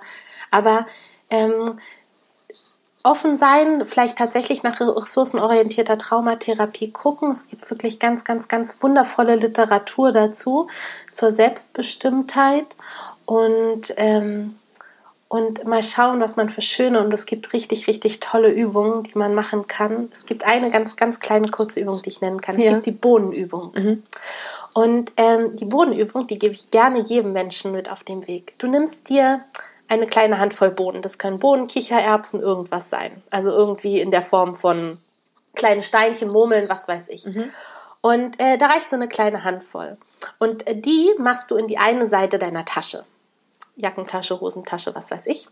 [0.52, 0.86] aber
[1.30, 1.80] ähm,
[3.04, 7.32] offen sein, vielleicht tatsächlich nach ressourcenorientierter Traumatherapie gucken.
[7.32, 10.68] Es gibt wirklich ganz, ganz, ganz wundervolle Literatur dazu
[11.12, 12.76] zur Selbstbestimmtheit
[13.26, 14.56] und ähm,
[15.34, 19.18] und mal schauen, was man für schöne und es gibt richtig, richtig tolle Übungen, die
[19.18, 20.08] man machen kann.
[20.12, 22.60] Es gibt eine ganz, ganz kleine kurze Übung, die ich nennen kann.
[22.60, 22.74] Es ja.
[22.74, 23.72] gibt die Bohnenübung.
[23.76, 24.04] Mhm.
[24.74, 28.54] Und ähm, die Bohnenübung, die gebe ich gerne jedem Menschen mit auf dem Weg.
[28.60, 29.44] Du nimmst dir
[29.88, 31.02] eine kleine Handvoll Bohnen.
[31.02, 33.24] Das können Bohnen, Kichererbsen, irgendwas sein.
[33.32, 35.00] Also irgendwie in der Form von
[35.56, 37.26] kleinen Steinchen, Murmeln, was weiß ich.
[37.26, 37.46] Mhm.
[38.02, 39.98] Und äh, da reicht so eine kleine Handvoll.
[40.38, 43.04] Und äh, die machst du in die eine Seite deiner Tasche.
[43.76, 45.48] Jackentasche, Hosentasche, was weiß ich.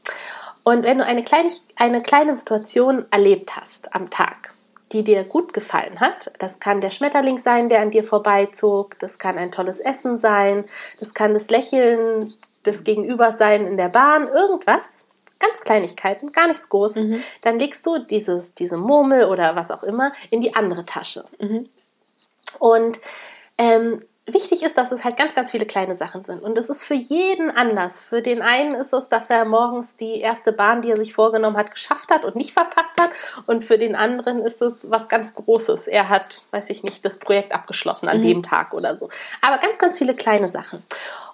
[0.64, 4.54] Und wenn du eine kleine, eine kleine Situation erlebt hast am Tag,
[4.92, 9.18] die dir gut gefallen hat, das kann der Schmetterling sein, der an dir vorbeizog, das
[9.18, 10.66] kann ein tolles Essen sein,
[11.00, 12.34] das kann das Lächeln
[12.66, 15.06] des Gegenübers sein in der Bahn, irgendwas,
[15.40, 17.24] ganz Kleinigkeiten, gar nichts Großes, mhm.
[17.42, 21.26] dann legst du dieses, diese Murmel oder was auch immer in die andere Tasche.
[21.40, 21.70] Mhm.
[22.60, 23.00] Und
[23.58, 26.44] ähm, wichtig ist, dass es halt ganz, ganz viele kleine Sachen sind.
[26.44, 28.02] Und es ist für jeden anders.
[28.02, 31.58] Für den einen ist es, dass er morgens die erste Bahn, die er sich vorgenommen
[31.58, 33.12] hat, geschafft hat und nicht verpasst hat.
[33.48, 35.88] Und für den anderen ist es was ganz Großes.
[35.88, 38.22] Er hat, weiß ich nicht, das Projekt abgeschlossen an mhm.
[38.22, 39.10] dem Tag oder so.
[39.42, 40.84] Aber ganz, ganz viele kleine Sachen.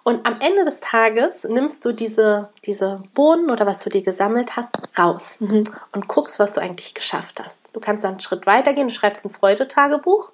[0.04, 4.56] Und am Ende des Tages nimmst du diese, diese Bohnen oder was du dir gesammelt
[4.56, 5.66] hast, raus mhm.
[5.92, 7.64] und guckst, was du eigentlich geschafft hast.
[7.74, 10.32] Du kannst dann einen Schritt weitergehen, du schreibst ein Freudetagebuch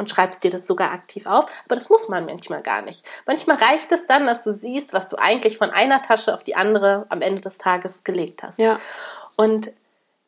[0.00, 1.44] und schreibst dir das sogar aktiv auf.
[1.66, 3.04] Aber das muss man manchmal gar nicht.
[3.26, 6.56] Manchmal reicht es dann, dass du siehst, was du eigentlich von einer Tasche auf die
[6.56, 8.58] andere am Ende des Tages gelegt hast.
[8.58, 8.80] Ja.
[9.36, 9.72] Und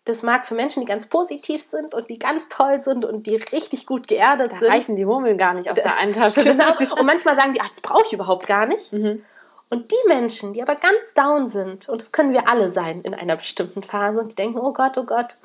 [0.04, 3.36] das mag für Menschen, die ganz positiv sind und die ganz toll sind und die
[3.36, 4.74] richtig gut geerdet da sind.
[4.74, 6.44] reichen die Murmeln gar nicht auf der einen Tasche.
[6.44, 6.70] genau.
[6.98, 8.92] Und manchmal sagen die, ach, das brauche ich überhaupt gar nicht.
[8.92, 9.24] Mhm.
[9.70, 13.14] Und die Menschen, die aber ganz down sind, und das können wir alle sein in
[13.14, 15.38] einer bestimmten Phase, die denken, oh Gott, oh Gott,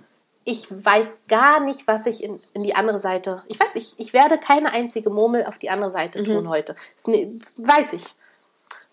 [0.48, 3.44] ich weiß gar nicht, was ich in, in die andere Seite.
[3.48, 6.26] Ich weiß, ich, ich werde keine einzige Murmel auf die andere Seite mhm.
[6.26, 6.74] tun heute.
[6.96, 7.14] Das
[7.58, 8.06] weiß ich.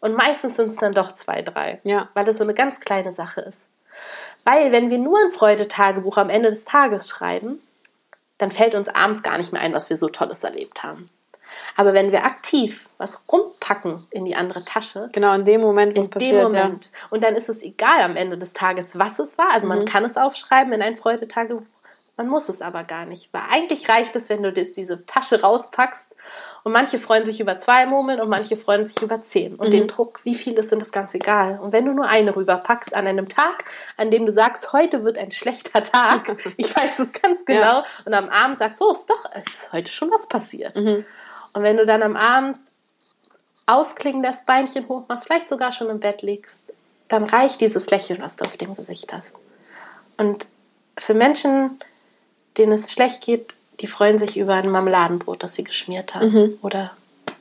[0.00, 1.80] Und meistens sind es dann doch zwei, drei.
[1.84, 2.08] Ja.
[2.14, 3.60] Weil es so eine ganz kleine Sache ist.
[4.42, 7.62] Weil, wenn wir nur ein Freudetagebuch am Ende des Tages schreiben,
[8.36, 11.08] dann fällt uns abends gar nicht mehr ein, was wir so Tolles erlebt haben.
[11.76, 15.10] Aber wenn wir aktiv was rumpacken in die andere Tasche.
[15.12, 16.32] Genau, in dem Moment, wo es passiert.
[16.32, 16.90] In dem Moment.
[16.92, 17.06] Ja.
[17.10, 19.52] Und dann ist es egal am Ende des Tages, was es war.
[19.52, 19.76] Also mhm.
[19.76, 21.62] man kann es aufschreiben in ein Freudetagebuch.
[22.16, 25.40] Man muss es aber gar nicht, weil eigentlich reicht es, wenn du das, diese Tasche
[25.40, 26.14] rauspackst
[26.62, 29.56] und manche freuen sich über zwei Murmeln und manche freuen sich über zehn.
[29.56, 29.72] Und mhm.
[29.72, 31.58] den Druck, wie viele sind, ist ganz egal.
[31.60, 33.64] Und wenn du nur eine rüberpackst an einem Tag,
[33.96, 37.84] an dem du sagst, heute wird ein schlechter Tag, ich weiß es ganz genau, ja.
[38.04, 40.76] und am Abend sagst, oh, ist doch, ist heute schon was passiert.
[40.76, 41.04] Mhm.
[41.54, 42.58] Und wenn du dann am Abend
[43.66, 46.64] ausklingen das Beinchen hoch machst, vielleicht sogar schon im Bett liegst,
[47.08, 49.36] dann reicht dieses Lächeln, was du auf dem Gesicht hast.
[50.16, 50.46] Und
[50.98, 51.78] für Menschen,
[52.58, 56.32] denen es schlecht geht, die freuen sich über ein Marmeladenbrot, das sie geschmiert haben.
[56.32, 56.58] Mhm.
[56.62, 56.92] Oder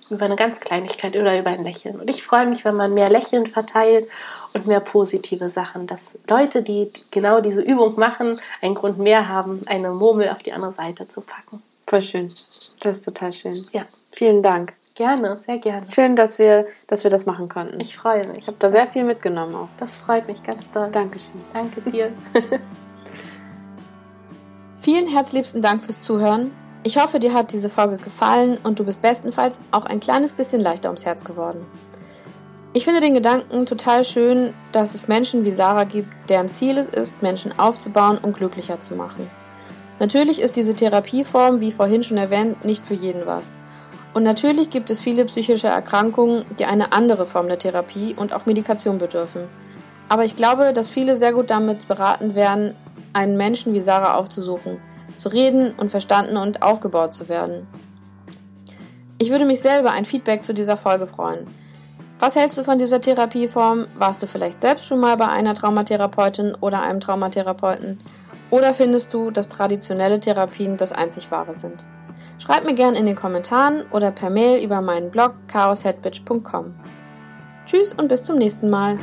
[0.09, 1.99] über eine ganz Kleinigkeit oder über ein Lächeln.
[1.99, 4.07] Und ich freue mich, wenn man mehr Lächeln verteilt
[4.53, 5.87] und mehr positive Sachen.
[5.87, 10.53] Dass Leute, die genau diese Übung machen, einen Grund mehr haben, eine Murmel auf die
[10.53, 11.61] andere Seite zu packen.
[11.87, 12.33] Voll schön.
[12.79, 13.65] Das ist total schön.
[13.71, 13.85] Ja.
[14.13, 14.73] Vielen Dank.
[14.95, 15.85] Gerne, sehr gerne.
[15.91, 17.79] Schön, dass wir, dass wir das machen konnten.
[17.79, 18.39] Ich freue mich.
[18.39, 19.69] Ich habe da sehr viel mitgenommen auch.
[19.79, 20.89] Das freut mich ganz doll.
[20.91, 21.41] Dankeschön.
[21.51, 22.11] Danke dir.
[24.79, 26.51] Vielen herzliebsten Dank fürs Zuhören.
[26.83, 30.61] Ich hoffe, dir hat diese Folge gefallen und du bist bestenfalls auch ein kleines bisschen
[30.61, 31.65] leichter ums Herz geworden.
[32.73, 36.87] Ich finde den Gedanken total schön, dass es Menschen wie Sarah gibt, deren Ziel es
[36.87, 39.29] ist, Menschen aufzubauen und glücklicher zu machen.
[39.99, 43.47] Natürlich ist diese Therapieform, wie vorhin schon erwähnt, nicht für jeden was.
[44.13, 48.45] Und natürlich gibt es viele psychische Erkrankungen, die eine andere Form der Therapie und auch
[48.45, 49.47] Medikation bedürfen.
[50.07, 52.75] Aber ich glaube, dass viele sehr gut damit beraten werden,
[53.13, 54.77] einen Menschen wie Sarah aufzusuchen,
[55.17, 57.67] zu reden und verstanden und aufgebaut zu werden.
[59.17, 61.47] Ich würde mich sehr über ein Feedback zu dieser Folge freuen.
[62.19, 63.87] Was hältst du von dieser Therapieform?
[63.97, 67.99] Warst du vielleicht selbst schon mal bei einer Traumatherapeutin oder einem Traumatherapeuten?
[68.49, 71.85] Oder findest du, dass traditionelle Therapien das einzig wahre sind?
[72.37, 76.75] Schreib mir gerne in den Kommentaren oder per Mail über meinen Blog chaosheadbitch.com.
[77.65, 78.99] Tschüss und bis zum nächsten Mal.